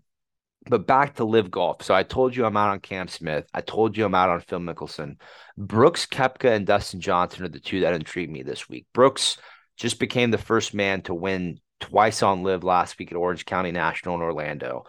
but 0.70 0.86
back 0.86 1.16
to 1.16 1.26
LIV 1.26 1.50
golf. 1.50 1.84
So 1.84 1.96
I 1.96 2.04
told 2.04 2.36
you 2.36 2.46
I'm 2.46 2.58
out 2.58 2.72
on 2.72 2.80
Cam 2.80 3.08
Smith. 3.08 3.46
I 3.54 3.62
told 3.62 3.98
you 3.98 4.06
I'm 4.06 4.16
out 4.16 4.30
on 4.30 4.42
Phil 4.42 4.60
Mickelson. 4.60 5.18
Brooks 5.58 6.06
Koepka 6.06 6.54
and 6.54 6.66
Dustin 6.66 7.00
Johnson 7.00 7.46
are 7.46 7.50
the 7.50 7.60
two 7.60 7.82
that 7.82 7.94
intrigue 7.94 8.30
me 8.30 8.44
this 8.44 8.68
week. 8.68 8.86
Brooks 8.94 9.38
just 9.78 10.00
became 10.00 10.32
the 10.32 10.38
first 10.38 10.74
man 10.74 11.02
to 11.04 11.14
win 11.14 11.60
twice 11.80 12.24
on 12.24 12.44
LIV 12.44 12.64
last 12.64 13.00
week 13.00 13.12
at 13.12 13.18
Orange 13.18 13.46
County 13.46 13.72
National 13.72 14.16
in 14.16 14.22
Orlando. 14.22 14.86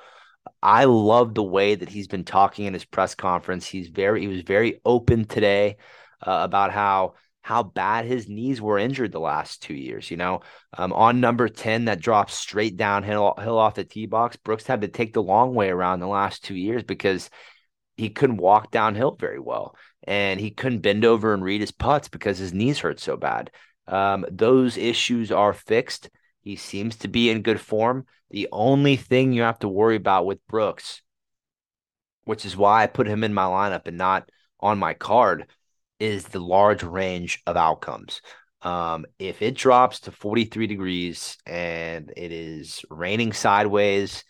I 0.63 0.85
love 0.85 1.35
the 1.35 1.43
way 1.43 1.75
that 1.75 1.89
he's 1.89 2.09
been 2.09 2.25
talking 2.25 2.67
in 2.67 2.75
his 2.75 2.85
press 2.85 3.15
conference. 3.15 3.67
He's 3.67 3.89
very 3.89 4.23
he 4.23 4.29
was 4.29 4.43
very 4.43 4.81
open 4.85 5.25
today 5.25 5.77
uh, 6.27 6.41
about 6.43 6.73
how 6.73 7.15
how 7.43 7.63
bad 7.63 8.05
his 8.05 8.29
knees 8.29 8.61
were 8.61 8.79
injured 8.79 9.13
the 9.13 9.21
last 9.21 9.63
two 9.63 9.75
years. 9.75 10.11
You 10.11 10.17
know, 10.17 10.41
um, 10.77 10.93
on 10.93 11.21
number 11.21 11.49
10 11.49 11.87
that 11.87 12.01
drops 12.01 12.35
straight 12.35 12.77
downhill 12.77 13.35
hill 13.39 13.59
off 13.59 13.75
the 13.75 13.85
tee 13.85 14.07
box, 14.07 14.37
Brooks 14.37 14.67
had 14.67 14.83
to 14.83 14.89
take 14.89 15.13
the 15.13 15.23
long 15.23 15.55
way 15.55 15.71
around 15.71 16.01
the 16.01 16.07
last 16.07 16.45
two 16.45 16.57
years 16.57 16.83
because 16.83 17.31
he 17.97 18.11
couldn't 18.11 18.37
walk 18.37 18.71
downhill 18.71 19.17
very 19.19 19.41
well 19.41 19.75
and 20.05 20.41
he 20.41 20.51
couldn't 20.51 20.81
bend 20.81 21.05
over 21.05 21.35
and 21.35 21.43
read 21.43 21.61
his 21.61 21.73
putts 21.73 22.09
because 22.09 22.39
his 22.39 22.55
knees 22.55 22.79
hurt 22.79 23.01
so 23.01 23.17
bad. 23.17 23.51
Um, 23.87 24.25
those 24.31 24.77
issues 24.77 25.33
are 25.33 25.53
fixed. 25.53 26.11
He 26.49 26.57
seems 26.57 26.97
to 26.97 27.09
be 27.09 27.29
in 27.29 27.43
good 27.43 27.61
form. 27.61 28.07
The 28.31 28.49
only 28.53 28.97
thing 28.97 29.35
you 29.35 29.43
have 29.43 29.59
to 29.59 29.69
worry 29.69 29.97
about 29.97 30.25
with 30.25 30.47
Brooks, 30.47 31.03
which 32.25 32.47
is 32.47 32.57
why 32.57 32.83
I 32.83 32.87
put 32.87 33.07
him 33.07 33.23
in 33.23 33.35
my 33.35 33.45
lineup 33.45 33.87
and 33.87 33.99
not 33.99 34.31
on 34.59 34.79
my 34.79 34.95
card, 34.95 35.51
is 36.01 36.25
the 36.25 36.41
large 36.41 36.83
range 36.83 37.43
of 37.47 37.59
outcomes. 37.59 38.23
Um, 38.63 39.05
if 39.19 39.43
it 39.43 39.57
drops 39.57 40.01
to 40.01 40.11
43 40.11 40.67
degrees 40.67 41.37
and 41.45 42.11
it 42.17 42.33
is 42.33 42.83
raining 42.89 43.35
sideways, 43.35 44.25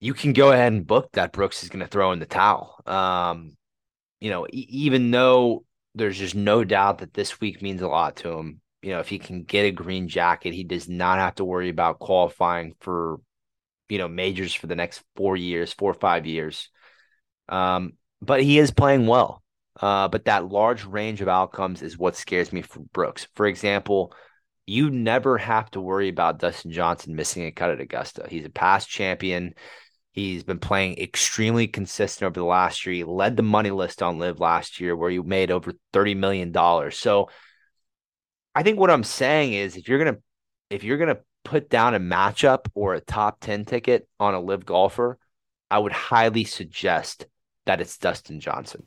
you 0.00 0.14
can 0.14 0.32
go 0.32 0.52
ahead 0.52 0.72
and 0.72 0.86
book 0.86 1.10
that 1.12 1.32
Brooks 1.32 1.62
is 1.62 1.68
going 1.68 1.84
to 1.84 1.90
throw 1.90 2.12
in 2.12 2.18
the 2.18 2.24
towel. 2.24 2.80
Um, 2.86 3.58
you 4.20 4.30
know, 4.30 4.46
e- 4.46 4.68
even 4.70 5.10
though 5.10 5.66
there's 5.94 6.18
just 6.18 6.34
no 6.34 6.64
doubt 6.64 7.00
that 7.00 7.12
this 7.12 7.42
week 7.42 7.60
means 7.60 7.82
a 7.82 7.88
lot 7.88 8.16
to 8.16 8.38
him, 8.38 8.62
you 8.82 8.90
know, 8.90 9.00
if 9.00 9.08
he 9.08 9.18
can 9.18 9.42
get 9.42 9.66
a 9.66 9.70
green 9.70 10.08
jacket, 10.08 10.54
he 10.54 10.64
does 10.64 10.88
not 10.88 11.18
have 11.18 11.34
to 11.36 11.44
worry 11.44 11.68
about 11.68 11.98
qualifying 11.98 12.74
for, 12.80 13.20
you 13.88 13.98
know, 13.98 14.08
majors 14.08 14.54
for 14.54 14.66
the 14.66 14.76
next 14.76 15.02
four 15.16 15.36
years, 15.36 15.72
four 15.72 15.90
or 15.90 15.94
five 15.94 16.26
years. 16.26 16.68
Um, 17.48 17.94
but 18.22 18.42
he 18.42 18.58
is 18.58 18.70
playing 18.70 19.06
well. 19.06 19.42
Uh, 19.80 20.08
but 20.08 20.26
that 20.26 20.48
large 20.48 20.84
range 20.84 21.20
of 21.20 21.28
outcomes 21.28 21.82
is 21.82 21.98
what 21.98 22.16
scares 22.16 22.52
me 22.52 22.62
for 22.62 22.80
Brooks. 22.92 23.26
For 23.34 23.46
example, 23.46 24.12
you 24.66 24.90
never 24.90 25.38
have 25.38 25.70
to 25.72 25.80
worry 25.80 26.08
about 26.08 26.38
Dustin 26.38 26.70
Johnson 26.70 27.16
missing 27.16 27.44
a 27.44 27.52
cut 27.52 27.70
at 27.70 27.80
Augusta. 27.80 28.26
He's 28.28 28.44
a 28.44 28.50
past 28.50 28.88
champion. 28.88 29.54
He's 30.12 30.42
been 30.42 30.58
playing 30.58 30.98
extremely 30.98 31.66
consistent 31.66 32.26
over 32.26 32.40
the 32.40 32.44
last 32.44 32.84
year. 32.84 32.94
He 32.94 33.04
led 33.04 33.36
the 33.36 33.42
money 33.42 33.70
list 33.70 34.02
on 34.02 34.18
LIV 34.18 34.40
last 34.40 34.80
year, 34.80 34.96
where 34.96 35.10
he 35.10 35.18
made 35.20 35.50
over 35.50 35.72
$30 35.92 36.16
million. 36.16 36.52
So 36.92 37.30
I 38.54 38.62
think 38.62 38.78
what 38.78 38.90
I'm 38.90 39.04
saying 39.04 39.52
is 39.52 39.76
if 39.76 39.88
you're 39.88 39.98
gonna 39.98 40.18
if 40.70 40.84
you're 40.84 40.98
gonna 40.98 41.18
put 41.44 41.70
down 41.70 41.94
a 41.94 42.00
matchup 42.00 42.66
or 42.74 42.94
a 42.94 43.00
top 43.00 43.40
10 43.40 43.64
ticket 43.64 44.08
on 44.18 44.34
a 44.34 44.40
LIV 44.40 44.66
golfer, 44.66 45.18
I 45.70 45.78
would 45.78 45.92
highly 45.92 46.44
suggest 46.44 47.26
that 47.66 47.80
it's 47.80 47.96
Dustin 47.96 48.40
Johnson. 48.40 48.86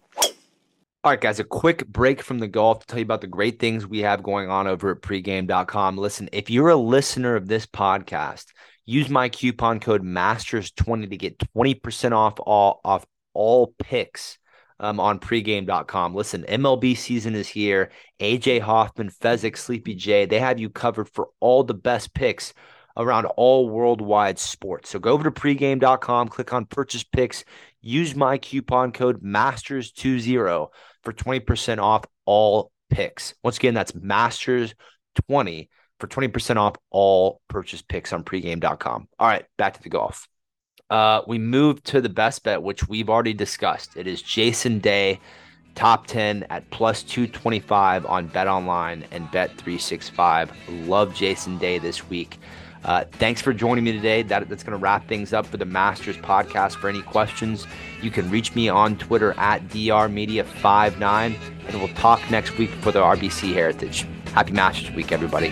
All 1.06 1.12
right, 1.12 1.20
guys, 1.20 1.40
a 1.40 1.44
quick 1.44 1.86
break 1.88 2.22
from 2.22 2.40
the 2.40 2.48
golf 2.48 2.80
to 2.80 2.88
tell 2.88 3.00
you 3.00 3.04
about 3.04 3.22
the 3.22 3.28
great 3.28 3.60
things 3.60 3.86
we 3.86 4.00
have 4.00 4.24
going 4.24 4.50
on 4.50 4.68
over 4.68 4.92
at 4.92 5.02
pregame.com. 5.02 5.98
Listen, 5.98 6.30
if 6.32 6.50
you're 6.50 6.70
a 6.70 6.78
listener 6.78 7.36
of 7.36 7.48
this 7.48 7.66
podcast, 7.66 8.46
use 8.86 9.10
my 9.10 9.28
coupon 9.28 9.82
code 9.82 10.04
MASTERS20 10.04 11.10
to 11.10 11.18
get 11.18 11.38
20% 11.58 12.14
off 12.14 12.40
all 12.40 12.80
off 12.86 13.06
all 13.34 13.74
picks 13.80 14.38
um, 14.80 15.00
on 15.00 15.20
pregame.com. 15.20 16.16
Listen, 16.16 16.44
MLB 16.48 16.98
season 16.98 17.36
is 17.36 17.48
here. 17.48 17.92
AJ 18.20 18.62
Hoffman, 18.62 19.10
Fezzik, 19.10 19.58
Sleepy 19.58 19.96
J, 19.96 20.26
they 20.26 20.40
have 20.40 20.60
you 20.60 20.70
covered 20.70 21.10
for 21.10 21.30
all 21.40 21.64
the 21.64 21.74
best 21.74 22.14
picks 22.14 22.54
around 22.98 23.26
all 23.26 23.70
worldwide 23.70 24.38
sports. 24.38 24.90
So 24.90 25.00
go 25.00 25.14
over 25.14 25.24
to 25.24 25.32
pregame.com, 25.32 26.30
click 26.30 26.54
on 26.54 26.66
purchase 26.66 27.04
picks, 27.04 27.44
use 27.82 28.16
my 28.16 28.38
coupon 28.38 28.92
code 28.92 29.24
MASTERS20 29.24 30.68
for 31.04 31.14
20% 31.14 31.82
off 31.82 32.06
all 32.26 32.72
picks. 32.90 33.34
Once 33.44 33.58
again, 33.58 33.74
that's 33.74 33.96
Masters 33.96 34.74
20 35.30 35.70
for 36.00 36.08
20% 36.08 36.58
off 36.58 36.76
all 36.90 37.42
purchase 37.48 37.82
picks 37.82 38.14
on 38.14 38.24
pregame.com. 38.24 39.08
All 39.20 39.28
right, 39.28 39.46
back 39.58 39.76
to 39.76 39.84
the 39.84 39.90
golf. 39.90 40.28
Uh, 40.94 41.24
we 41.26 41.40
move 41.40 41.84
to 41.84 42.00
the 42.02 42.08
best 42.08 42.44
bet, 42.44 42.62
which 42.62 42.88
we've 42.88 43.10
already 43.10 43.34
discussed. 43.34 43.98
It 43.98 44.06
is 44.06 44.22
Jason 44.22 44.78
Day, 44.78 45.20
top 45.74 46.06
10 46.06 46.46
at 46.52 46.70
plus 46.70 47.02
225 47.02 48.06
on 48.06 48.28
Bet 48.28 48.48
Online 48.48 49.04
and 49.10 49.30
Bet 49.32 49.50
365. 49.58 50.52
Love 50.70 51.16
Jason 51.16 51.58
Day 51.58 51.80
this 51.80 52.08
week. 52.10 52.38
Uh, 52.84 53.06
thanks 53.14 53.42
for 53.42 53.54
joining 53.54 53.84
me 53.84 53.92
today. 53.92 54.22
That, 54.22 54.48
that's 54.48 54.62
going 54.62 54.78
to 54.78 54.84
wrap 54.84 55.08
things 55.08 55.34
up 55.34 55.48
for 55.48 55.58
the 55.58 55.66
Masters 55.66 56.18
podcast. 56.18 56.76
For 56.76 56.90
any 56.90 57.02
questions, 57.02 57.66
you 58.04 58.12
can 58.12 58.30
reach 58.30 58.54
me 58.54 58.70
on 58.70 58.96
Twitter 58.96 59.34
at 59.40 59.68
drmedia59, 59.70 61.36
and 61.70 61.80
we'll 61.80 61.88
talk 61.96 62.22
next 62.30 62.56
week 62.60 62.70
for 62.70 62.92
the 62.92 63.00
RBC 63.02 63.52
Heritage. 63.52 64.06
Happy 64.36 64.52
Masters 64.52 64.92
Week, 64.92 65.12
everybody. 65.12 65.52